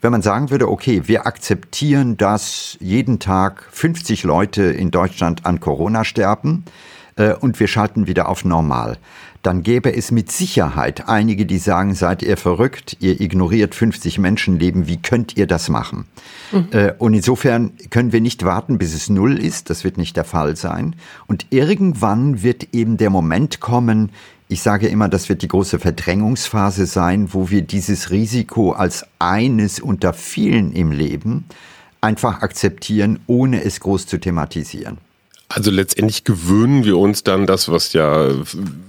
Wenn 0.00 0.12
man 0.12 0.22
sagen 0.22 0.50
würde, 0.50 0.68
okay, 0.68 1.02
wir 1.06 1.26
akzeptieren, 1.26 2.16
dass 2.16 2.76
jeden 2.80 3.18
Tag 3.18 3.68
50 3.70 4.24
Leute 4.24 4.62
in 4.62 4.90
Deutschland 4.90 5.46
an 5.46 5.60
Corona 5.60 6.04
sterben 6.04 6.64
äh, 7.16 7.34
und 7.34 7.60
wir 7.60 7.68
schalten 7.68 8.06
wieder 8.06 8.28
auf 8.28 8.44
normal 8.44 8.98
dann 9.42 9.62
gäbe 9.62 9.94
es 9.94 10.10
mit 10.10 10.30
Sicherheit 10.30 11.08
einige, 11.08 11.46
die 11.46 11.58
sagen, 11.58 11.94
seid 11.94 12.22
ihr 12.22 12.36
verrückt, 12.36 12.96
ihr 13.00 13.20
ignoriert 13.20 13.74
50 13.74 14.18
Menschenleben, 14.18 14.86
wie 14.86 15.02
könnt 15.02 15.36
ihr 15.36 15.46
das 15.46 15.68
machen? 15.68 16.06
Mhm. 16.52 16.68
Äh, 16.70 16.92
und 16.98 17.14
insofern 17.14 17.72
können 17.90 18.12
wir 18.12 18.20
nicht 18.20 18.44
warten, 18.44 18.78
bis 18.78 18.94
es 18.94 19.10
null 19.10 19.38
ist, 19.38 19.68
das 19.68 19.82
wird 19.82 19.98
nicht 19.98 20.16
der 20.16 20.24
Fall 20.24 20.56
sein. 20.56 20.94
Und 21.26 21.46
irgendwann 21.50 22.42
wird 22.42 22.68
eben 22.72 22.96
der 22.96 23.10
Moment 23.10 23.60
kommen, 23.60 24.10
ich 24.48 24.62
sage 24.62 24.86
immer, 24.88 25.08
das 25.08 25.28
wird 25.28 25.42
die 25.42 25.48
große 25.48 25.78
Verdrängungsphase 25.78 26.86
sein, 26.86 27.32
wo 27.32 27.50
wir 27.50 27.62
dieses 27.62 28.10
Risiko 28.10 28.72
als 28.72 29.06
eines 29.18 29.80
unter 29.80 30.12
vielen 30.12 30.72
im 30.72 30.92
Leben 30.92 31.46
einfach 32.00 32.42
akzeptieren, 32.42 33.20
ohne 33.26 33.64
es 33.64 33.80
groß 33.80 34.06
zu 34.06 34.18
thematisieren. 34.18 34.98
Also 35.54 35.70
letztendlich 35.70 36.24
gewöhnen 36.24 36.84
wir 36.84 36.96
uns 36.96 37.24
dann 37.24 37.46
das, 37.46 37.70
was 37.70 37.92
ja, 37.92 38.30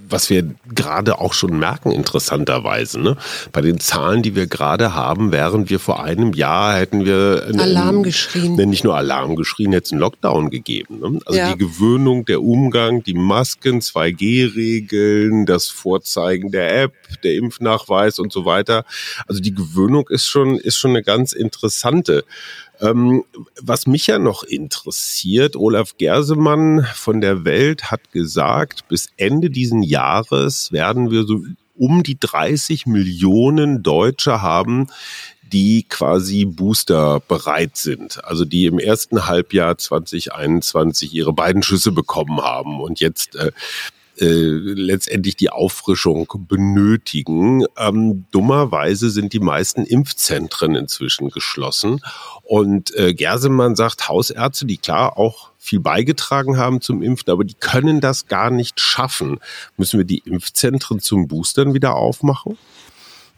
was 0.09 0.29
wir 0.29 0.49
gerade 0.73 1.19
auch 1.19 1.33
schon 1.33 1.57
merken, 1.57 1.91
interessanterweise. 1.91 2.99
Ne? 2.99 3.17
Bei 3.51 3.61
den 3.61 3.79
Zahlen, 3.79 4.23
die 4.23 4.35
wir 4.35 4.47
gerade 4.47 4.93
haben, 4.93 5.31
während 5.31 5.69
wir 5.69 5.79
vor 5.79 6.03
einem 6.03 6.33
Jahr 6.33 6.77
hätten 6.77 7.05
wir 7.05 7.51
Alarm 7.57 8.03
geschrien. 8.03 8.55
Ne, 8.55 8.65
nicht 8.65 8.83
nur 8.83 8.95
Alarm 8.95 9.35
geschrien, 9.35 9.73
hätte 9.73 9.85
es 9.85 9.91
einen 9.91 10.01
Lockdown 10.01 10.49
gegeben. 10.49 10.99
Ne? 10.99 11.19
Also 11.25 11.39
ja. 11.39 11.51
die 11.51 11.57
Gewöhnung, 11.57 12.25
der 12.25 12.41
Umgang, 12.41 13.03
die 13.03 13.15
Masken, 13.15 13.81
2G-Regeln, 13.81 15.45
das 15.45 15.67
Vorzeigen 15.67 16.51
der 16.51 16.83
App, 16.83 16.93
der 17.23 17.35
Impfnachweis 17.35 18.19
und 18.19 18.31
so 18.31 18.45
weiter. 18.45 18.85
Also 19.27 19.41
die 19.41 19.53
Gewöhnung 19.53 20.07
ist 20.09 20.27
schon, 20.27 20.57
ist 20.57 20.77
schon 20.77 20.91
eine 20.91 21.03
ganz 21.03 21.33
interessante. 21.33 22.23
Ähm, 22.81 23.23
was 23.61 23.87
mich 23.87 24.07
ja 24.07 24.19
noch 24.19 24.43
interessiert, 24.43 25.55
Olaf 25.55 25.97
Gersemann 25.97 26.85
von 26.95 27.21
der 27.21 27.45
Welt 27.45 27.91
hat 27.91 28.11
gesagt, 28.11 28.87
bis 28.87 29.09
Ende 29.17 29.49
diesen 29.49 29.83
Jahres 29.83 30.71
werden 30.71 31.11
wir 31.11 31.23
so 31.23 31.41
um 31.75 32.03
die 32.03 32.19
30 32.19 32.85
Millionen 32.85 33.83
Deutsche 33.83 34.41
haben, 34.41 34.87
die 35.53 35.83
quasi 35.83 36.45
Booster 36.45 37.19
bereit 37.27 37.77
sind, 37.77 38.23
also 38.25 38.43
die 38.43 38.65
im 38.65 38.79
ersten 38.79 39.27
Halbjahr 39.27 39.77
2021 39.77 41.13
ihre 41.13 41.33
beiden 41.33 41.61
Schüsse 41.61 41.91
bekommen 41.91 42.41
haben 42.41 42.81
und 42.81 42.99
jetzt 42.99 43.35
äh, 43.35 43.51
äh, 44.19 44.25
letztendlich 44.25 45.35
die 45.35 45.49
Auffrischung 45.49 46.27
benötigen. 46.47 47.65
Ähm, 47.77 48.25
dummerweise 48.31 49.09
sind 49.09 49.33
die 49.33 49.39
meisten 49.39 49.85
Impfzentren 49.85 50.75
inzwischen 50.75 51.29
geschlossen. 51.29 51.99
Und 52.43 52.95
äh, 52.95 53.13
Gersemann 53.13 53.75
sagt, 53.75 54.07
Hausärzte, 54.07 54.65
die 54.65 54.77
klar 54.77 55.17
auch 55.17 55.51
viel 55.57 55.79
beigetragen 55.79 56.57
haben 56.57 56.81
zum 56.81 57.01
Impfen, 57.01 57.31
aber 57.31 57.43
die 57.43 57.55
können 57.55 58.01
das 58.01 58.27
gar 58.27 58.51
nicht 58.51 58.79
schaffen. 58.79 59.39
Müssen 59.77 59.97
wir 59.97 60.05
die 60.05 60.23
Impfzentren 60.25 60.99
zum 60.99 61.27
Boostern 61.27 61.73
wieder 61.73 61.95
aufmachen? 61.95 62.57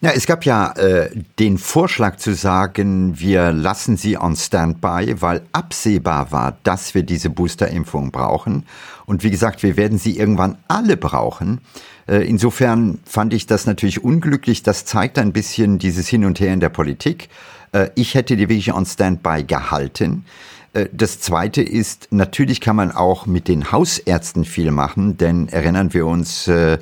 Ja, 0.02 0.10
es 0.10 0.26
gab 0.26 0.44
ja 0.44 0.72
äh, 0.72 1.10
den 1.38 1.56
Vorschlag 1.56 2.16
zu 2.16 2.34
sagen, 2.34 3.18
wir 3.18 3.50
lassen 3.50 3.96
sie 3.96 4.18
on 4.18 4.36
Standby, 4.36 5.22
weil 5.22 5.46
absehbar 5.52 6.32
war, 6.32 6.58
dass 6.64 6.94
wir 6.94 7.02
diese 7.02 7.30
Boosterimpfung 7.30 8.10
brauchen. 8.10 8.66
Und 9.06 9.22
wie 9.22 9.30
gesagt, 9.30 9.62
wir 9.62 9.76
werden 9.76 9.98
sie 9.98 10.18
irgendwann 10.18 10.58
alle 10.68 10.96
brauchen. 10.96 11.60
Äh, 12.08 12.28
insofern 12.28 12.98
fand 13.04 13.32
ich 13.32 13.46
das 13.46 13.66
natürlich 13.66 14.02
unglücklich. 14.02 14.62
Das 14.62 14.84
zeigt 14.84 15.18
ein 15.18 15.32
bisschen 15.32 15.78
dieses 15.78 16.08
Hin 16.08 16.24
und 16.24 16.40
Her 16.40 16.52
in 16.52 16.60
der 16.60 16.68
Politik. 16.68 17.28
Äh, 17.72 17.90
ich 17.94 18.14
hätte 18.14 18.36
die 18.36 18.48
wirklich 18.48 18.72
on 18.74 18.86
Standby 18.86 19.44
gehalten. 19.44 20.24
Äh, 20.72 20.88
das 20.92 21.20
Zweite 21.20 21.62
ist, 21.62 22.08
natürlich 22.10 22.60
kann 22.60 22.76
man 22.76 22.92
auch 22.92 23.26
mit 23.26 23.48
den 23.48 23.72
Hausärzten 23.72 24.44
viel 24.44 24.70
machen, 24.70 25.16
denn 25.16 25.48
erinnern 25.48 25.92
wir 25.94 26.06
uns, 26.06 26.48
äh, 26.48 26.78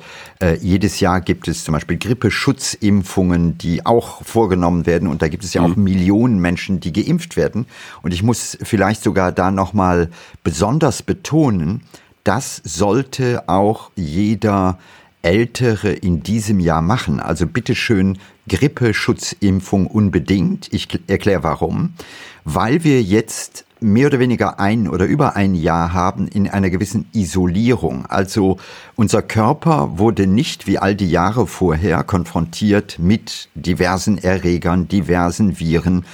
jedes 0.61 0.99
Jahr 0.99 1.21
gibt 1.21 1.47
es 1.47 1.63
zum 1.63 1.73
Beispiel 1.73 1.97
Grippeschutzimpfungen, 1.97 3.57
die 3.57 3.85
auch 3.85 4.23
vorgenommen 4.23 4.85
werden 4.85 5.07
und 5.07 5.21
da 5.21 5.27
gibt 5.27 5.43
es 5.43 5.53
ja 5.53 5.61
auch 5.61 5.75
mhm. 5.75 5.83
Millionen 5.83 6.39
Menschen, 6.39 6.79
die 6.79 6.93
geimpft 6.93 7.37
werden. 7.37 7.65
Und 8.03 8.13
ich 8.13 8.21
muss 8.21 8.57
vielleicht 8.61 9.01
sogar 9.01 9.31
da 9.31 9.49
nochmal 9.49 10.09
besonders 10.43 11.01
betonen, 11.01 11.81
das 12.25 12.61
sollte 12.65 13.47
auch 13.47 13.91
jeder 13.95 14.77
Ältere 15.21 15.91
in 15.91 16.21
diesem 16.21 16.59
Jahr 16.59 16.81
machen. 16.81 17.19
Also 17.19 17.47
bitteschön 17.47 18.17
Grippeschutzimpfung 18.49 19.87
unbedingt. 19.87 20.71
Ich 20.73 20.87
erkläre 21.07 21.43
warum. 21.43 21.93
Weil 22.43 22.83
wir 22.83 23.01
jetzt 23.01 23.65
mehr 23.79 24.07
oder 24.07 24.19
weniger 24.19 24.59
ein 24.59 24.87
oder 24.87 25.05
über 25.05 25.35
ein 25.35 25.53
Jahr 25.53 25.93
haben 25.93 26.27
in 26.27 26.49
einer 26.49 26.69
gewissen 26.69 27.07
Isolierung. 27.13 28.05
Also 28.07 28.57
unser 28.95 29.21
Körper 29.21 29.97
wurde 29.97 30.27
nicht 30.27 30.65
wie 30.65 30.79
all 30.79 30.95
die 30.95 31.09
Jahre 31.09 31.45
vorher 31.45 32.03
konfrontiert 32.03 32.97
mit 32.99 33.49
diversen 33.53 34.17
Erregern, 34.17 34.87
diversen 34.87 35.59
Viren 35.59 36.05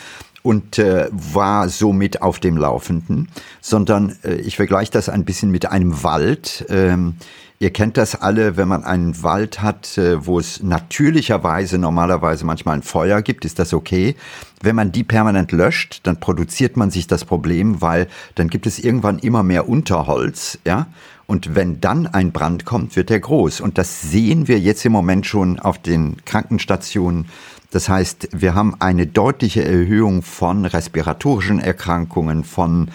und 0.44 0.80
äh, 0.80 1.08
war 1.12 1.70
somit 1.70 2.22
auf 2.22 2.40
dem 2.40 2.58
Laufenden, 2.58 3.30
sondern 3.62 4.18
äh, 4.24 4.36
ich 4.36 4.56
vergleiche 4.56 4.92
das 4.92 5.10
ein 5.10 5.26
bisschen 5.26 5.52
mit 5.52 5.66
einem 5.68 6.04
Wald. 6.04 6.66
Ähm, 6.70 7.16
Ihr 7.62 7.70
kennt 7.70 7.96
das 7.96 8.20
alle, 8.20 8.58
wenn 8.58 8.68
man 8.68 8.84
einen 8.84 9.22
Wald 9.22 9.62
hat, 9.62 9.96
äh, 10.00 10.26
wo 10.26 10.40
es 10.40 10.64
natürlicherweise 10.64 11.78
normalerweise 11.78 12.44
manchmal 12.44 12.78
ein 12.78 12.82
Feuer 12.82 13.22
gibt, 13.22 13.46
ist 13.46 13.60
das 13.60 13.72
okay. 13.72 14.16
Wenn 14.64 14.76
man 14.76 14.92
die 14.92 15.04
permanent 15.04 15.52
löscht, 15.52 16.00
dann 16.02 16.20
produziert 16.20 16.76
man 16.76 16.90
sich 16.90 17.06
das 17.06 17.24
Problem, 17.24 17.80
weil 17.80 18.08
dann 18.34 18.48
gibt 18.48 18.66
es 18.66 18.80
irgendwann 18.80 19.20
immer 19.20 19.44
mehr 19.44 19.70
Unterholz, 19.70 20.58
ja. 20.66 20.88
Und 21.28 21.54
wenn 21.54 21.80
dann 21.80 22.08
ein 22.08 22.32
Brand 22.32 22.66
kommt, 22.66 22.96
wird 22.96 23.12
der 23.12 23.20
groß. 23.20 23.62
Und 23.62 23.78
das 23.78 24.02
sehen 24.02 24.48
wir 24.48 24.60
jetzt 24.60 24.84
im 24.84 24.92
Moment 24.92 25.28
schon 25.28 25.60
auf 25.60 25.78
den 25.78 26.18
Krankenstationen. 26.26 27.28
Das 27.72 27.88
heißt, 27.88 28.30
wir 28.34 28.54
haben 28.54 28.76
eine 28.80 29.08
deutliche 29.08 29.64
Erhöhung 29.64 30.22
von 30.22 30.66
respiratorischen 30.66 31.60
Erkrankungen, 31.60 32.44
von 32.44 32.90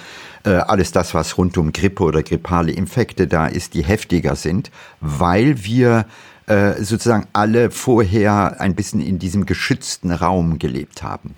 äh, 0.44 0.50
alles 0.50 0.92
das, 0.92 1.14
was 1.14 1.38
rund 1.38 1.56
um 1.58 1.72
Grippe 1.72 2.04
oder 2.04 2.22
grippale 2.22 2.72
Infekte 2.72 3.26
da 3.26 3.46
ist, 3.46 3.74
die 3.74 3.82
heftiger 3.82 4.36
sind, 4.36 4.70
weil 5.00 5.64
wir 5.64 6.04
äh, 6.46 6.74
sozusagen 6.82 7.26
alle 7.32 7.70
vorher 7.70 8.60
ein 8.60 8.74
bisschen 8.74 9.00
in 9.00 9.18
diesem 9.18 9.46
geschützten 9.46 10.12
Raum 10.12 10.58
gelebt 10.58 11.02
haben. 11.02 11.34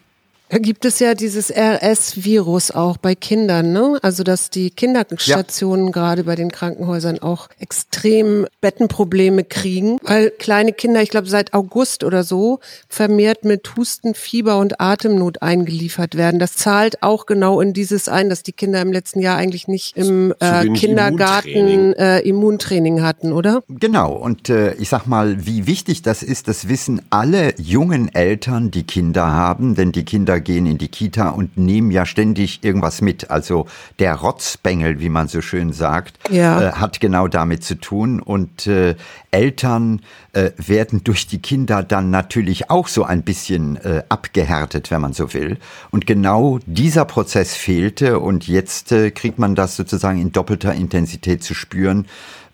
Da 0.51 0.59
gibt 0.59 0.85
es 0.85 0.99
ja 0.99 1.15
dieses 1.15 1.51
RS-Virus 1.51 2.71
auch 2.71 2.97
bei 2.97 3.15
Kindern, 3.15 3.73
ne? 3.73 3.99
Also 4.03 4.23
dass 4.23 4.51
die 4.51 4.71
Kinderstationen 4.71 5.87
ja. 5.87 5.93
gerade 5.93 6.25
bei 6.25 6.37
den 6.37 6.51
Krankenhäusern 6.51 7.19
auch 7.19 7.49
extrem 7.59 8.47
Bettenprobleme 8.61 9.45
kriegen, 9.45 9.99
weil 10.03 10.31
kleine 10.31 10.73
Kinder, 10.73 11.03
ich 11.03 11.11
glaube 11.11 11.29
seit 11.29 11.53
August 11.53 12.03
oder 12.03 12.25
so, 12.25 12.61
vermehrt 12.89 13.45
mit 13.45 13.77
Husten, 13.77 14.15
Fieber 14.15 14.59
und 14.59 14.81
Atemnot 14.81 15.43
eingeliefert 15.43 16.17
werden. 16.17 16.41
Das 16.41 16.55
zahlt 16.55 17.03
auch 17.03 17.27
genau 17.27 17.61
in 17.61 17.73
dieses 17.75 18.09
ein, 18.09 18.31
dass 18.31 18.43
die 18.43 18.53
Kinder 18.53 18.81
im 18.81 18.93
letzten 18.93 19.21
Jahr 19.21 19.37
eigentlich 19.37 19.69
nicht 19.69 19.97
im 19.97 20.33
äh, 20.41 20.67
Kindergarten 20.71 21.49
Immuntraining. 21.49 21.93
Äh, 21.93 22.21
Immuntraining 22.21 23.03
hatten, 23.03 23.33
oder? 23.33 23.63
Genau. 23.69 24.13
Und 24.13 24.49
äh, 24.49 24.75
ich 24.75 24.89
sag 24.89 25.07
mal, 25.07 25.47
wie 25.47 25.67
wichtig 25.67 26.03
das 26.03 26.23
ist, 26.23 26.49
das 26.49 26.69
wissen 26.69 27.03
alle 27.11 27.55
jungen 27.59 28.13
Eltern, 28.15 28.71
die 28.71 28.85
Kinder 28.85 29.27
haben, 29.27 29.75
denn 29.75 29.93
die 29.93 30.05
Kinder 30.05 30.38
gehen 30.41 30.67
in 30.67 30.79
die 30.79 30.89
Kita 30.89 31.31
und 31.31 31.57
nehmen 31.57 31.91
ja 31.91 32.07
ständig 32.07 32.63
irgendwas 32.63 33.01
mit. 33.01 33.31
Also 33.31 33.67
der 33.99 34.15
Rotzbengel, 34.15 35.01
wie 35.01 35.09
man 35.09 35.29
so 35.29 35.41
schön 35.41 35.73
sagt, 35.73 36.19
ja. 36.31 36.61
äh, 36.61 36.73
hat 36.73 37.01
genau 37.01 37.29
damit 37.29 37.65
zu 37.65 37.75
tun. 37.77 38.21
Und 38.21 38.67
äh, 38.67 38.95
Eltern 39.31 40.01
äh, 40.33 40.51
werden 40.57 41.05
durch 41.05 41.27
die 41.27 41.41
Kinder 41.41 41.83
dann 41.83 42.11
natürlich 42.11 42.71
auch 42.71 42.89
so 42.89 43.05
ein 43.05 43.23
bisschen 43.23 43.77
äh, 43.77 44.03
abgehärtet, 44.09 44.91
wenn 44.91 45.01
man 45.01 45.13
so 45.13 45.35
will. 45.35 45.59
Und 45.91 46.07
genau 46.07 46.59
dieser 46.67 47.05
Prozess 47.05 47.55
fehlte 47.55 48.21
und 48.21 48.47
jetzt 48.49 48.93
äh, 48.93 49.11
kriegt 49.11 49.39
man 49.39 49.55
das 49.55 49.77
sozusagen 49.77 50.21
in 50.21 50.33
doppelter 50.33 50.75
Intensität 50.75 51.43
zu 51.43 51.55
spüren. 51.55 52.07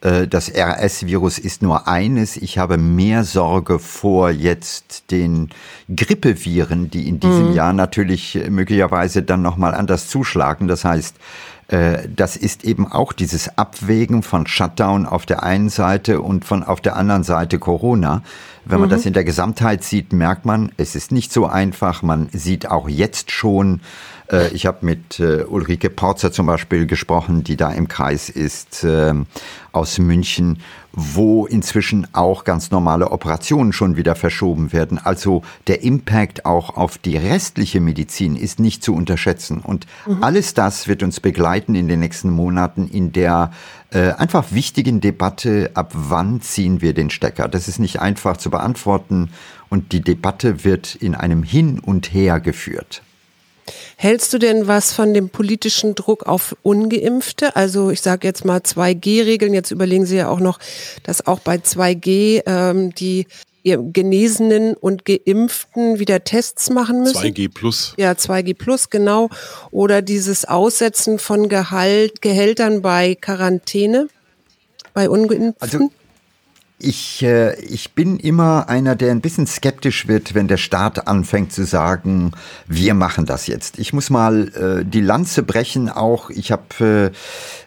Äh, 0.05 0.29
das 0.29 0.51
RS-Virus 0.51 1.39
ist 1.39 1.63
nur 1.63 1.89
eines. 1.89 2.37
Ich 2.37 2.59
habe 2.59 2.77
mehr 2.77 3.25
Sorge 3.25 3.79
vor 3.79 4.31
jetzt 4.31 5.11
den 5.11 5.51
Grippeviren, 5.95 6.91
die 6.91 7.09
in 7.09 7.19
diesem 7.21 7.51
mhm. 7.51 7.55
Jahr 7.55 7.73
natürlich 7.73 8.39
möglicherweise 8.49 9.23
dann 9.23 9.43
nochmal 9.43 9.75
anders 9.75 10.09
zuschlagen. 10.09 10.69
Das 10.69 10.85
heißt, 10.85 11.17
äh, 11.17 11.54
das 11.69 12.37
ist 12.37 12.65
eben 12.65 12.91
auch 12.91 13.13
dieses 13.13 13.57
Abwägen 13.57 14.23
von 14.23 14.47
Shutdown 14.47 15.07
auf 15.07 15.25
der 15.25 15.43
einen 15.43 15.71
Seite 15.71 16.21
und 16.21 16.45
von 16.45 16.63
auf 16.63 16.81
der 16.81 16.97
anderen 16.97 17.25
Seite 17.25 17.59
Corona. 17.59 18.23
Wenn 18.65 18.81
man 18.81 18.89
mhm. 18.89 18.93
das 18.93 19.07
in 19.07 19.13
der 19.13 19.25
Gesamtheit 19.25 19.83
sieht, 19.85 20.13
merkt 20.13 20.45
man, 20.45 20.73
es 20.77 20.95
ist 20.95 21.13
nicht 21.13 21.33
so 21.33 21.47
einfach. 21.47 22.03
Man 22.03 22.29
sieht 22.33 22.71
auch 22.71 22.89
jetzt 22.89 23.31
schon, 23.31 23.81
äh, 24.24 24.24
ich 24.53 24.67
habe 24.67 24.87
mit 24.87 25.21
äh, 25.21 25.45
Ulrike 25.45 25.91
Porzer 25.91 26.33
zum 26.33 26.47
Beispiel 26.47 26.87
gesprochen, 26.87 27.45
die 27.45 27.57
da 27.57 27.71
im 27.71 27.89
Kreis 27.89 28.31
ist 28.31 28.83
äh, 28.83 29.13
aus 29.73 29.99
München, 29.99 30.61
wo 30.93 31.47
inzwischen 31.47 32.07
auch 32.13 32.45
ganz 32.45 32.71
normale 32.71 33.11
Operationen 33.11 33.73
schon 33.73 33.97
wieder 33.97 34.15
verschoben 34.15 34.73
werden. 34.73 34.99
Also 34.99 35.43
der 35.67 35.83
Impact 35.83 36.47
auch 36.47 36.77
auf 36.77 36.99
die 36.99 37.17
restliche 37.17 37.81
Medizin 37.81 38.37
ist 38.37 38.61
nicht 38.61 38.83
zu 38.83 38.95
unterschätzen. 38.95 39.61
Und 39.61 39.87
mhm. 40.07 40.23
alles 40.23 40.55
das 40.55 40.89
wird 40.89 41.03
uns 41.03 41.21
begleiten 41.21 41.75
in 41.75 41.89
den 41.89 42.01
nächsten 42.01 42.31
Monaten 42.31 42.89
in 42.89 43.13
der 43.13 43.51
äh, 43.91 44.13
einfach 44.13 44.53
wichtigen 44.53 45.01
Debatte, 45.01 45.71
ab 45.75 45.91
wann 45.95 46.41
ziehen 46.41 46.81
wir 46.81 46.95
den 46.95 47.11
Stecker. 47.11 47.49
Das 47.49 47.69
ist 47.69 47.79
nicht 47.79 48.01
einfach 48.01 48.37
zu 48.37 48.51
beantworten 48.51 49.31
und 49.69 49.93
die 49.93 50.01
Debatte 50.01 50.65
wird 50.65 50.95
in 50.95 51.15
einem 51.15 51.43
Hin 51.43 51.79
und 51.79 52.15
Her 52.15 52.41
geführt. 52.41 53.03
Hältst 53.97 54.33
du 54.33 54.39
denn 54.39 54.67
was 54.67 54.93
von 54.93 55.15
dem 55.15 55.31
politischen 55.31 55.95
Druck 55.95 56.27
auf 56.27 56.57
Ungeimpfte? 56.63 57.57
Also 57.57 57.91
ich 57.91 58.03
sage 58.03 58.27
jetzt 58.27 58.45
mal 58.45 58.59
2G-Regeln. 58.59 59.55
Jetzt 59.55 59.71
überlegen 59.71 60.07
Sie 60.07 60.17
ja 60.17 60.29
auch 60.29 60.41
noch, 60.41 60.59
dass 61.03 61.27
auch 61.27 61.41
bei 61.41 61.57
2G 61.57 62.43
ähm, 62.47 62.95
die 62.95 63.27
Genesenen 63.65 64.75
und 64.75 65.07
Geimpften 65.07 65.99
wieder 65.99 66.23
Tests 66.23 66.69
machen 66.69 67.01
müssen. 67.01 67.17
2G 67.17 67.53
plus. 67.53 67.95
Ja, 67.97 68.13
2G 68.13 68.55
plus, 68.55 68.91
genau. 68.91 69.31
Oder 69.71 70.03
dieses 70.03 70.45
Aussetzen 70.45 71.19
von 71.19 71.49
Gehalt, 71.49 72.21
Gehältern 72.21 72.83
bei 72.83 73.15
Quarantäne, 73.15 74.09
bei 74.93 75.09
Ungeimpften. 75.09 75.55
Also 75.61 75.91
ich, 76.85 77.23
äh, 77.23 77.59
ich 77.61 77.93
bin 77.95 78.19
immer 78.19 78.69
einer, 78.69 78.95
der 78.95 79.11
ein 79.11 79.21
bisschen 79.21 79.47
skeptisch 79.47 80.07
wird, 80.07 80.35
wenn 80.35 80.49
der 80.49 80.59
Staat 80.59 81.09
anfängt 81.09 81.53
zu 81.53 81.65
sagen, 81.65 82.33
wir 82.67 82.95
machen 82.95 83.27
das 83.27 83.47
jetzt. 83.47 83.79
Ich 83.79 83.93
muss 83.93 84.11
mal 84.11 84.49
äh, 84.49 84.85
die 84.85 85.01
Lanze 85.01 85.43
brechen 85.43 85.89
auch. 85.89 86.31
Ich 86.31 86.53
habe 86.53 87.13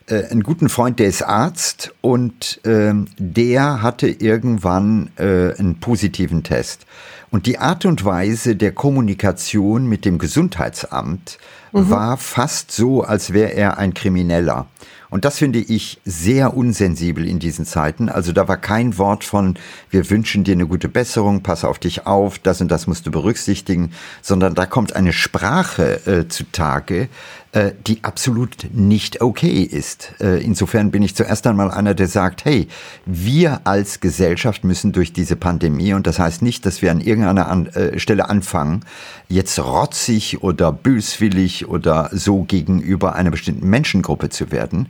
äh, 0.10 0.14
äh, 0.14 0.30
einen 0.30 0.44
guten 0.44 0.70
Freund, 0.70 1.00
der 1.00 1.08
ist 1.08 1.24
Arzt 1.24 1.94
und 2.02 2.64
äh, 2.66 2.94
der 3.18 3.82
hatte 3.82 4.08
irgendwann 4.08 5.10
äh, 5.18 5.54
einen 5.58 5.80
positiven 5.80 6.44
Test. 6.44 6.86
Und 7.30 7.46
die 7.46 7.58
Art 7.58 7.86
und 7.86 8.06
Weise 8.06 8.56
der 8.56 8.72
Kommunikation 8.72 9.88
mit 9.88 10.06
dem 10.06 10.18
Gesundheitsamt 10.18 11.40
mhm. 11.74 11.90
war 11.90 12.18
fast 12.18 12.72
so, 12.72 13.04
als 13.04 13.34
wäre 13.34 13.54
er 13.54 13.78
ein 13.78 13.94
Krimineller. 13.94 14.68
Und 15.10 15.26
das 15.26 15.38
finde 15.38 15.60
ich 15.60 16.00
sehr 16.06 16.56
unsensibel 16.56 17.28
in 17.28 17.40
diesen 17.40 17.66
Zeiten. 17.66 18.10
Also 18.10 18.34
da 18.34 18.48
war 18.48 18.58
kein 18.58 18.98
Wort 18.98 19.24
von, 19.24 19.56
wir 19.90 20.10
wünschen 20.10 20.44
dir 20.44 20.54
eine 20.54 20.68
gute 20.68 20.90
Besserung, 20.90 21.44
pass 21.44 21.64
auf 21.64 21.80
dich 21.80 22.06
auf, 22.06 22.40
das 22.40 22.62
und 22.62 22.70
das 22.70 22.88
musst 22.88 23.06
du 23.06 23.12
berücksichtigen, 23.12 23.92
sondern 24.22 24.56
da 24.56 24.66
kommt 24.66 24.96
eine 24.96 25.14
Sprache 25.14 26.06
äh, 26.06 26.28
zutage, 26.28 27.10
äh, 27.54 27.72
die 27.88 28.04
absolut 28.04 28.68
nicht 28.74 29.22
okay 29.22 29.64
ist. 29.64 30.14
Äh, 30.20 30.44
insofern 30.44 30.92
bin 30.92 31.02
ich 31.02 31.16
zuerst 31.16 31.48
einmal 31.48 31.72
einer, 31.72 31.94
der 31.94 32.08
sagt, 32.08 32.46
hey, 32.46 32.68
wir 33.06 33.62
als 33.64 34.00
Gesellschaft 34.00 34.64
müssen 34.64 34.92
durch 34.92 35.14
diese 35.14 35.36
Pandemie, 35.36 35.94
und 35.94 36.06
das 36.08 36.20
heißt 36.20 36.42
nicht, 36.42 36.66
dass 36.66 36.82
wir 36.82 36.92
an 36.92 37.00
irgendeiner 37.00 37.48
an, 37.48 37.68
äh, 37.68 38.00
Stelle 38.00 38.30
anfangen, 38.30 38.82
jetzt 39.30 39.58
rotzig 39.60 40.44
oder 40.44 40.72
böswillig 40.72 41.68
oder 41.68 42.10
so 42.12 42.44
gegenüber 42.44 43.16
einer 43.16 43.32
bestimmten 43.32 43.70
Menschengruppe 43.70 44.30
zu 44.30 44.52
werden. 44.52 44.90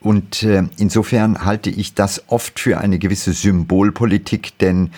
Und 0.00 0.42
äh, 0.42 0.64
insofern 0.76 1.44
halte 1.44 1.70
ich 1.70 1.94
das 1.94 2.24
oft 2.28 2.60
für 2.60 2.78
eine 2.78 2.98
gewisse 2.98 3.32
Symbolpolitik, 3.32 4.58
denn 4.58 4.90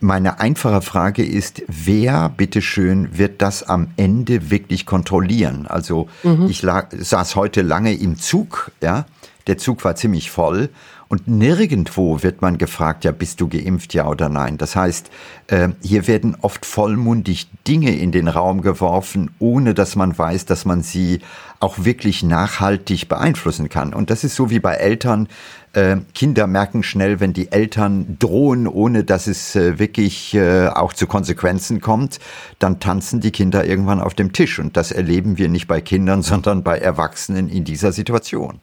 meine 0.00 0.40
einfache 0.40 0.80
Frage 0.80 1.24
ist, 1.24 1.62
wer, 1.66 2.28
bitteschön, 2.28 3.18
wird 3.18 3.42
das 3.42 3.62
am 3.62 3.88
Ende 3.96 4.50
wirklich 4.50 4.86
kontrollieren? 4.86 5.66
Also 5.66 6.08
mhm. 6.22 6.46
ich 6.48 6.62
saß 6.62 7.36
heute 7.36 7.62
lange 7.62 7.94
im 7.94 8.16
Zug, 8.16 8.70
ja, 8.80 9.06
der 9.48 9.58
Zug 9.58 9.84
war 9.84 9.96
ziemlich 9.96 10.30
voll 10.30 10.68
und 11.08 11.26
nirgendwo 11.26 12.22
wird 12.22 12.42
man 12.42 12.58
gefragt, 12.58 13.04
ja, 13.04 13.12
bist 13.12 13.40
du 13.40 13.48
geimpft, 13.48 13.94
ja 13.94 14.06
oder 14.06 14.28
nein. 14.28 14.58
Das 14.58 14.76
heißt, 14.76 15.10
äh, 15.46 15.70
hier 15.80 16.06
werden 16.06 16.36
oft 16.42 16.66
vollmundig 16.66 17.48
Dinge 17.66 17.96
in 17.96 18.12
den 18.12 18.28
Raum 18.28 18.60
geworfen, 18.60 19.30
ohne 19.38 19.72
dass 19.72 19.96
man 19.96 20.16
weiß, 20.16 20.44
dass 20.44 20.66
man 20.66 20.82
sie 20.82 21.20
auch 21.60 21.84
wirklich 21.84 22.22
nachhaltig 22.22 23.08
beeinflussen 23.08 23.68
kann. 23.68 23.92
Und 23.92 24.10
das 24.10 24.24
ist 24.24 24.36
so 24.36 24.50
wie 24.50 24.60
bei 24.60 24.74
Eltern. 24.74 25.28
Äh, 25.72 25.96
Kinder 26.14 26.46
merken 26.46 26.82
schnell, 26.82 27.20
wenn 27.20 27.32
die 27.32 27.50
Eltern 27.50 28.16
drohen, 28.18 28.66
ohne 28.66 29.04
dass 29.04 29.26
es 29.26 29.56
äh, 29.56 29.78
wirklich 29.78 30.34
äh, 30.34 30.68
auch 30.68 30.92
zu 30.92 31.06
Konsequenzen 31.06 31.80
kommt, 31.80 32.20
dann 32.58 32.80
tanzen 32.80 33.20
die 33.20 33.32
Kinder 33.32 33.64
irgendwann 33.64 34.00
auf 34.00 34.14
dem 34.14 34.32
Tisch. 34.32 34.58
Und 34.58 34.76
das 34.76 34.92
erleben 34.92 35.36
wir 35.36 35.48
nicht 35.48 35.66
bei 35.66 35.80
Kindern, 35.80 36.22
sondern 36.28 36.62
bei 36.62 36.78
Erwachsenen 36.78 37.48
in 37.48 37.64
dieser 37.64 37.92
Situation. 37.92 38.60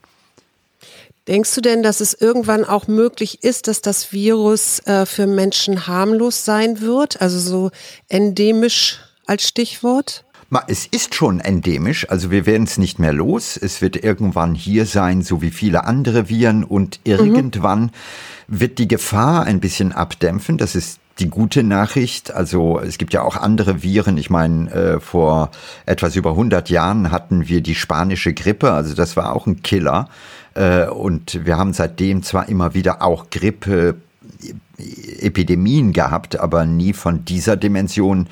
Denkst 1.27 1.55
du 1.55 1.61
denn, 1.61 1.81
dass 1.81 2.01
es 2.01 2.13
irgendwann 2.13 2.63
auch 2.63 2.87
möglich 2.87 3.43
ist, 3.43 3.67
dass 3.67 3.81
das 3.81 4.11
Virus 4.11 4.79
äh, 4.85 5.07
für 5.07 5.25
Menschen 5.25 5.87
harmlos 5.87 6.45
sein 6.45 6.81
wird? 6.81 7.19
Also 7.19 7.39
so 7.39 7.71
endemisch 8.09 8.99
als 9.25 9.47
Stichwort? 9.47 10.24
Es 10.67 10.85
ist 10.85 11.15
schon 11.15 11.39
endemisch, 11.39 12.09
also 12.09 12.31
wir 12.31 12.45
werden 12.45 12.63
es 12.63 12.77
nicht 12.77 12.99
mehr 12.99 13.13
los. 13.13 13.57
Es 13.57 13.81
wird 13.81 14.01
irgendwann 14.03 14.55
hier 14.55 14.85
sein, 14.85 15.21
so 15.21 15.41
wie 15.41 15.51
viele 15.51 15.85
andere 15.85 16.29
Viren 16.29 16.63
und 16.63 16.99
irgendwann 17.03 17.81
mhm. 17.81 17.89
wird 18.47 18.77
die 18.77 18.87
Gefahr 18.87 19.43
ein 19.43 19.59
bisschen 19.59 19.91
abdämpfen. 19.91 20.57
Das 20.57 20.75
ist 20.75 20.99
die 21.19 21.29
gute 21.29 21.63
Nachricht. 21.63 22.31
Also 22.31 22.79
es 22.79 22.97
gibt 22.97 23.13
ja 23.13 23.21
auch 23.21 23.37
andere 23.37 23.81
Viren. 23.83 24.17
Ich 24.17 24.29
meine, 24.29 24.71
äh, 24.71 24.99
vor 24.99 25.51
etwas 25.85 26.15
über 26.15 26.31
100 26.31 26.69
Jahren 26.69 27.11
hatten 27.11 27.47
wir 27.47 27.61
die 27.61 27.75
spanische 27.75 28.33
Grippe. 28.33 28.71
Also 28.71 28.93
das 28.93 29.15
war 29.17 29.35
auch 29.35 29.47
ein 29.47 29.61
Killer. 29.61 30.09
Äh, 30.53 30.87
und 30.87 31.45
wir 31.45 31.57
haben 31.57 31.73
seitdem 31.73 32.21
zwar 32.23 32.49
immer 32.49 32.73
wieder 32.73 33.01
auch 33.01 33.29
Grippe, 33.29 33.95
Epidemien 34.77 35.93
gehabt, 35.93 36.39
aber 36.39 36.65
nie 36.65 36.93
von 36.93 37.23
dieser 37.25 37.55
Dimension. 37.55 38.27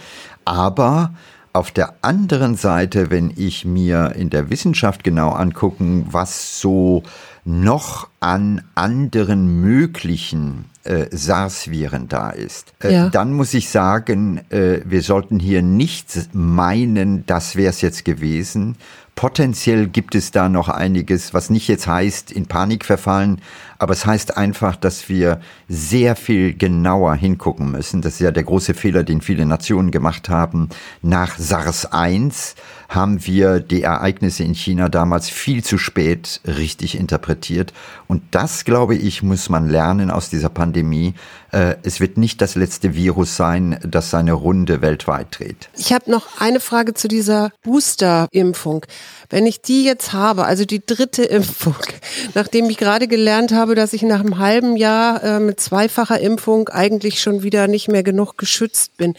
Aber 0.46 1.14
auf 1.54 1.72
der 1.72 1.94
anderen 2.02 2.56
Seite, 2.56 3.12
wenn 3.12 3.32
ich 3.36 3.64
mir 3.64 4.14
in 4.16 4.30
der 4.30 4.50
Wissenschaft 4.50 5.04
genau 5.04 5.30
angucken, 5.30 6.08
was 6.10 6.60
so 6.60 7.04
noch 7.46 8.08
an 8.20 8.64
anderen 8.74 9.62
möglichen 9.62 10.66
äh, 10.84 11.06
SARS-Viren 11.12 12.08
da 12.08 12.32
ist, 12.32 12.74
äh, 12.84 12.94
ja. 12.94 13.10
dann 13.10 13.34
muss 13.34 13.54
ich 13.54 13.70
sagen, 13.70 14.42
äh, 14.50 14.80
wir 14.86 15.02
sollten 15.02 15.40
hier 15.40 15.62
nicht 15.62 16.30
meinen, 16.34 17.26
das 17.26 17.56
wäre 17.56 17.70
es 17.70 17.82
jetzt 17.82 18.04
gewesen, 18.04 18.76
Potenziell 19.16 19.88
gibt 19.88 20.16
es 20.16 20.32
da 20.32 20.50
noch 20.50 20.70
einiges, 20.70 21.36
was 21.36 21.52
nicht 21.52 21.68
jetzt 21.68 21.86
heißt, 21.86 22.32
in 22.32 22.48
Panik 22.48 22.84
verfallen, 22.84 23.42
aber 23.84 23.94
es 23.94 24.06
heißt 24.06 24.38
einfach, 24.38 24.76
dass 24.76 25.10
wir 25.10 25.42
sehr 25.68 26.16
viel 26.16 26.54
genauer 26.54 27.16
hingucken 27.16 27.72
müssen. 27.72 28.02
Das 28.02 28.14
ist 28.14 28.22
ja 28.22 28.32
der 28.32 28.44
große 28.44 28.74
Fehler, 28.74 29.04
den 29.04 29.22
viele 29.22 29.46
Nationen 29.46 29.92
gemacht 29.92 30.30
haben. 30.30 30.70
Nach 31.02 31.38
SARS 31.38 31.92
1 31.92 32.56
haben 32.94 33.26
wir 33.26 33.60
die 33.60 33.82
Ereignisse 33.82 34.44
in 34.44 34.54
China 34.54 34.88
damals 34.88 35.30
viel 35.30 35.64
zu 35.64 35.78
spät 35.78 36.42
richtig 36.46 36.98
interpretiert. 36.98 37.74
Und 38.08 38.22
das, 38.32 38.66
glaube 38.66 38.96
ich, 38.96 39.24
muss 39.24 39.50
man 39.50 39.68
lernen 39.68 40.12
aus 40.12 40.30
dieser 40.30 40.50
Pandemie. 40.50 41.16
Äh, 41.52 41.76
es 41.84 42.00
wird 42.00 42.18
nicht 42.18 42.42
das 42.42 42.56
letzte 42.56 42.94
Virus 42.94 43.36
sein, 43.36 43.80
das 43.84 44.12
seine 44.12 44.34
Runde 44.34 44.82
weltweit 44.82 45.40
dreht. 45.40 45.70
Ich 45.76 45.92
habe 45.92 46.10
noch 46.12 46.40
eine 46.40 46.60
Frage 46.60 46.94
zu 46.94 47.08
dieser 47.08 47.52
Booster-Impfung. 47.64 48.86
Wenn 49.30 49.48
ich 49.48 49.62
die 49.62 49.84
jetzt 49.84 50.14
habe, 50.14 50.46
also 50.46 50.66
die 50.66 50.86
dritte 50.86 51.24
Impfung, 51.24 51.76
nachdem 52.36 52.70
ich 52.70 52.78
gerade 52.78 53.08
gelernt 53.08 53.52
habe, 53.52 53.73
dass 53.76 53.94
ich 53.94 54.02
nach 54.04 54.20
einem 54.20 54.38
halben 54.38 54.76
Jahr 54.76 55.24
äh, 55.24 55.40
mit 55.40 55.60
zweifacher 55.60 56.20
Impfung 56.20 56.70
eigentlich 56.70 57.22
schon 57.22 57.44
wieder 57.44 57.68
nicht 57.68 57.88
mehr 57.88 58.04
genug 58.04 58.38
geschützt 58.38 58.98
bin, 58.98 59.16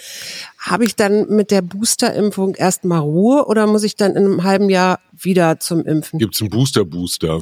habe 0.59 0.85
ich 0.85 0.97
dann 0.97 1.29
mit 1.29 1.51
der 1.51 1.63
Boosterimpfung 1.63 2.55
erstmal 2.55 3.01
Ruhe 3.01 3.47
oder 3.47 3.67
muss 3.67 3.83
ich 3.83 3.97
dann 3.97 4.13
in 4.13 4.25
einem 4.25 4.45
halben 4.45 4.71
Jahr 4.71 5.01
wieder 5.13 5.61
zum 5.61 5.85
Impfen? 5.85 6.19
Gibt 6.19 6.35
es 6.35 6.41
einen 6.41 6.51
Booster-Booster? 6.51 7.41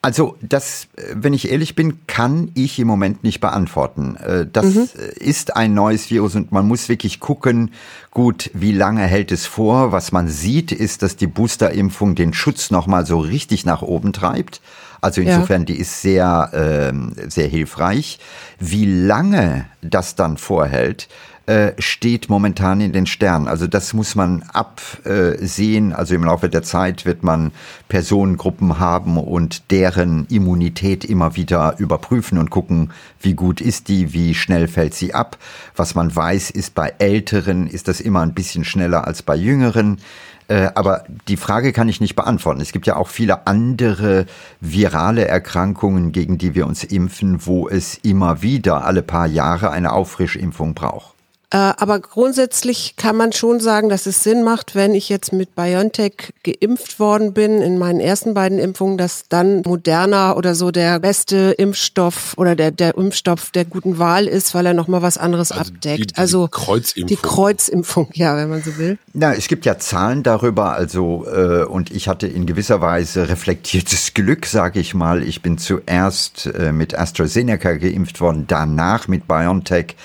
Also 0.00 0.36
das, 0.40 0.86
wenn 1.12 1.32
ich 1.32 1.50
ehrlich 1.50 1.74
bin, 1.74 2.06
kann 2.06 2.52
ich 2.54 2.78
im 2.78 2.86
Moment 2.86 3.24
nicht 3.24 3.40
beantworten. 3.40 4.16
Äh, 4.16 4.46
das 4.50 4.74
mhm. 4.74 4.88
ist 5.16 5.56
ein 5.56 5.74
neues 5.74 6.08
Virus 6.10 6.36
und 6.36 6.52
man 6.52 6.68
muss 6.68 6.88
wirklich 6.88 7.18
gucken, 7.18 7.72
gut, 8.12 8.50
wie 8.54 8.72
lange 8.72 9.02
hält 9.02 9.32
es 9.32 9.46
vor? 9.46 9.90
Was 9.90 10.12
man 10.12 10.28
sieht, 10.28 10.70
ist, 10.70 11.02
dass 11.02 11.16
die 11.16 11.26
Boosterimpfung 11.26 12.14
den 12.14 12.32
Schutz 12.32 12.70
nochmal 12.70 13.06
so 13.06 13.18
richtig 13.18 13.64
nach 13.66 13.82
oben 13.82 14.12
treibt. 14.12 14.60
Also 15.00 15.20
insofern, 15.20 15.62
ja. 15.62 15.66
die 15.66 15.78
ist 15.78 16.02
sehr, 16.02 16.50
äh, 16.52 17.28
sehr 17.30 17.48
hilfreich. 17.48 18.18
Wie 18.58 18.86
lange 18.86 19.66
das 19.82 20.14
dann 20.14 20.36
vorhält, 20.36 21.08
äh, 21.48 21.72
steht 21.80 22.28
momentan 22.28 22.82
in 22.82 22.92
den 22.92 23.06
Sternen. 23.06 23.48
Also 23.48 23.66
das 23.66 23.94
muss 23.94 24.14
man 24.14 24.42
absehen. 24.52 25.94
Also 25.94 26.14
im 26.14 26.22
Laufe 26.22 26.50
der 26.50 26.62
Zeit 26.62 27.06
wird 27.06 27.22
man 27.22 27.52
Personengruppen 27.88 28.78
haben 28.78 29.16
und 29.16 29.70
deren 29.70 30.26
Immunität 30.26 31.06
immer 31.06 31.36
wieder 31.36 31.76
überprüfen 31.78 32.36
und 32.36 32.50
gucken, 32.50 32.90
wie 33.22 33.32
gut 33.32 33.62
ist 33.62 33.88
die, 33.88 34.12
wie 34.12 34.34
schnell 34.34 34.68
fällt 34.68 34.92
sie 34.92 35.14
ab. 35.14 35.38
Was 35.74 35.94
man 35.94 36.14
weiß, 36.14 36.50
ist 36.50 36.74
bei 36.74 36.92
Älteren 36.98 37.66
ist 37.66 37.88
das 37.88 38.02
immer 38.02 38.20
ein 38.20 38.34
bisschen 38.34 38.64
schneller 38.64 39.06
als 39.06 39.22
bei 39.22 39.34
Jüngeren. 39.34 40.00
Äh, 40.48 40.70
aber 40.74 41.04
die 41.28 41.36
Frage 41.36 41.72
kann 41.72 41.88
ich 41.88 42.00
nicht 42.00 42.16
beantworten. 42.16 42.60
Es 42.60 42.72
gibt 42.72 42.86
ja 42.86 42.96
auch 42.96 43.08
viele 43.08 43.46
andere 43.46 44.26
virale 44.60 45.28
Erkrankungen, 45.28 46.10
gegen 46.10 46.38
die 46.38 46.54
wir 46.54 46.66
uns 46.66 46.84
impfen, 46.84 47.46
wo 47.46 47.68
es 47.68 47.98
immer 47.98 48.42
wieder 48.42 48.84
alle 48.84 49.02
paar 49.02 49.26
Jahre 49.26 49.70
eine 49.70 49.92
Auffrischimpfung 49.92 50.74
braucht. 50.74 51.17
Äh, 51.50 51.56
aber 51.56 51.98
grundsätzlich 52.00 52.96
kann 52.96 53.16
man 53.16 53.32
schon 53.32 53.58
sagen, 53.58 53.88
dass 53.88 54.04
es 54.04 54.22
Sinn 54.22 54.44
macht, 54.44 54.74
wenn 54.74 54.94
ich 54.94 55.08
jetzt 55.08 55.32
mit 55.32 55.54
BioNTech 55.54 56.34
geimpft 56.42 57.00
worden 57.00 57.32
bin 57.32 57.62
in 57.62 57.78
meinen 57.78 58.00
ersten 58.00 58.34
beiden 58.34 58.58
Impfungen, 58.58 58.98
dass 58.98 59.24
dann 59.30 59.62
Moderna 59.64 60.36
oder 60.36 60.54
so 60.54 60.70
der 60.70 61.00
beste 61.00 61.54
Impfstoff 61.56 62.34
oder 62.36 62.54
der, 62.54 62.70
der 62.70 62.98
Impfstoff 62.98 63.50
der 63.50 63.64
guten 63.64 63.98
Wahl 63.98 64.26
ist, 64.26 64.54
weil 64.54 64.66
er 64.66 64.74
nochmal 64.74 65.00
was 65.00 65.16
anderes 65.16 65.50
also 65.50 65.72
abdeckt. 65.72 65.98
Die, 65.98 66.06
die 66.08 66.16
also 66.16 66.48
Kreuzimpfung. 66.48 67.06
Die 67.06 67.16
Kreuzimpfung, 67.16 68.10
ja, 68.12 68.36
wenn 68.36 68.50
man 68.50 68.62
so 68.62 68.76
will. 68.76 68.98
Na, 69.14 69.32
es 69.32 69.48
gibt 69.48 69.64
ja 69.64 69.78
Zahlen 69.78 70.22
darüber, 70.22 70.72
also 70.72 71.26
äh, 71.26 71.64
und 71.64 71.90
ich 71.90 72.08
hatte 72.08 72.26
in 72.26 72.44
gewisser 72.44 72.82
Weise 72.82 73.30
reflektiertes 73.30 74.12
Glück, 74.14 74.44
sage 74.44 74.80
ich 74.80 74.92
mal. 74.92 75.22
Ich 75.22 75.40
bin 75.40 75.56
zuerst 75.56 76.44
äh, 76.44 76.72
mit 76.72 76.94
AstraZeneca 76.94 77.72
geimpft 77.72 78.20
worden, 78.20 78.44
danach 78.46 79.08
mit 79.08 79.26
BioNTech. 79.26 79.96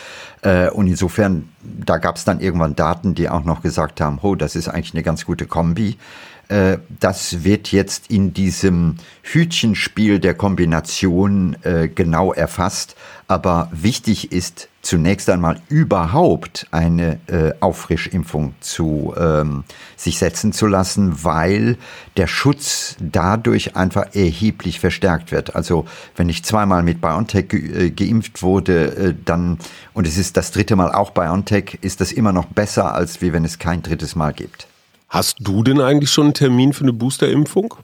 Äh, 0.44 0.70
und 0.70 0.88
insofern, 0.88 1.50
da 1.62 1.98
gab 1.98 2.18
es 2.18 2.26
dann 2.26 2.40
irgendwann 2.40 2.76
Daten, 2.76 3.16
die 3.16 3.30
auch 3.30 3.46
noch 3.46 3.62
gesagt 3.62 4.02
haben, 4.02 4.20
oh, 4.22 4.36
das 4.36 4.56
ist 4.56 4.68
eigentlich 4.68 4.94
eine 4.94 5.04
ganz 5.04 5.26
gute 5.26 5.46
Kombi. 5.48 5.98
Äh, 6.50 6.80
das 7.00 7.44
wird 7.44 7.72
jetzt 7.72 8.12
in 8.12 8.34
diesem 8.34 8.98
Hütchenspiel 9.24 10.20
der 10.20 10.34
Kombination 10.34 11.56
äh, 11.64 11.88
genau 11.88 12.34
erfasst. 12.34 12.96
Aber 13.28 13.70
wichtig 13.72 14.34
ist 14.34 14.68
zunächst 14.82 15.30
einmal 15.30 15.62
überhaupt 15.70 16.68
eine 16.72 17.20
äh, 17.28 17.54
Auffrischimpfung 17.62 18.54
zu 18.60 19.14
ähm, 19.18 19.64
sich 19.96 20.20
setzen 20.20 20.52
zu 20.52 20.68
lassen, 20.68 21.24
weil 21.24 21.78
der 22.18 22.28
Schutz 22.28 22.98
dadurch 23.00 23.78
einfach 23.78 24.14
erheblich 24.14 24.82
verstärkt 24.82 25.32
wird. 25.32 25.56
Also 25.56 25.86
wenn 26.18 26.28
ich 26.28 26.44
zweimal 26.44 26.84
mit 26.84 27.00
BioNTech 27.00 27.48
ge 27.48 27.92
geimpft 27.92 28.44
wurde, 28.44 29.16
dann 29.24 29.58
und 29.94 30.06
es 30.06 30.18
ist 30.18 30.36
das 30.36 30.52
dritte 30.52 30.76
Mal 30.76 30.92
auch 30.92 31.12
BioNTech, 31.12 31.80
ist 31.82 32.02
das 32.02 32.12
immer 32.12 32.34
noch 32.34 32.48
besser, 32.48 32.94
als 32.94 33.22
wie 33.22 33.32
wenn 33.32 33.46
es 33.46 33.60
kein 33.60 33.82
drittes 33.82 34.16
Mal 34.16 34.34
gibt. 34.34 34.68
Hast 35.14 35.38
du 35.42 35.62
denn 35.62 35.80
eigentlich 35.80 36.10
schon 36.10 36.24
einen 36.26 36.34
Termin 36.34 36.74
für 36.74 36.86
eine 36.86 36.92
Boosterimpfung? 36.92 37.76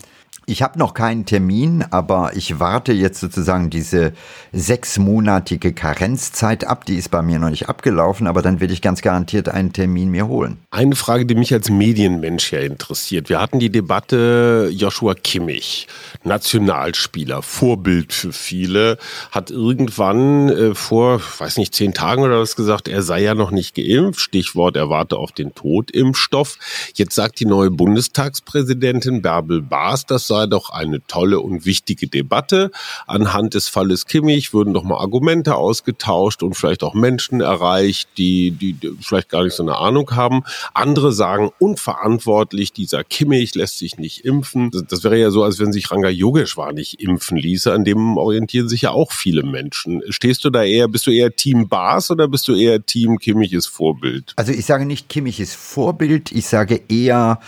Ich 0.50 0.64
habe 0.64 0.80
noch 0.80 0.96
keinen 0.96 1.28
Termin, 1.28 1.86
aber 1.92 2.32
ich 2.36 2.60
warte 2.60 2.92
jetzt 2.92 3.20
sozusagen 3.20 3.70
diese 3.70 4.14
sechsmonatige 4.52 5.74
Karenzzeit 5.74 6.66
ab. 6.66 6.86
Die 6.86 6.96
ist 6.96 7.12
bei 7.12 7.22
mir 7.22 7.38
noch 7.38 7.52
nicht 7.52 7.70
abgelaufen, 7.70 8.26
aber 8.26 8.42
dann 8.42 8.60
werde 8.60 8.74
ich 8.74 8.82
ganz 8.82 9.04
garantiert 9.04 9.48
einen 9.48 9.73
Termin 9.73 10.10
mir 10.10 10.28
holen. 10.28 10.58
Eine 10.71 10.96
Frage, 10.96 11.28
die 11.28 11.36
mich 11.36 11.54
als 11.54 11.69
Medienmensch 11.69 12.52
ja 12.52 12.62
interessiert. 12.62 13.30
Wir 13.30 13.40
hatten 13.40 13.60
die 13.60 13.69
Debatte 13.69 14.71
Joshua 14.73 15.13
Kimmich, 15.13 15.88
Nationalspieler, 16.23 17.44
Vorbild 17.44 18.12
für 18.12 18.34
viele, 18.34 18.98
hat 19.30 19.52
irgendwann 19.52 20.50
äh, 20.50 20.73
vor, 20.73 21.21
weiß 21.38 21.58
nicht, 21.58 21.76
zehn 21.76 21.94
Tagen 21.94 22.23
oder 22.23 22.40
was 22.40 22.56
gesagt, 22.56 22.88
er 22.88 23.04
sei 23.04 23.21
ja 23.21 23.36
noch 23.36 23.52
nicht 23.52 23.76
geimpft. 23.76 24.19
Stichwort, 24.19 24.76
er 24.76 24.90
warte 24.90 25.17
auf 25.17 25.32
den 25.32 25.54
Totimpfstoff. 25.54 26.58
Jetzt 26.96 27.13
sagt 27.13 27.40
die 27.40 27.46
neue 27.46 27.69
Bundestagspräsidentin 27.69 29.21
Bärbel 29.21 29.62
Baas, 29.62 30.08
das 30.08 30.26
sei 30.26 30.38
doch 30.48 30.69
eine 30.69 31.06
tolle 31.08 31.40
und 31.40 31.65
wichtige 31.65 32.08
Debatte. 32.08 32.71
Anhand 33.08 33.54
des 33.54 33.67
Falles 33.67 34.06
Kimmich 34.06 34.54
würden 34.54 34.73
doch 34.73 34.83
mal 34.83 34.98
Argumente 34.98 35.56
ausgetauscht 35.56 36.44
und 36.44 36.56
vielleicht 36.56 36.83
auch 36.83 36.94
Menschen 36.94 37.42
erreicht, 37.42 38.10
die, 38.17 38.52
die, 38.52 38.77
vielleicht 39.02 39.29
gar 39.29 39.44
nicht 39.44 39.56
so 39.56 39.63
eine 39.63 39.77
Ahnung 39.77 40.12
haben. 40.12 40.44
Andere 40.73 41.12
sagen, 41.12 41.50
unverantwortlich, 41.60 42.73
dieser 42.73 43.04
Kimmich 43.04 43.56
lässt 43.56 43.77
sich 43.77 43.98
nicht 43.98 44.25
impfen. 44.25 44.71
Das, 44.71 44.85
das 44.87 45.04
wäre 45.04 45.17
ja 45.17 45.31
so, 45.31 45.44
als 45.44 45.60
wenn 45.60 45.71
sich 45.71 45.92
Ranga 45.92 46.10
Yogeshwar 46.10 46.73
nicht 46.73 47.02
impfen 47.02 47.37
ließe. 47.37 47.71
An 47.71 47.83
dem 47.83 48.17
orientieren 48.17 48.69
sich 48.69 48.83
ja 48.83 48.92
auch 48.92 49.12
viele 49.12 49.44
Menschen. 49.44 50.02
Stehst 50.10 50.44
du 50.46 50.50
da 50.50 50.63
eher, 50.63 50.87
bist 50.87 51.08
du 51.08 51.12
eher 51.12 51.35
Team 51.35 51.67
Bas 51.67 52.12
oder 52.12 52.27
bist 52.27 52.48
du 52.48 52.56
eher 52.56 52.85
Team 52.85 53.17
Kimmich 53.17 53.54
ist 53.54 53.67
Vorbild? 53.67 54.33
Also 54.35 54.52
ich 54.52 54.65
sage 54.65 54.85
nicht 54.85 55.10
Kimmich 55.10 55.40
ist 55.40 55.56
Vorbild, 55.56 56.31
ich 56.31 56.48
sage 56.48 56.81
eher, 56.90 57.40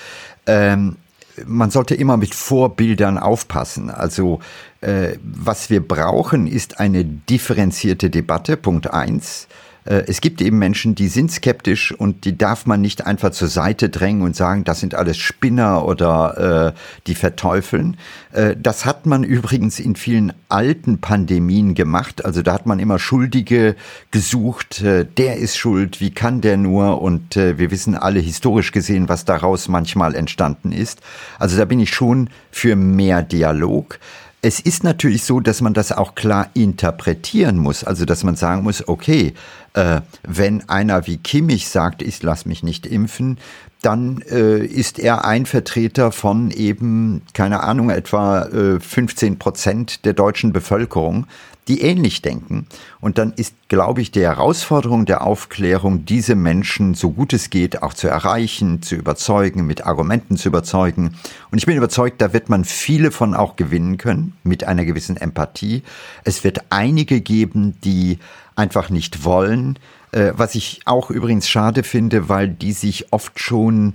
ähm, 0.45 0.97
man 1.45 1.71
sollte 1.71 1.95
immer 1.95 2.17
mit 2.17 2.35
Vorbildern 2.35 3.17
aufpassen. 3.17 3.89
Also 3.89 4.39
äh, 4.81 5.17
was 5.23 5.69
wir 5.69 5.85
brauchen, 5.85 6.47
ist 6.47 6.79
eine 6.79 7.03
differenzierte 7.05 8.09
Debatte, 8.09 8.57
Punkt 8.57 8.91
eins. 8.93 9.47
Äh, 9.85 10.03
es 10.07 10.21
gibt 10.21 10.41
eben 10.41 10.57
Menschen, 10.57 10.95
die 10.95 11.07
sind 11.07 11.31
skeptisch 11.31 11.91
und 11.91 12.25
die 12.25 12.37
darf 12.37 12.65
man 12.65 12.81
nicht 12.81 13.05
einfach 13.05 13.31
zur 13.31 13.47
Seite 13.47 13.89
drängen 13.89 14.21
und 14.21 14.35
sagen, 14.35 14.63
das 14.63 14.79
sind 14.79 14.95
alles 14.95 15.17
Spinner 15.17 15.85
oder 15.85 16.73
äh, 16.75 16.79
die 17.07 17.15
verteufeln. 17.15 17.97
Äh, 18.31 18.55
das 18.57 18.85
hat 18.85 19.05
man 19.05 19.23
übrigens 19.23 19.79
in 19.79 19.95
vielen 19.95 20.33
alten 20.49 20.99
Pandemien 20.99 21.73
gemacht. 21.73 22.25
Also 22.25 22.41
da 22.41 22.53
hat 22.53 22.65
man 22.65 22.79
immer 22.79 22.99
Schuldige 22.99 23.75
gesucht. 24.11 24.81
Äh, 24.81 25.05
der 25.05 25.37
ist 25.37 25.57
schuld, 25.57 25.99
wie 25.99 26.11
kann 26.11 26.41
der 26.41 26.57
nur? 26.57 27.01
Und 27.01 27.35
äh, 27.37 27.57
wir 27.57 27.71
wissen 27.71 27.95
alle 27.95 28.19
historisch 28.19 28.71
gesehen, 28.71 29.09
was 29.09 29.25
daraus 29.25 29.67
manchmal 29.67 30.15
entstanden 30.15 30.71
ist. 30.71 31.01
Also 31.39 31.57
da 31.57 31.65
bin 31.65 31.79
ich 31.79 31.93
schon 31.93 32.29
für 32.51 32.75
mehr 32.75 33.23
Dialog. 33.23 33.99
Es 34.43 34.59
ist 34.59 34.83
natürlich 34.83 35.23
so, 35.23 35.39
dass 35.39 35.61
man 35.61 35.75
das 35.75 35.91
auch 35.91 36.15
klar 36.15 36.49
interpretieren 36.55 37.57
muss. 37.57 37.83
Also, 37.83 38.05
dass 38.05 38.23
man 38.23 38.35
sagen 38.35 38.63
muss, 38.63 38.87
okay, 38.87 39.33
äh, 39.73 40.01
wenn 40.23 40.67
einer 40.67 41.05
wie 41.05 41.17
Kimmich 41.17 41.67
sagt, 41.67 42.01
ich 42.01 42.23
lasse 42.23 42.47
mich 42.47 42.63
nicht 42.63 42.87
impfen, 42.87 43.37
dann 43.81 44.21
äh, 44.29 44.65
ist 44.65 44.97
er 44.97 45.25
ein 45.25 45.45
Vertreter 45.45 46.11
von 46.11 46.49
eben, 46.49 47.21
keine 47.33 47.61
Ahnung, 47.61 47.91
etwa 47.91 48.45
äh, 48.45 48.79
15 48.79 49.37
Prozent 49.37 50.05
der 50.05 50.13
deutschen 50.13 50.53
Bevölkerung, 50.53 51.27
die 51.67 51.81
ähnlich 51.81 52.21
denken. 52.21 52.67
Und 52.99 53.17
dann 53.17 53.33
ist, 53.33 53.53
glaube 53.67 54.01
ich, 54.01 54.11
die 54.11 54.21
Herausforderung 54.21 55.05
der 55.05 55.25
Aufklärung, 55.25 56.05
diese 56.05 56.35
Menschen 56.35 56.95
so 56.95 57.11
gut 57.11 57.33
es 57.33 57.49
geht 57.49 57.83
auch 57.83 57.93
zu 57.93 58.07
erreichen, 58.07 58.81
zu 58.81 58.95
überzeugen, 58.95 59.67
mit 59.67 59.85
Argumenten 59.85 60.37
zu 60.37 60.49
überzeugen. 60.49 61.15
Und 61.51 61.57
ich 61.57 61.65
bin 61.65 61.77
überzeugt, 61.77 62.21
da 62.21 62.33
wird 62.33 62.49
man 62.49 62.65
viele 62.65 63.11
von 63.11 63.35
auch 63.35 63.55
gewinnen 63.55 63.97
können, 63.97 64.35
mit 64.43 64.63
einer 64.63 64.85
gewissen 64.85 65.17
Empathie. 65.17 65.83
Es 66.23 66.43
wird 66.43 66.59
einige 66.69 67.21
geben, 67.21 67.77
die 67.83 68.17
einfach 68.55 68.89
nicht 68.89 69.23
wollen, 69.23 69.77
äh, 70.11 70.33
was 70.35 70.55
ich 70.55 70.81
auch 70.85 71.09
übrigens 71.09 71.47
schade 71.47 71.83
finde, 71.83 72.27
weil 72.27 72.49
die 72.49 72.73
sich 72.73 73.13
oft 73.13 73.39
schon 73.39 73.93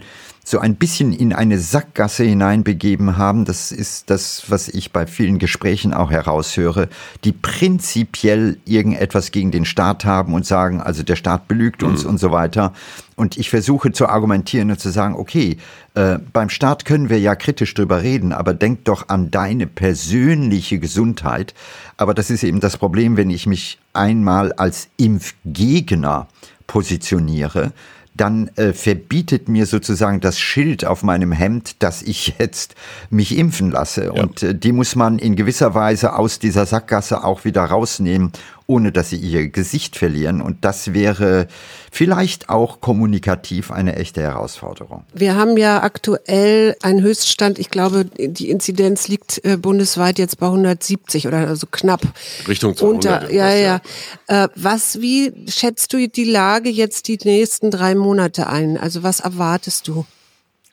so 0.49 0.61
ein 0.61 0.77
bisschen 0.77 1.13
in 1.13 1.33
eine 1.33 1.59
Sackgasse 1.59 2.23
hineinbegeben 2.23 3.17
haben. 3.17 3.45
Das 3.45 3.73
ist 3.73 4.11
das, 4.11 4.45
was 4.47 4.69
ich 4.69 4.93
bei 4.93 5.09
vielen 5.09 5.41
Gesprächen 5.41 5.93
auch 5.93 6.13
heraushöre, 6.13 6.89
die 7.25 7.33
prinzipiell 7.33 8.57
irgendetwas 8.65 9.33
gegen 9.33 9.51
den 9.51 9.65
Staat 9.65 10.05
haben 10.05 10.35
und 10.35 10.47
sagen, 10.47 10.81
also 10.81 11.03
der 11.03 11.17
Staat 11.17 11.49
belügt 11.49 11.83
uns 11.83 12.05
mhm. 12.05 12.11
und 12.11 12.19
so 12.19 12.31
weiter. 12.31 12.73
Und 13.17 13.37
ich 13.39 13.51
versuche 13.51 13.91
zu 13.91 14.09
argumentieren 14.09 14.71
und 14.71 14.79
zu 14.79 14.91
sagen, 14.91 15.17
okay, 15.17 15.57
äh, 15.95 16.21
beim 16.33 16.49
Staat 16.49 16.85
können 16.85 17.11
wir 17.11 17.19
ja 17.19 17.35
kritisch 17.35 17.75
drüber 17.75 18.05
reden, 18.05 18.33
aber 18.33 18.55
denk 18.55 18.85
doch 18.85 19.09
an 19.09 19.33
deine 19.33 19.67
persönliche 19.67 20.79
Gesundheit. 20.79 21.55
Aber 21.97 22.15
das 22.15 22.31
ist 22.31 22.45
eben 22.45 22.61
das 22.61 22.77
Problem, 22.77 23.17
wenn 23.17 23.31
ich 23.31 23.49
mich 23.49 23.81
einmal 23.95 24.53
als 24.53 24.91
Impfgegner 24.97 26.29
positioniere, 26.69 27.73
dann 28.17 28.49
äh, 28.57 28.73
verbietet 28.73 29.49
mir 29.49 29.67
sozusagen 29.67 30.21
das 30.21 30.39
Schild 30.39 30.85
auf 30.85 31.03
meinem 31.03 31.33
Hemd, 31.33 31.83
dass 31.83 32.03
ich 32.03 32.35
jetzt 32.39 32.75
mich 33.11 33.37
impfen 33.37 33.71
lasse. 33.71 34.07
Ja. 34.07 34.23
Und 34.23 34.43
äh, 34.43 34.55
die 34.55 34.73
muss 34.73 34.97
man 34.97 35.19
in 35.19 35.37
gewisser 35.37 35.75
Weise 35.75 36.15
aus 36.15 36.39
dieser 36.39 36.67
Sackgasse 36.67 37.25
auch 37.25 37.45
wieder 37.45 37.65
rausnehmen 37.65 38.33
ohne 38.67 38.93
dass 38.93 39.11
sie 39.11 39.17
ihr 39.17 39.49
Gesicht 39.49 39.97
verlieren. 39.97 40.41
Und 40.41 40.65
das 40.65 40.93
wäre 40.93 41.47
vielleicht 41.93 42.49
auch 42.49 42.81
kommunikativ 42.81 43.71
eine 43.71 43.97
echte 43.97 44.23
Herausforderung. 44.23 45.05
Wir 45.15 45.37
haben 45.37 45.57
ja 45.57 45.83
aktuell 45.83 46.77
einen 46.83 47.03
Höchststand. 47.03 47.59
Ich 47.59 47.71
glaube, 47.71 48.05
die 48.05 48.51
Inzidenz 48.51 49.09
liegt 49.09 49.45
äh, 49.45 49.57
bundesweit 49.57 50.19
jetzt 50.19 50.39
bei 50.39 50.47
170 50.47 51.27
oder 51.27 51.39
also 51.39 51.67
knapp. 51.71 52.03
Richtung 52.49 52.77
200. 52.77 53.23
Unter, 53.23 53.33
ja, 53.33 53.51
ja. 53.51 53.81
ja. 54.29 54.45
Äh, 54.45 54.49
was, 54.57 55.01
wie 55.01 55.33
schätzt 55.49 55.93
du 55.93 56.09
die 56.09 56.25
Lage 56.25 56.69
jetzt 56.69 57.09
die 57.09 57.19
nächsten 57.23 57.71
drei 57.71 57.95
Monate 57.95 58.49
ein? 58.49 58.77
Also 58.77 59.03
was 59.03 59.21
erwartest 59.21 59.87
du? 59.89 60.05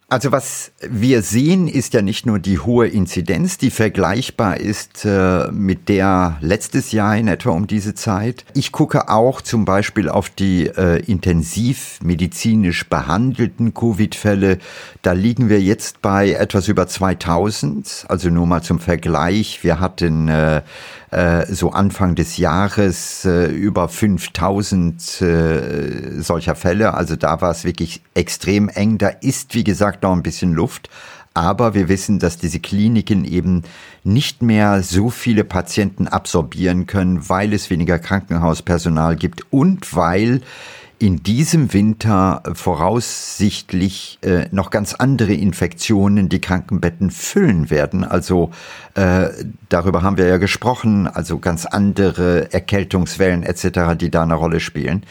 Also 0.10 0.32
was 0.32 0.72
wir 0.82 1.24
sehen, 1.24 1.68
ist 1.68 1.94
ja 1.94 2.02
nicht 2.02 2.26
nur 2.26 2.38
die 2.38 2.60
hohe 2.60 2.88
Inzidenz, 2.88 3.58
die 3.58 3.72
vergleichbar 3.72 4.60
ist 4.60 5.06
äh, 5.06 5.50
mit 5.52 5.90
der 5.90 6.38
letztes 6.40 6.92
Jahr 6.92 7.18
in 7.18 7.28
etwa 7.28 7.52
um 7.52 7.66
diese 7.66 7.96
Zeit. 7.96 8.46
Ich 8.54 8.72
gucke 8.72 9.10
auch 9.10 9.42
zum 9.42 9.66
Beispiel 9.66 10.10
auf 10.10 10.30
die 10.30 10.68
äh, 10.68 11.00
intensivmedizinisch 11.00 12.88
behandelten 12.90 13.74
Covid-Fälle. 13.74 14.60
Da 15.02 15.14
liegen 15.14 15.50
wir 15.50 15.62
jetzt 15.62 16.02
bei 16.02 16.32
etwas 16.32 16.68
über 16.68 16.86
2000. 16.86 18.06
Also 18.08 18.30
nur 18.30 18.46
mal 18.46 18.62
zum 18.62 18.80
Vergleich. 18.80 19.64
Wir 19.64 19.80
hatten 19.80 20.28
äh, 20.28 20.62
äh, 21.14 21.46
so 21.54 21.72
Anfang 21.72 22.16
des 22.16 22.38
Jahres 22.38 23.24
äh, 23.26 23.46
über 23.46 23.88
5000 23.88 25.22
äh, 25.22 26.22
solcher 26.22 26.56
Fälle. 26.56 26.96
Also 26.96 27.16
da 27.16 27.40
war 27.42 27.52
es 27.52 27.64
wirklich 27.64 28.02
extrem 28.16 28.68
eng. 28.68 28.98
Da 28.98 29.10
ist, 29.10 29.54
wie 29.54 29.64
gesagt, 29.64 30.04
noch 30.04 30.14
ein 30.14 30.24
bisschen 30.24 30.54
Luft. 30.54 30.90
Aber 31.36 31.74
wir 31.74 31.88
wissen, 31.88 32.20
dass 32.20 32.38
diese 32.38 32.60
Kliniken 32.60 33.26
eben 33.26 33.64
nicht 34.04 34.42
mehr 34.42 34.84
so 34.84 35.10
viele 35.10 35.44
Patienten 35.44 36.08
absorbieren 36.08 36.86
können, 36.86 37.28
weil 37.30 37.54
es 37.54 37.70
weniger 37.70 37.98
Krankenhauspersonal 38.00 39.16
gibt 39.16 39.52
und 39.52 39.96
weil 39.96 40.42
in 41.00 41.24
diesem 41.24 41.74
Winter 41.74 42.44
voraussichtlich 42.54 44.20
äh, 44.22 44.46
noch 44.52 44.70
ganz 44.70 44.94
andere 44.94 45.34
Infektionen 45.34 46.30
die 46.30 46.40
Krankenbetten 46.40 47.12
füllen 47.12 47.70
werden. 47.70 48.04
Also 48.04 48.52
äh, 48.96 49.30
darüber 49.70 50.02
haben 50.02 50.18
wir 50.18 50.28
ja 50.28 50.38
gesprochen, 50.38 51.08
also 51.08 51.40
ganz 51.40 51.66
andere 51.66 52.54
Erkältungswellen 52.54 53.44
etc., 53.44 53.98
die 54.00 54.12
da 54.12 54.24
eine 54.24 54.36
Rolle 54.36 54.60
spielen. 54.60 55.04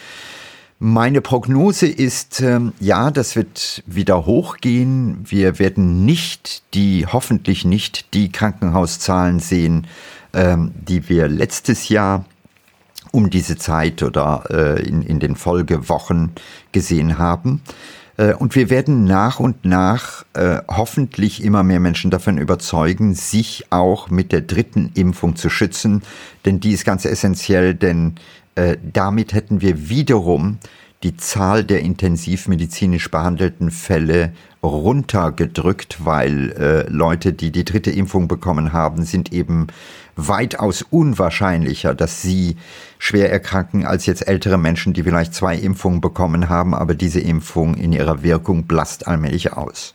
Meine 0.78 1.20
Prognose 1.20 1.87
ist, 1.87 2.41
äh, 2.41 2.59
ja, 2.80 3.11
das 3.11 3.37
wird 3.37 3.85
wieder 3.87 4.26
hochgehen. 4.26 5.18
Wir 5.24 5.59
werden 5.59 6.05
nicht 6.05 6.62
die, 6.74 7.07
hoffentlich 7.07 7.64
nicht 7.64 8.14
die 8.14 8.33
Krankenhauszahlen 8.33 9.39
sehen, 9.39 9.87
ähm, 10.33 10.72
die 10.74 11.09
wir 11.09 11.28
letztes 11.28 11.89
Jahr 11.89 12.24
um 13.12 13.30
diese 13.30 13.56
Zeit 13.56 14.02
oder 14.02 14.44
äh, 14.50 14.82
in, 14.82 15.02
in 15.02 15.20
den 15.20 15.36
Folgewochen 15.36 16.32
gesehen 16.72 17.18
haben. 17.18 17.62
Äh, 18.16 18.34
und 18.34 18.56
wir 18.56 18.70
werden 18.70 19.04
nach 19.04 19.38
und 19.38 19.64
nach 19.64 20.24
äh, 20.32 20.58
hoffentlich 20.68 21.44
immer 21.44 21.62
mehr 21.62 21.80
Menschen 21.80 22.10
davon 22.10 22.38
überzeugen, 22.38 23.14
sich 23.14 23.66
auch 23.70 24.10
mit 24.10 24.32
der 24.32 24.40
dritten 24.40 24.90
Impfung 24.94 25.36
zu 25.36 25.48
schützen, 25.48 26.02
denn 26.44 26.58
die 26.58 26.72
ist 26.72 26.84
ganz 26.84 27.04
essentiell, 27.04 27.74
denn 27.74 28.16
äh, 28.54 28.76
damit 28.82 29.32
hätten 29.32 29.60
wir 29.60 29.88
wiederum 29.88 30.58
die 31.02 31.16
Zahl 31.16 31.64
der 31.64 31.80
intensivmedizinisch 31.80 33.10
behandelten 33.10 33.70
Fälle 33.70 34.32
runtergedrückt, 34.62 36.04
weil 36.04 36.52
äh, 36.52 36.88
Leute, 36.88 37.32
die 37.32 37.50
die 37.50 37.64
dritte 37.64 37.90
Impfung 37.90 38.28
bekommen 38.28 38.72
haben, 38.72 39.04
sind 39.04 39.32
eben 39.32 39.66
weitaus 40.16 40.82
unwahrscheinlicher, 40.82 41.94
dass 41.94 42.22
sie 42.22 42.56
schwer 42.98 43.30
erkranken 43.32 43.86
als 43.86 44.06
jetzt 44.06 44.26
ältere 44.26 44.58
Menschen, 44.58 44.92
die 44.92 45.02
vielleicht 45.02 45.34
zwei 45.34 45.56
Impfungen 45.56 46.00
bekommen 46.00 46.48
haben, 46.48 46.74
aber 46.74 46.94
diese 46.94 47.20
Impfung 47.20 47.74
in 47.74 47.92
ihrer 47.92 48.22
Wirkung 48.22 48.64
blasst 48.64 49.06
allmählich 49.06 49.52
aus. 49.52 49.94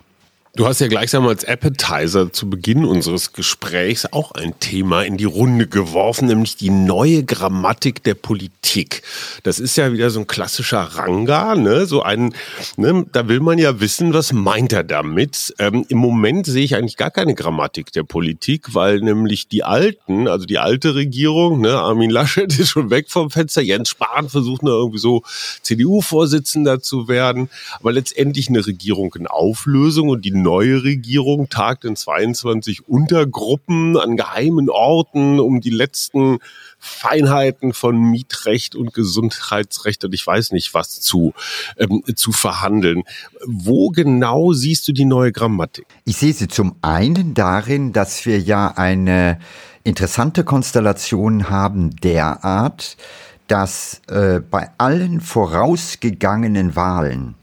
Du 0.56 0.66
hast 0.66 0.80
ja 0.80 0.88
gleichsam 0.88 1.28
als 1.28 1.46
Appetizer 1.46 2.32
zu 2.32 2.50
Beginn 2.50 2.86
unseres 2.86 3.34
Gesprächs 3.34 4.08
auch 4.12 4.32
ein 4.32 4.60
Thema 4.60 5.04
in 5.04 5.18
die 5.18 5.26
Runde 5.26 5.68
geworfen, 5.68 6.30
nämlich 6.30 6.56
die 6.56 6.70
neue 6.70 7.24
Grammatik 7.24 8.02
der 8.04 8.16
Politik. 8.16 9.04
Das 9.44 9.60
ist 9.60 9.76
ja 9.76 9.92
wieder 9.92 10.10
so 10.10 10.22
ein 10.22 10.26
klassischer 10.26 10.80
Ranga, 10.80 11.56
ne? 11.56 11.86
So 11.86 12.02
ein, 12.02 12.34
ne? 12.78 13.06
da 13.12 13.28
will 13.28 13.40
man 13.40 13.60
ja 13.60 13.80
wissen, 13.80 14.14
was 14.14 14.34
meint 14.34 14.74
er 14.74 14.84
damit. 14.84 15.54
Ähm, 15.60 15.86
Im 15.90 16.00
Moment 16.00 16.48
sehe 16.48 16.64
ich 16.64 16.76
eigentlich 16.76 16.98
gar 16.98 17.12
keine 17.12 17.36
Grammatik 17.36 17.92
der 17.92 18.04
Politik, 18.04 18.74
weil 18.74 19.02
nämlich 19.02 19.50
die 19.50 19.64
Alten, 19.64 20.28
also 20.28 20.46
die 20.46 20.58
alte 20.58 20.96
Regierung, 20.96 21.62
ne, 21.62 21.74
Armin 21.74 22.10
Laschet 22.10 22.52
ist 22.60 22.70
schon 22.70 22.90
weg 22.90 23.08
vom 23.10 23.30
Fenster, 23.30 23.62
Jens 23.62 23.90
Spahn 23.90 24.30
versucht 24.30 24.64
nur 24.64 24.74
irgendwie 24.74 25.00
so 25.00 25.24
CDU-Vorsitzender 25.62 26.82
zu 26.82 27.08
werden, 27.08 27.50
aber 27.80 27.92
letztendlich 27.92 28.50
eine 28.50 28.66
Regierung 28.66 29.14
in 29.16 29.28
Auflösung 29.28 30.10
und 30.10 30.26
die 30.26 30.47
neue 30.48 30.82
Regierung 30.82 31.50
tagt 31.50 31.84
in 31.84 31.98
22 31.98 32.88
Untergruppen 32.88 33.98
an 33.98 34.16
geheimen 34.16 34.70
Orten, 34.70 35.42
um 35.42 35.60
die 35.60 35.72
letzten 35.72 36.38
Feinheiten 36.80 37.74
von 37.74 38.00
Mietrecht 38.00 38.74
und 38.74 38.94
Gesundheitsrecht 38.94 40.06
und 40.06 40.14
ich 40.14 40.26
weiß 40.26 40.54
nicht 40.54 40.74
was 40.74 41.02
zu, 41.02 41.34
ähm, 41.78 42.02
zu 42.16 42.32
verhandeln. 42.32 43.04
Wo 43.46 43.90
genau 43.90 44.54
siehst 44.54 44.88
du 44.88 44.94
die 44.94 45.04
neue 45.04 45.34
Grammatik? 45.34 45.86
Ich 46.06 46.16
sehe 46.16 46.32
sie 46.32 46.48
zum 46.48 46.78
einen 46.82 47.34
darin, 47.34 47.92
dass 47.92 48.26
wir 48.26 48.40
ja 48.40 48.70
eine 48.70 49.40
interessante 49.84 50.46
Konstellation 50.46 51.50
haben 51.50 51.94
derart, 51.98 52.96
dass 53.48 54.02
äh, 54.08 54.40
bei 54.40 54.70
allen 54.78 55.20
vorausgegangenen 55.20 56.78
Wahlen 56.78 57.36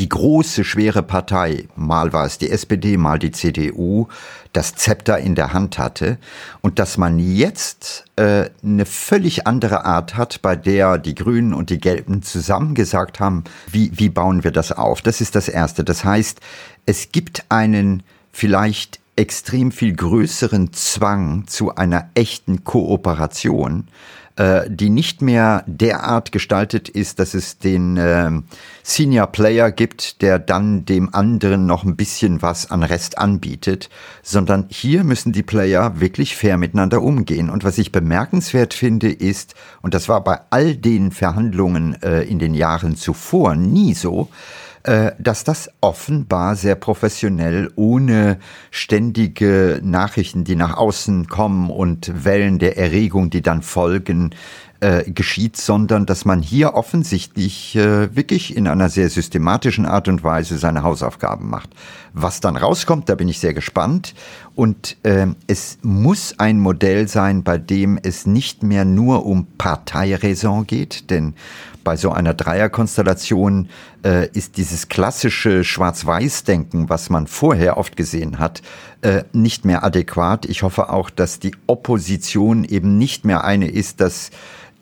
die 0.00 0.08
große, 0.08 0.64
schwere 0.64 1.02
Partei, 1.02 1.68
mal 1.76 2.14
war 2.14 2.24
es 2.24 2.38
die 2.38 2.50
SPD, 2.50 2.96
mal 2.96 3.18
die 3.18 3.32
CDU, 3.32 4.08
das 4.54 4.74
Zepter 4.74 5.18
in 5.18 5.34
der 5.34 5.52
Hand 5.52 5.78
hatte 5.78 6.16
und 6.62 6.78
dass 6.78 6.96
man 6.96 7.18
jetzt 7.18 8.06
äh, 8.16 8.48
eine 8.64 8.86
völlig 8.86 9.46
andere 9.46 9.84
Art 9.84 10.16
hat, 10.16 10.40
bei 10.40 10.56
der 10.56 10.96
die 10.96 11.14
Grünen 11.14 11.52
und 11.52 11.68
die 11.68 11.78
Gelben 11.78 12.22
zusammen 12.22 12.74
gesagt 12.74 13.20
haben, 13.20 13.44
wie, 13.70 13.90
wie 13.92 14.08
bauen 14.08 14.42
wir 14.42 14.52
das 14.52 14.72
auf? 14.72 15.02
Das 15.02 15.20
ist 15.20 15.34
das 15.34 15.48
Erste. 15.48 15.84
Das 15.84 16.02
heißt, 16.02 16.40
es 16.86 17.12
gibt 17.12 17.44
einen 17.50 18.02
vielleicht 18.32 19.00
extrem 19.16 19.70
viel 19.70 19.94
größeren 19.94 20.72
Zwang 20.72 21.46
zu 21.46 21.74
einer 21.74 22.08
echten 22.14 22.64
Kooperation, 22.64 23.86
die 24.68 24.90
nicht 24.90 25.20
mehr 25.20 25.64
derart 25.66 26.32
gestaltet 26.32 26.88
ist, 26.88 27.18
dass 27.18 27.34
es 27.34 27.58
den 27.58 27.96
äh, 27.96 28.30
Senior 28.82 29.26
Player 29.26 29.70
gibt, 29.70 30.22
der 30.22 30.38
dann 30.38 30.86
dem 30.86 31.14
anderen 31.14 31.66
noch 31.66 31.84
ein 31.84 31.96
bisschen 31.96 32.40
was 32.40 32.70
an 32.70 32.82
Rest 32.82 33.18
anbietet, 33.18 33.90
sondern 34.22 34.66
hier 34.68 35.04
müssen 35.04 35.32
die 35.32 35.42
Player 35.42 36.00
wirklich 36.00 36.36
fair 36.36 36.56
miteinander 36.56 37.02
umgehen. 37.02 37.50
Und 37.50 37.64
was 37.64 37.76
ich 37.78 37.92
bemerkenswert 37.92 38.72
finde, 38.72 39.10
ist, 39.12 39.54
und 39.82 39.94
das 39.94 40.08
war 40.08 40.24
bei 40.24 40.40
all 40.50 40.74
den 40.74 41.10
Verhandlungen 41.10 42.00
äh, 42.02 42.22
in 42.22 42.38
den 42.38 42.54
Jahren 42.54 42.96
zuvor 42.96 43.54
nie 43.56 43.94
so, 43.94 44.28
äh, 44.30 44.69
dass 44.82 45.44
das 45.44 45.70
offenbar 45.80 46.56
sehr 46.56 46.74
professionell, 46.74 47.70
ohne 47.76 48.38
ständige 48.70 49.80
Nachrichten, 49.82 50.44
die 50.44 50.56
nach 50.56 50.76
außen 50.76 51.28
kommen 51.28 51.70
und 51.70 52.24
Wellen 52.24 52.58
der 52.58 52.78
Erregung, 52.78 53.28
die 53.28 53.42
dann 53.42 53.62
folgen, 53.62 54.30
äh, 54.80 55.10
geschieht, 55.10 55.58
sondern 55.58 56.06
dass 56.06 56.24
man 56.24 56.40
hier 56.40 56.72
offensichtlich 56.74 57.76
äh, 57.76 58.14
wirklich 58.16 58.56
in 58.56 58.66
einer 58.66 58.88
sehr 58.88 59.10
systematischen 59.10 59.84
Art 59.84 60.08
und 60.08 60.24
Weise 60.24 60.56
seine 60.56 60.82
Hausaufgaben 60.82 61.50
macht. 61.50 61.68
Was 62.14 62.40
dann 62.40 62.56
rauskommt, 62.56 63.08
da 63.08 63.14
bin 63.14 63.28
ich 63.28 63.38
sehr 63.38 63.52
gespannt. 63.52 64.14
Und 64.54 64.96
äh, 65.02 65.26
es 65.46 65.78
muss 65.82 66.34
ein 66.38 66.58
Modell 66.58 67.08
sein, 67.08 67.42
bei 67.42 67.58
dem 67.58 67.98
es 68.02 68.24
nicht 68.24 68.62
mehr 68.62 68.86
nur 68.86 69.26
um 69.26 69.46
Parteiräson 69.58 70.66
geht, 70.66 71.10
denn 71.10 71.34
bei 71.84 71.96
so 71.96 72.10
einer 72.10 72.34
Dreierkonstellation 72.34 73.68
äh, 74.04 74.28
ist 74.32 74.56
dieses 74.56 74.88
klassische 74.88 75.64
Schwarz-Weiß-Denken, 75.64 76.88
was 76.88 77.10
man 77.10 77.26
vorher 77.26 77.76
oft 77.76 77.96
gesehen 77.96 78.38
hat, 78.38 78.62
äh, 79.02 79.24
nicht 79.32 79.64
mehr 79.64 79.84
adäquat. 79.84 80.46
Ich 80.46 80.62
hoffe 80.62 80.90
auch, 80.90 81.10
dass 81.10 81.38
die 81.38 81.54
Opposition 81.66 82.64
eben 82.64 82.98
nicht 82.98 83.24
mehr 83.24 83.44
eine 83.44 83.68
ist, 83.68 84.00
dass 84.00 84.30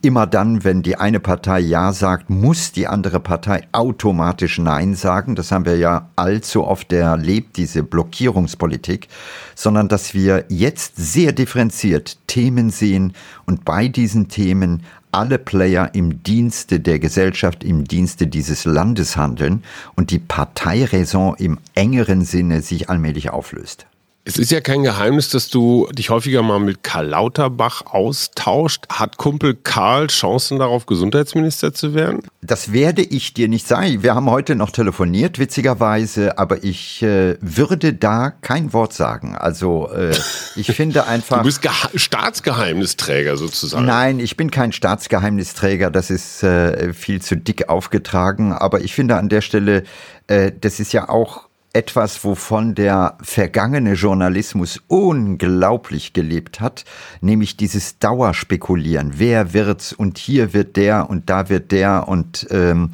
immer 0.03 0.27
dann, 0.27 0.63
wenn 0.65 0.83
die 0.83 0.97
eine 0.97 1.21
Partei 1.21 1.59
Ja 1.61 1.93
sagt, 1.93 2.31
muss 2.31 2.73
die 2.73 2.87
andere 2.87 3.21
Partei 3.21 3.67
automatisch 3.73 4.59
Nein 4.59 4.95
sagen. 4.95 5.35
Das 5.35 5.51
haben 5.51 5.65
wir 5.65 5.77
ja 5.77 6.09
allzu 6.17 6.65
oft 6.65 6.93
erlebt, 6.93 7.57
diese 7.57 7.83
Blockierungspolitik, 7.83 9.09
sondern 9.55 9.89
dass 9.89 10.15
wir 10.15 10.45
jetzt 10.49 10.95
sehr 10.97 11.33
differenziert 11.33 12.19
Themen 12.29 12.71
sehen 12.71 13.13
und 13.47 13.65
bei 13.65 13.89
diesen 13.89 14.29
Themen 14.29 14.83
alle 15.11 15.39
Player 15.39 15.91
im 15.95 16.23
Dienste 16.23 16.79
der 16.79 17.01
Gesellschaft, 17.01 17.65
im 17.65 17.85
Dienste 17.85 18.29
dieses 18.29 18.65
Landes 18.65 19.17
handeln 19.17 19.65
und 19.97 20.11
die 20.11 20.21
Parteiräson 20.21 21.35
im 21.39 21.59
engeren 21.75 22.25
Sinne 22.25 22.63
sich 22.63 22.89
allmählich 22.89 23.31
auflöst. 23.31 23.88
Es 24.29 24.37
ist 24.37 24.51
ja 24.51 24.61
kein 24.61 24.83
Geheimnis, 24.83 25.31
dass 25.31 25.49
du 25.49 25.89
dich 25.91 26.11
häufiger 26.11 26.43
mal 26.43 26.59
mit 26.59 26.85
Karl 26.85 27.07
Lauterbach 27.07 27.87
austauscht. 27.87 28.85
Hat 28.91 29.17
Kumpel 29.17 29.55
Karl 29.55 30.09
Chancen 30.09 30.59
darauf, 30.59 30.85
Gesundheitsminister 30.85 31.73
zu 31.73 31.95
werden? 31.95 32.21
Das 32.43 32.71
werde 32.71 33.01
ich 33.01 33.33
dir 33.33 33.49
nicht 33.49 33.67
sagen. 33.67 34.03
Wir 34.03 34.15
haben 34.15 34.29
heute 34.29 34.55
noch 34.55 34.71
telefoniert, 34.71 35.39
witzigerweise, 35.39 36.37
aber 36.37 36.63
ich 36.63 37.03
äh, 37.03 37.39
würde 37.41 37.95
da 37.95 38.29
kein 38.29 38.75
Wort 38.75 38.93
sagen. 38.93 39.35
Also 39.35 39.89
äh, 39.93 40.15
ich 40.57 40.73
finde 40.73 41.07
einfach. 41.07 41.39
du 41.39 41.45
bist 41.45 41.63
Geha 41.63 41.89
Staatsgeheimnisträger 41.95 43.39
sozusagen. 43.39 43.87
Nein, 43.87 44.21
ich 44.21 44.37
bin 44.37 44.51
kein 44.51 44.73
Staatsgeheimnisträger. 44.73 45.91
Das 45.91 46.11
ist 46.11 46.43
äh, 46.43 46.93
viel 46.93 47.23
zu 47.23 47.35
dick 47.35 47.71
aufgetragen. 47.71 48.53
Aber 48.53 48.83
ich 48.83 48.93
finde 48.95 49.17
an 49.17 49.31
der 49.31 49.41
Stelle, 49.41 49.85
äh, 50.27 50.53
das 50.61 50.81
ist 50.81 50.93
ja 50.93 51.09
auch 51.09 51.48
etwas, 51.73 52.25
wovon 52.25 52.75
der 52.75 53.19
vergangene 53.23 53.93
Journalismus 53.93 54.81
unglaublich 54.89 56.13
gelebt 56.13 56.61
hat, 56.61 56.85
nämlich 57.21 57.57
dieses 57.57 57.99
Dauerspekulieren. 57.99 59.15
Wer 59.17 59.53
wird's 59.53 59.93
und 59.93 60.19
hier 60.19 60.55
wird 60.55 60.77
der 60.77 61.11
und 61.11 61.29
da 61.29 61.49
wird 61.49 61.71
der 61.71 62.09
und 62.09 62.47
ähm, 62.51 62.91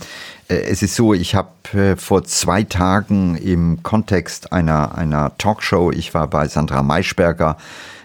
äh, 0.48 0.56
es 0.56 0.82
ist 0.82 0.96
so, 0.96 1.14
ich 1.14 1.34
habe 1.34 1.50
äh, 1.72 1.96
vor 1.96 2.24
zwei 2.24 2.64
Tagen 2.64 3.36
im 3.36 3.82
Kontext 3.82 4.52
einer 4.52 4.96
einer 4.96 5.38
Talkshow, 5.38 5.92
ich 5.92 6.12
war 6.12 6.28
bei 6.28 6.48
Sandra 6.48 6.82
Maischberger 6.82 7.56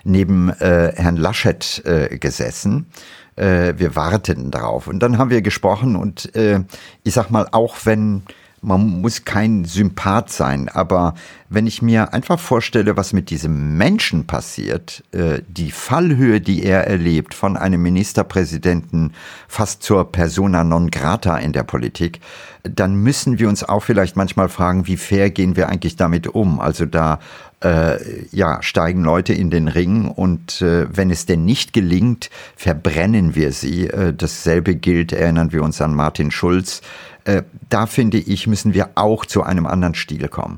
neben 0.04 0.50
äh, 0.50 0.94
Herrn 0.96 1.18
Laschet 1.18 1.82
äh, 1.86 2.18
gesessen 2.18 2.86
äh, 3.36 3.74
wir 3.78 3.96
warteten 3.96 4.52
darauf. 4.52 4.88
Und 4.88 5.00
dann 5.00 5.18
haben 5.18 5.30
wir 5.30 5.42
gesprochen 5.42 5.96
und 5.96 6.36
äh, 6.36 6.62
ich 7.04 7.14
sag 7.14 7.30
mal, 7.30 7.48
auch 7.52 7.78
wenn 7.86 8.24
man 8.62 9.02
muss 9.02 9.26
kein 9.26 9.66
Sympath 9.66 10.30
sein, 10.32 10.70
aber 10.70 11.14
wenn 11.50 11.66
ich 11.66 11.82
mir 11.82 12.14
einfach 12.14 12.40
vorstelle, 12.40 12.96
was 12.98 13.14
mit 13.14 13.30
diesem 13.30 13.78
Menschen 13.78 14.28
passiert, 14.28 15.04
äh, 15.12 15.42
die 15.48 15.72
Fallhöhe, 15.72 16.42
die 16.42 16.64
er 16.64 16.86
erlebt, 16.88 17.34
von 17.34 17.58
einem 17.58 17.82
Ministerpräsidenten 17.82 19.14
fast 19.48 19.84
zur 19.84 20.12
persona 20.12 20.64
non 20.64 20.92
grata 20.92 21.38
in 21.38 21.54
der 21.54 21.64
Politik, 21.64 22.20
dann 22.64 22.96
müssen 22.96 23.40
wir 23.40 23.50
uns 23.50 23.64
auch 23.64 23.84
vielleicht 23.84 24.16
manchmal 24.16 24.50
fragen, 24.50 24.86
wie 24.86 24.98
fair 24.98 25.30
gehen 25.30 25.56
wir 25.56 25.70
eigentlich 25.70 25.96
damit 25.96 26.28
um? 26.28 26.60
Also 26.60 26.86
da 26.86 27.20
äh, 27.64 28.26
ja, 28.32 28.62
steigen 28.62 29.04
Leute 29.04 29.34
in 29.34 29.50
den 29.50 29.68
Ring 29.68 30.08
und 30.08 30.62
äh, 30.62 30.86
wenn 30.96 31.10
es 31.10 31.26
denn 31.26 31.46
nicht 31.46 31.74
gelingt, 31.74 32.30
verbrennen 32.56 33.36
wir 33.36 33.52
sie. 33.52 33.88
Äh, 33.88 34.14
dasselbe 34.14 34.76
gilt, 34.76 35.12
erinnern 35.12 35.52
wir 35.52 35.64
uns 35.64 35.82
an 35.82 35.94
Martin 35.94 36.32
Schulz, 36.32 36.82
äh, 37.30 37.44
da 37.70 37.86
finde 37.86 38.18
ich, 38.18 38.48
müssen 38.48 38.74
wir 38.74 38.90
auch 38.96 39.26
zu 39.26 39.44
einem 39.44 39.68
anderen 39.68 39.94
Stil 39.94 40.28
kommen. 40.28 40.58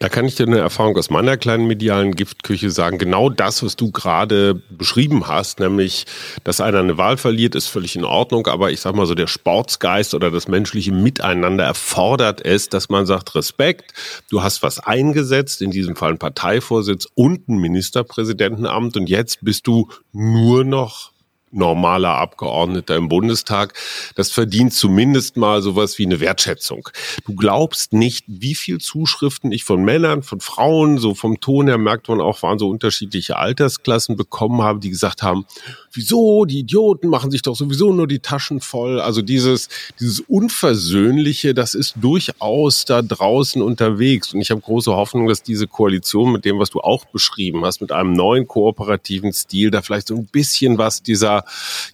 Da 0.00 0.08
kann 0.08 0.26
ich 0.26 0.36
dir 0.36 0.46
eine 0.46 0.58
Erfahrung 0.58 0.96
aus 0.96 1.10
meiner 1.10 1.36
kleinen 1.36 1.66
medialen 1.66 2.14
Giftküche 2.14 2.70
sagen. 2.70 2.98
Genau 2.98 3.30
das, 3.30 3.64
was 3.64 3.74
du 3.74 3.90
gerade 3.90 4.54
beschrieben 4.70 5.26
hast, 5.26 5.58
nämlich, 5.58 6.06
dass 6.44 6.60
einer 6.60 6.78
eine 6.78 6.98
Wahl 6.98 7.16
verliert, 7.16 7.56
ist 7.56 7.66
völlig 7.66 7.96
in 7.96 8.04
Ordnung. 8.04 8.46
Aber 8.46 8.70
ich 8.70 8.80
sag 8.80 8.94
mal 8.94 9.06
so, 9.06 9.16
der 9.16 9.26
Sportsgeist 9.26 10.14
oder 10.14 10.30
das 10.30 10.46
menschliche 10.46 10.92
Miteinander 10.92 11.64
erfordert 11.64 12.44
es, 12.44 12.68
dass 12.68 12.88
man 12.88 13.06
sagt, 13.06 13.34
Respekt, 13.34 13.92
du 14.30 14.42
hast 14.42 14.62
was 14.62 14.78
eingesetzt, 14.78 15.62
in 15.62 15.72
diesem 15.72 15.96
Fall 15.96 16.12
ein 16.12 16.18
Parteivorsitz 16.18 17.08
und 17.16 17.48
ein 17.48 17.58
Ministerpräsidentenamt 17.58 18.96
und 18.96 19.08
jetzt 19.08 19.38
bist 19.42 19.66
du 19.66 19.88
nur 20.12 20.64
noch 20.64 21.10
normaler 21.50 22.16
Abgeordneter 22.16 22.96
im 22.96 23.08
Bundestag. 23.08 23.74
Das 24.14 24.30
verdient 24.30 24.72
zumindest 24.72 25.36
mal 25.36 25.62
sowas 25.62 25.98
wie 25.98 26.06
eine 26.06 26.20
Wertschätzung. 26.20 26.88
Du 27.26 27.34
glaubst 27.34 27.92
nicht, 27.92 28.24
wie 28.26 28.54
viel 28.54 28.78
Zuschriften 28.78 29.52
ich 29.52 29.64
von 29.64 29.84
Männern, 29.84 30.22
von 30.22 30.40
Frauen, 30.40 30.98
so 30.98 31.14
vom 31.14 31.40
Ton 31.40 31.68
her 31.68 31.78
merkt 31.78 32.08
man 32.08 32.20
auch, 32.20 32.42
waren 32.42 32.58
so 32.58 32.68
unterschiedliche 32.68 33.36
Altersklassen 33.36 34.16
bekommen 34.16 34.62
habe, 34.62 34.80
die 34.80 34.90
gesagt 34.90 35.22
haben, 35.22 35.46
wieso, 35.92 36.44
die 36.44 36.60
Idioten 36.60 37.08
machen 37.08 37.30
sich 37.30 37.42
doch 37.42 37.56
sowieso 37.56 37.92
nur 37.92 38.06
die 38.06 38.20
Taschen 38.20 38.60
voll. 38.60 39.00
Also 39.00 39.22
dieses, 39.22 39.68
dieses 40.00 40.20
Unversöhnliche, 40.20 41.54
das 41.54 41.74
ist 41.74 41.94
durchaus 42.00 42.84
da 42.84 43.02
draußen 43.02 43.62
unterwegs. 43.62 44.32
Und 44.32 44.40
ich 44.40 44.50
habe 44.50 44.60
große 44.60 44.94
Hoffnung, 44.94 45.28
dass 45.28 45.42
diese 45.42 45.66
Koalition 45.66 46.32
mit 46.32 46.44
dem, 46.44 46.58
was 46.58 46.70
du 46.70 46.80
auch 46.80 47.04
beschrieben 47.06 47.64
hast, 47.64 47.80
mit 47.80 47.92
einem 47.92 48.12
neuen 48.12 48.46
kooperativen 48.46 49.32
Stil, 49.32 49.70
da 49.70 49.82
vielleicht 49.82 50.08
so 50.08 50.16
ein 50.16 50.26
bisschen 50.26 50.78
was 50.78 51.02
dieser, 51.02 51.37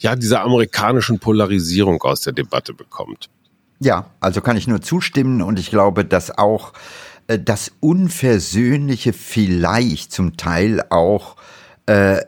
ja, 0.01 0.17
dieser 0.17 0.43
amerikanischen 0.43 1.19
Polarisierung 1.19 2.03
aus 2.03 2.23
der 2.23 2.33
Debatte 2.33 2.75
bekommt. 2.75 3.31
Ja, 3.81 4.11
also 4.21 4.41
kann 4.41 4.57
ich 4.57 4.67
nur 4.67 4.81
zustimmen 4.81 5.43
und 5.43 5.59
ich 5.59 5.71
glaube, 5.71 6.05
dass 6.05 6.37
auch 6.37 6.73
äh, 7.27 7.39
das 7.39 7.73
Unversöhnliche 7.81 9.13
vielleicht 9.13 10.13
zum 10.13 10.37
Teil 10.37 10.83
auch 10.91 11.37
äh, 11.87 12.21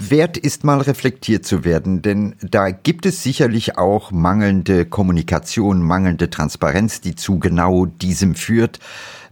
wert 0.00 0.36
ist, 0.36 0.62
mal 0.64 0.80
reflektiert 0.80 1.44
zu 1.44 1.64
werden, 1.64 2.02
denn 2.02 2.36
da 2.40 2.70
gibt 2.70 3.04
es 3.04 3.22
sicherlich 3.24 3.78
auch 3.78 4.12
mangelnde 4.12 4.86
Kommunikation, 4.86 5.82
mangelnde 5.82 6.30
Transparenz, 6.30 7.00
die 7.00 7.16
zu 7.16 7.40
genau 7.40 7.86
diesem 7.86 8.36
führt. 8.36 8.78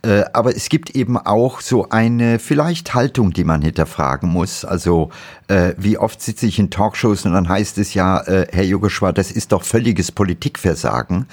Äh, 0.02 0.24
aber 0.32 0.54
es 0.54 0.68
gibt 0.68 0.90
eben 0.90 1.16
auch 1.16 1.60
so 1.60 1.88
eine 1.88 2.38
vielleicht 2.38 2.94
Haltung, 2.94 3.32
die 3.32 3.44
man 3.44 3.62
hinterfragen 3.62 4.30
muss. 4.30 4.64
Also 4.64 5.10
äh, 5.48 5.74
wie 5.78 5.98
oft 5.98 6.20
sitze 6.20 6.46
ich 6.46 6.58
in 6.58 6.70
Talkshows 6.70 7.24
und 7.24 7.32
dann 7.32 7.48
heißt 7.48 7.78
es 7.78 7.94
ja, 7.94 8.20
äh, 8.20 8.46
Herr 8.52 8.64
Yogeshwar, 8.64 9.12
das 9.12 9.30
ist 9.30 9.52
doch 9.52 9.62
völliges 9.62 10.12
Politikversagen. 10.12 11.26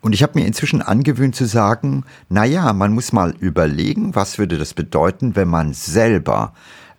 Und 0.00 0.12
ich 0.12 0.22
habe 0.22 0.38
mir 0.38 0.46
inzwischen 0.46 0.82
angewöhnt 0.82 1.34
zu 1.34 1.46
sagen, 1.46 2.04
na 2.28 2.44
ja, 2.44 2.72
man 2.72 2.92
muss 2.92 3.12
mal 3.12 3.34
überlegen, 3.38 4.14
was 4.14 4.38
würde 4.38 4.58
das 4.58 4.74
bedeuten, 4.74 5.34
wenn 5.34 5.48
man 5.48 5.72
selber 5.74 6.52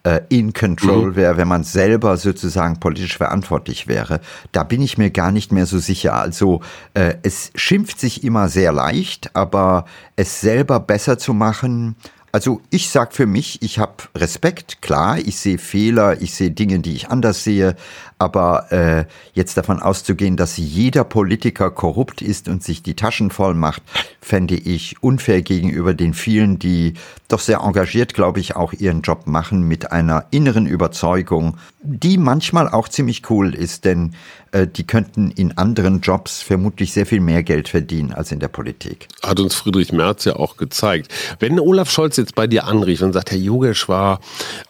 äh, 0.03 0.21
in 0.29 0.53
Control 0.53 1.11
mhm. 1.11 1.15
wäre, 1.15 1.37
wenn 1.37 1.47
man 1.47 1.63
selber 1.63 2.17
sozusagen 2.17 2.79
politisch 2.79 3.17
verantwortlich 3.17 3.87
wäre. 3.87 4.21
Da 4.51 4.63
bin 4.63 4.81
ich 4.81 4.97
mir 4.97 5.09
gar 5.11 5.31
nicht 5.31 5.51
mehr 5.51 5.65
so 5.65 5.79
sicher. 5.79 6.15
Also 6.15 6.61
äh, 6.93 7.15
es 7.23 7.51
schimpft 7.55 7.99
sich 7.99 8.23
immer 8.23 8.49
sehr 8.49 8.71
leicht, 8.71 9.35
aber 9.35 9.85
es 10.15 10.41
selber 10.41 10.79
besser 10.79 11.17
zu 11.17 11.33
machen, 11.33 11.95
also 12.31 12.61
ich 12.69 12.89
sag 12.89 13.13
für 13.13 13.25
mich, 13.25 13.61
ich 13.61 13.79
habe 13.79 13.95
Respekt, 14.15 14.81
klar, 14.81 15.17
ich 15.17 15.37
sehe 15.37 15.57
Fehler, 15.57 16.21
ich 16.21 16.33
sehe 16.35 16.51
Dinge, 16.51 16.79
die 16.79 16.93
ich 16.93 17.09
anders 17.09 17.43
sehe, 17.43 17.75
aber 18.19 18.71
äh, 18.71 19.05
jetzt 19.33 19.57
davon 19.57 19.81
auszugehen, 19.81 20.35
dass 20.35 20.57
jeder 20.57 21.05
Politiker 21.05 21.71
korrupt 21.71 22.21
ist 22.21 22.49
und 22.49 22.61
sich 22.61 22.83
die 22.83 22.95
Taschen 22.95 23.31
voll 23.31 23.53
macht, 23.53 23.81
fände 24.21 24.55
ich 24.55 25.01
unfair 25.01 25.41
gegenüber 25.41 25.93
den 25.93 26.13
vielen, 26.13 26.59
die 26.59 26.93
doch 27.29 27.39
sehr 27.39 27.59
engagiert, 27.59 28.13
glaube 28.13 28.41
ich, 28.41 28.55
auch 28.55 28.73
ihren 28.73 29.01
Job 29.01 29.25
machen 29.25 29.67
mit 29.67 29.91
einer 29.91 30.25
inneren 30.31 30.65
Überzeugung, 30.65 31.57
die 31.81 32.17
manchmal 32.17 32.67
auch 32.67 32.89
ziemlich 32.89 33.29
cool 33.29 33.55
ist, 33.55 33.85
denn 33.85 34.13
äh, 34.51 34.67
die 34.67 34.85
könnten 34.85 35.31
in 35.31 35.57
anderen 35.57 36.01
Jobs 36.01 36.41
vermutlich 36.41 36.91
sehr 36.91 37.05
viel 37.05 37.19
mehr 37.19 37.43
Geld 37.43 37.69
verdienen 37.69 38.13
als 38.13 38.31
in 38.31 38.39
der 38.39 38.47
Politik. 38.47 39.07
Hat 39.23 39.39
uns 39.39 39.55
Friedrich 39.55 39.93
Merz 39.93 40.25
ja 40.25 40.35
auch 40.35 40.57
gezeigt. 40.57 41.13
Wenn 41.39 41.59
Olaf 41.59 41.89
Scholz 41.89 42.17
jetzt 42.17 42.35
bei 42.35 42.47
dir 42.47 42.65
anrief 42.65 43.01
und 43.01 43.13
sagt, 43.13 43.31
Herr 43.31 43.37
Yogeshwar, 43.37 44.19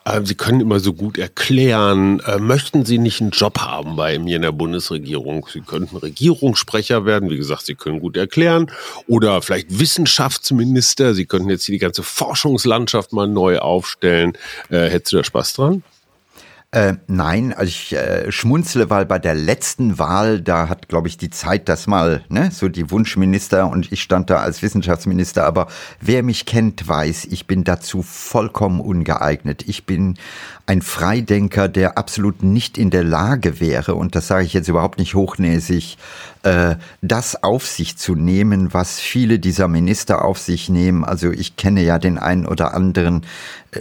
äh, 0.05 0.21
Sie 0.23 0.35
können 0.35 0.59
immer 0.59 0.79
so 0.79 0.93
gut 0.93 1.17
erklären, 1.17 2.19
äh, 2.21 2.37
möchten 2.37 2.85
Sie 2.85 2.97
nicht 2.97 3.21
einen 3.21 3.31
Job 3.39 3.57
haben 3.59 3.95
bei 3.95 4.19
mir 4.19 4.35
in 4.35 4.41
der 4.41 4.51
Bundesregierung? 4.51 5.47
Sie 5.49 5.61
könnten 5.61 5.95
Regierungssprecher 5.95 7.05
werden, 7.05 7.29
wie 7.29 7.37
gesagt, 7.37 7.65
Sie 7.65 7.75
können 7.75 8.01
gut 8.01 8.17
erklären 8.17 8.69
oder 9.07 9.41
vielleicht 9.41 9.79
Wissenschaftsminister, 9.79 11.13
Sie 11.13 11.25
könnten 11.25 11.49
jetzt 11.49 11.63
hier 11.63 11.73
die 11.73 11.79
ganze 11.79 12.03
Forschungslandschaft 12.03 13.13
mal 13.13 13.27
neu 13.27 13.59
aufstellen. 13.59 14.33
Äh, 14.69 14.89
hättest 14.89 15.13
du 15.13 15.17
da 15.17 15.23
Spaß 15.23 15.53
dran? 15.53 15.83
Äh, 16.71 16.97
nein, 17.07 17.51
also 17.51 17.69
ich 17.69 17.93
äh, 17.95 18.31
schmunzle, 18.31 18.91
weil 18.91 19.07
bei 19.07 19.17
der 19.17 19.33
letzten 19.33 19.97
Wahl, 19.97 20.39
da 20.39 20.69
hat, 20.69 20.87
glaube 20.87 21.07
ich, 21.07 21.17
die 21.17 21.31
Zeit 21.31 21.67
das 21.67 21.87
mal, 21.87 22.23
ne, 22.29 22.51
so 22.51 22.69
die 22.69 22.91
Wunschminister 22.91 23.67
und 23.67 23.91
ich 23.91 24.03
stand 24.03 24.29
da 24.29 24.37
als 24.41 24.61
Wissenschaftsminister, 24.61 25.45
aber 25.45 25.65
wer 25.99 26.21
mich 26.21 26.45
kennt, 26.45 26.87
weiß, 26.87 27.25
ich 27.25 27.47
bin 27.47 27.63
dazu 27.63 28.03
vollkommen 28.03 28.81
ungeeignet. 28.81 29.67
Ich 29.67 29.87
bin 29.87 30.19
ein 30.67 30.83
Freidenker, 30.83 31.69
der 31.69 31.97
absolut 31.97 32.43
nicht 32.43 32.77
in 32.77 32.91
der 32.91 33.03
Lage 33.03 33.59
wäre, 33.59 33.95
und 33.95 34.13
das 34.13 34.27
sage 34.27 34.45
ich 34.45 34.53
jetzt 34.53 34.67
überhaupt 34.67 34.99
nicht 34.99 35.15
hochnäsig, 35.15 35.97
äh, 36.43 36.75
das 37.01 37.43
auf 37.43 37.65
sich 37.65 37.97
zu 37.97 38.15
nehmen, 38.15 38.73
was 38.73 38.99
viele 38.99 39.39
dieser 39.39 39.67
Minister 39.67 40.23
auf 40.23 40.39
sich 40.39 40.69
nehmen. 40.69 41.03
Also 41.03 41.31
ich 41.31 41.55
kenne 41.55 41.83
ja 41.83 41.99
den 41.99 42.17
einen 42.17 42.45
oder 42.45 42.73
anderen, 42.73 43.23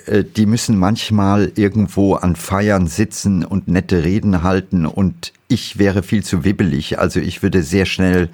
äh, 0.07 0.25
die 0.25 0.47
müssen 0.47 0.77
manchmal 0.77 1.53
irgendwo 1.55 2.15
an 2.15 2.37
Feiern 2.37 2.87
sitzen 2.87 3.45
und 3.45 3.69
nette 3.69 4.05
Reden 4.05 4.43
halten 4.43 4.87
und 4.87 5.33
ich 5.49 5.79
wäre 5.79 6.03
viel 6.03 6.25
zu 6.25 6.45
wibbelig. 6.45 6.99
Also 6.99 7.21
ich 7.21 7.43
würde 7.43 7.63
sehr 7.63 7.87
schnell 7.87 8.29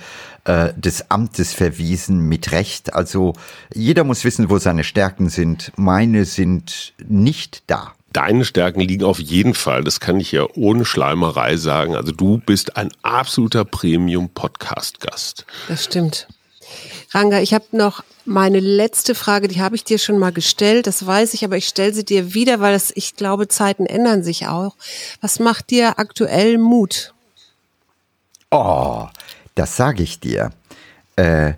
äh, 0.45 0.73
des 0.75 1.11
Amtes 1.11 1.55
verwiesen 1.55 2.21
mit 2.21 2.53
Recht. 2.53 2.95
Also 2.95 3.35
jeder 3.73 4.05
muss 4.05 4.25
wissen, 4.25 4.51
wo 4.51 4.59
seine 4.59 4.85
Stärken 4.85 5.29
sind. 5.29 5.73
Meine 5.77 6.25
sind 6.25 6.93
nicht 7.07 7.63
da. 7.67 7.93
Deine 8.15 8.45
Stärken 8.45 8.79
liegen 8.79 9.03
auf 9.03 9.19
jeden 9.19 9.55
Fall, 9.55 9.83
das 9.83 9.99
kann 9.99 10.21
ich 10.21 10.31
ja 10.31 10.47
ohne 10.55 10.85
Schleimerei 10.85 11.57
sagen. 11.57 11.97
Also 11.97 12.13
du 12.13 12.39
bist 12.39 12.77
ein 12.77 12.93
absoluter 13.03 13.65
Premium-Podcast-Gast. 13.65 15.45
Das 15.67 15.85
stimmt. 15.85 16.29
Ranga, 17.11 17.41
ich 17.41 17.53
habe 17.53 17.65
noch 17.73 18.05
meine 18.25 18.61
letzte 18.61 19.17
Frage, 19.17 19.49
die 19.49 19.61
habe 19.61 19.75
ich 19.75 19.83
dir 19.83 19.99
schon 19.99 20.19
mal 20.19 20.33
gestellt, 20.33 20.87
das 20.87 21.05
weiß 21.05 21.35
ich, 21.35 21.45
aber 21.45 21.57
ich 21.57 21.67
stelle 21.67 21.93
sie 21.93 22.05
dir 22.05 22.35
wieder, 22.35 22.61
weil 22.61 22.73
das, 22.73 22.93
ich 22.95 23.17
glaube, 23.17 23.49
Zeiten 23.49 23.85
ändern 23.85 24.23
sich 24.23 24.47
auch. 24.47 24.77
Was 25.21 25.41
macht 25.41 25.71
dir 25.71 25.99
aktuell 25.99 26.57
Mut? 26.57 27.13
Oh, 28.53 29.09
das 29.57 29.77
sage 29.77 30.05
ich 30.05 30.21
dir. 30.21 30.53
Äh, 31.17 31.55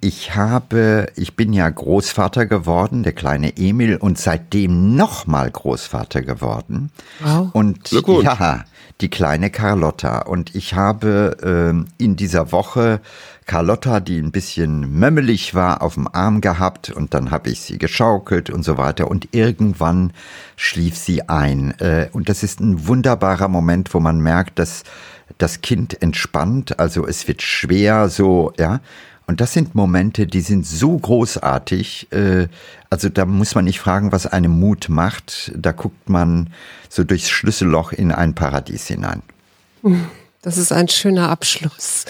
ich 0.00 0.36
habe, 0.36 1.06
ich 1.16 1.34
bin 1.34 1.52
ja 1.52 1.68
Großvater 1.68 2.46
geworden, 2.46 3.02
der 3.02 3.12
kleine 3.12 3.56
Emil, 3.56 3.96
und 3.96 4.18
seitdem 4.18 4.94
nochmal 4.94 5.50
Großvater 5.50 6.22
geworden. 6.22 6.90
Wow. 7.20 7.50
Und 7.52 7.90
ja, 7.90 8.64
die 9.00 9.08
kleine 9.08 9.50
Carlotta. 9.50 10.20
Und 10.20 10.54
ich 10.54 10.74
habe 10.74 11.84
äh, 11.98 12.02
in 12.02 12.16
dieser 12.16 12.52
Woche 12.52 13.00
Carlotta, 13.46 14.00
die 14.00 14.18
ein 14.18 14.30
bisschen 14.30 14.98
mömmelig 14.98 15.54
war, 15.54 15.82
auf 15.82 15.94
dem 15.94 16.06
Arm 16.06 16.40
gehabt 16.40 16.90
und 16.90 17.14
dann 17.14 17.30
habe 17.30 17.50
ich 17.50 17.62
sie 17.62 17.78
geschaukelt 17.78 18.50
und 18.50 18.62
so 18.62 18.76
weiter 18.76 19.10
und 19.10 19.28
irgendwann 19.32 20.12
schlief 20.56 20.96
sie 20.96 21.28
ein. 21.28 21.72
Äh, 21.80 22.08
und 22.12 22.28
das 22.28 22.42
ist 22.42 22.60
ein 22.60 22.86
wunderbarer 22.86 23.48
Moment, 23.48 23.94
wo 23.94 24.00
man 24.00 24.20
merkt, 24.20 24.58
dass 24.58 24.84
das 25.38 25.60
Kind 25.60 26.00
entspannt, 26.02 26.78
also 26.78 27.06
es 27.06 27.26
wird 27.26 27.42
schwer, 27.42 28.08
so, 28.08 28.52
ja. 28.58 28.80
Und 29.28 29.42
das 29.42 29.52
sind 29.52 29.74
Momente, 29.74 30.26
die 30.26 30.40
sind 30.40 30.66
so 30.66 30.96
großartig. 30.96 32.10
Äh, 32.12 32.48
also 32.88 33.10
da 33.10 33.26
muss 33.26 33.54
man 33.54 33.66
nicht 33.66 33.78
fragen, 33.78 34.10
was 34.10 34.26
einem 34.26 34.58
Mut 34.58 34.88
macht. 34.88 35.52
Da 35.54 35.72
guckt 35.72 36.08
man 36.08 36.48
so 36.88 37.04
durchs 37.04 37.28
Schlüsselloch 37.28 37.92
in 37.92 38.10
ein 38.10 38.34
Paradies 38.34 38.86
hinein. 38.86 39.22
Das 40.40 40.56
ist 40.56 40.72
ein 40.72 40.88
schöner 40.88 41.28
Abschluss. 41.28 42.06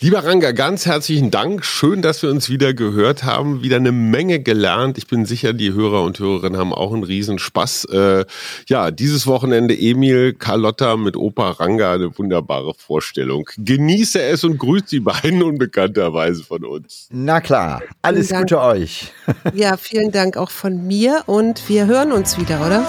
Lieber 0.00 0.24
Ranga, 0.24 0.52
ganz 0.52 0.84
herzlichen 0.84 1.30
Dank. 1.30 1.64
Schön, 1.64 2.02
dass 2.02 2.22
wir 2.22 2.28
uns 2.28 2.50
wieder 2.50 2.74
gehört 2.74 3.24
haben. 3.24 3.62
Wieder 3.62 3.76
eine 3.76 3.92
Menge 3.92 4.40
gelernt. 4.40 4.98
Ich 4.98 5.06
bin 5.06 5.24
sicher, 5.24 5.54
die 5.54 5.72
Hörer 5.72 6.02
und 6.02 6.18
Hörerinnen 6.18 6.60
haben 6.60 6.74
auch 6.74 6.92
einen 6.92 7.02
Riesenspaß. 7.02 7.86
Äh, 7.86 8.26
ja, 8.68 8.90
dieses 8.90 9.26
Wochenende 9.26 9.74
Emil, 9.74 10.34
Carlotta 10.34 10.98
mit 10.98 11.16
Opa 11.16 11.52
Ranga, 11.52 11.94
eine 11.94 12.16
wunderbare 12.18 12.74
Vorstellung. 12.74 13.48
Genieße 13.56 14.20
es 14.20 14.44
und 14.44 14.58
grüßt 14.58 14.92
die 14.92 15.00
beiden 15.00 15.42
unbekannterweise 15.42 16.44
von 16.44 16.66
uns. 16.66 17.08
Na 17.10 17.40
klar, 17.40 17.82
alles 18.02 18.30
Gute 18.30 18.60
euch. 18.60 19.12
Ja, 19.54 19.76
vielen 19.78 20.12
Dank 20.12 20.36
auch 20.36 20.50
von 20.50 20.86
mir 20.86 21.22
und 21.26 21.68
wir 21.68 21.86
hören 21.86 22.12
uns 22.12 22.38
wieder, 22.38 22.64
oder? 22.64 22.86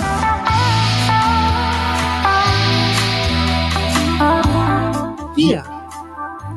Wir 5.36 5.77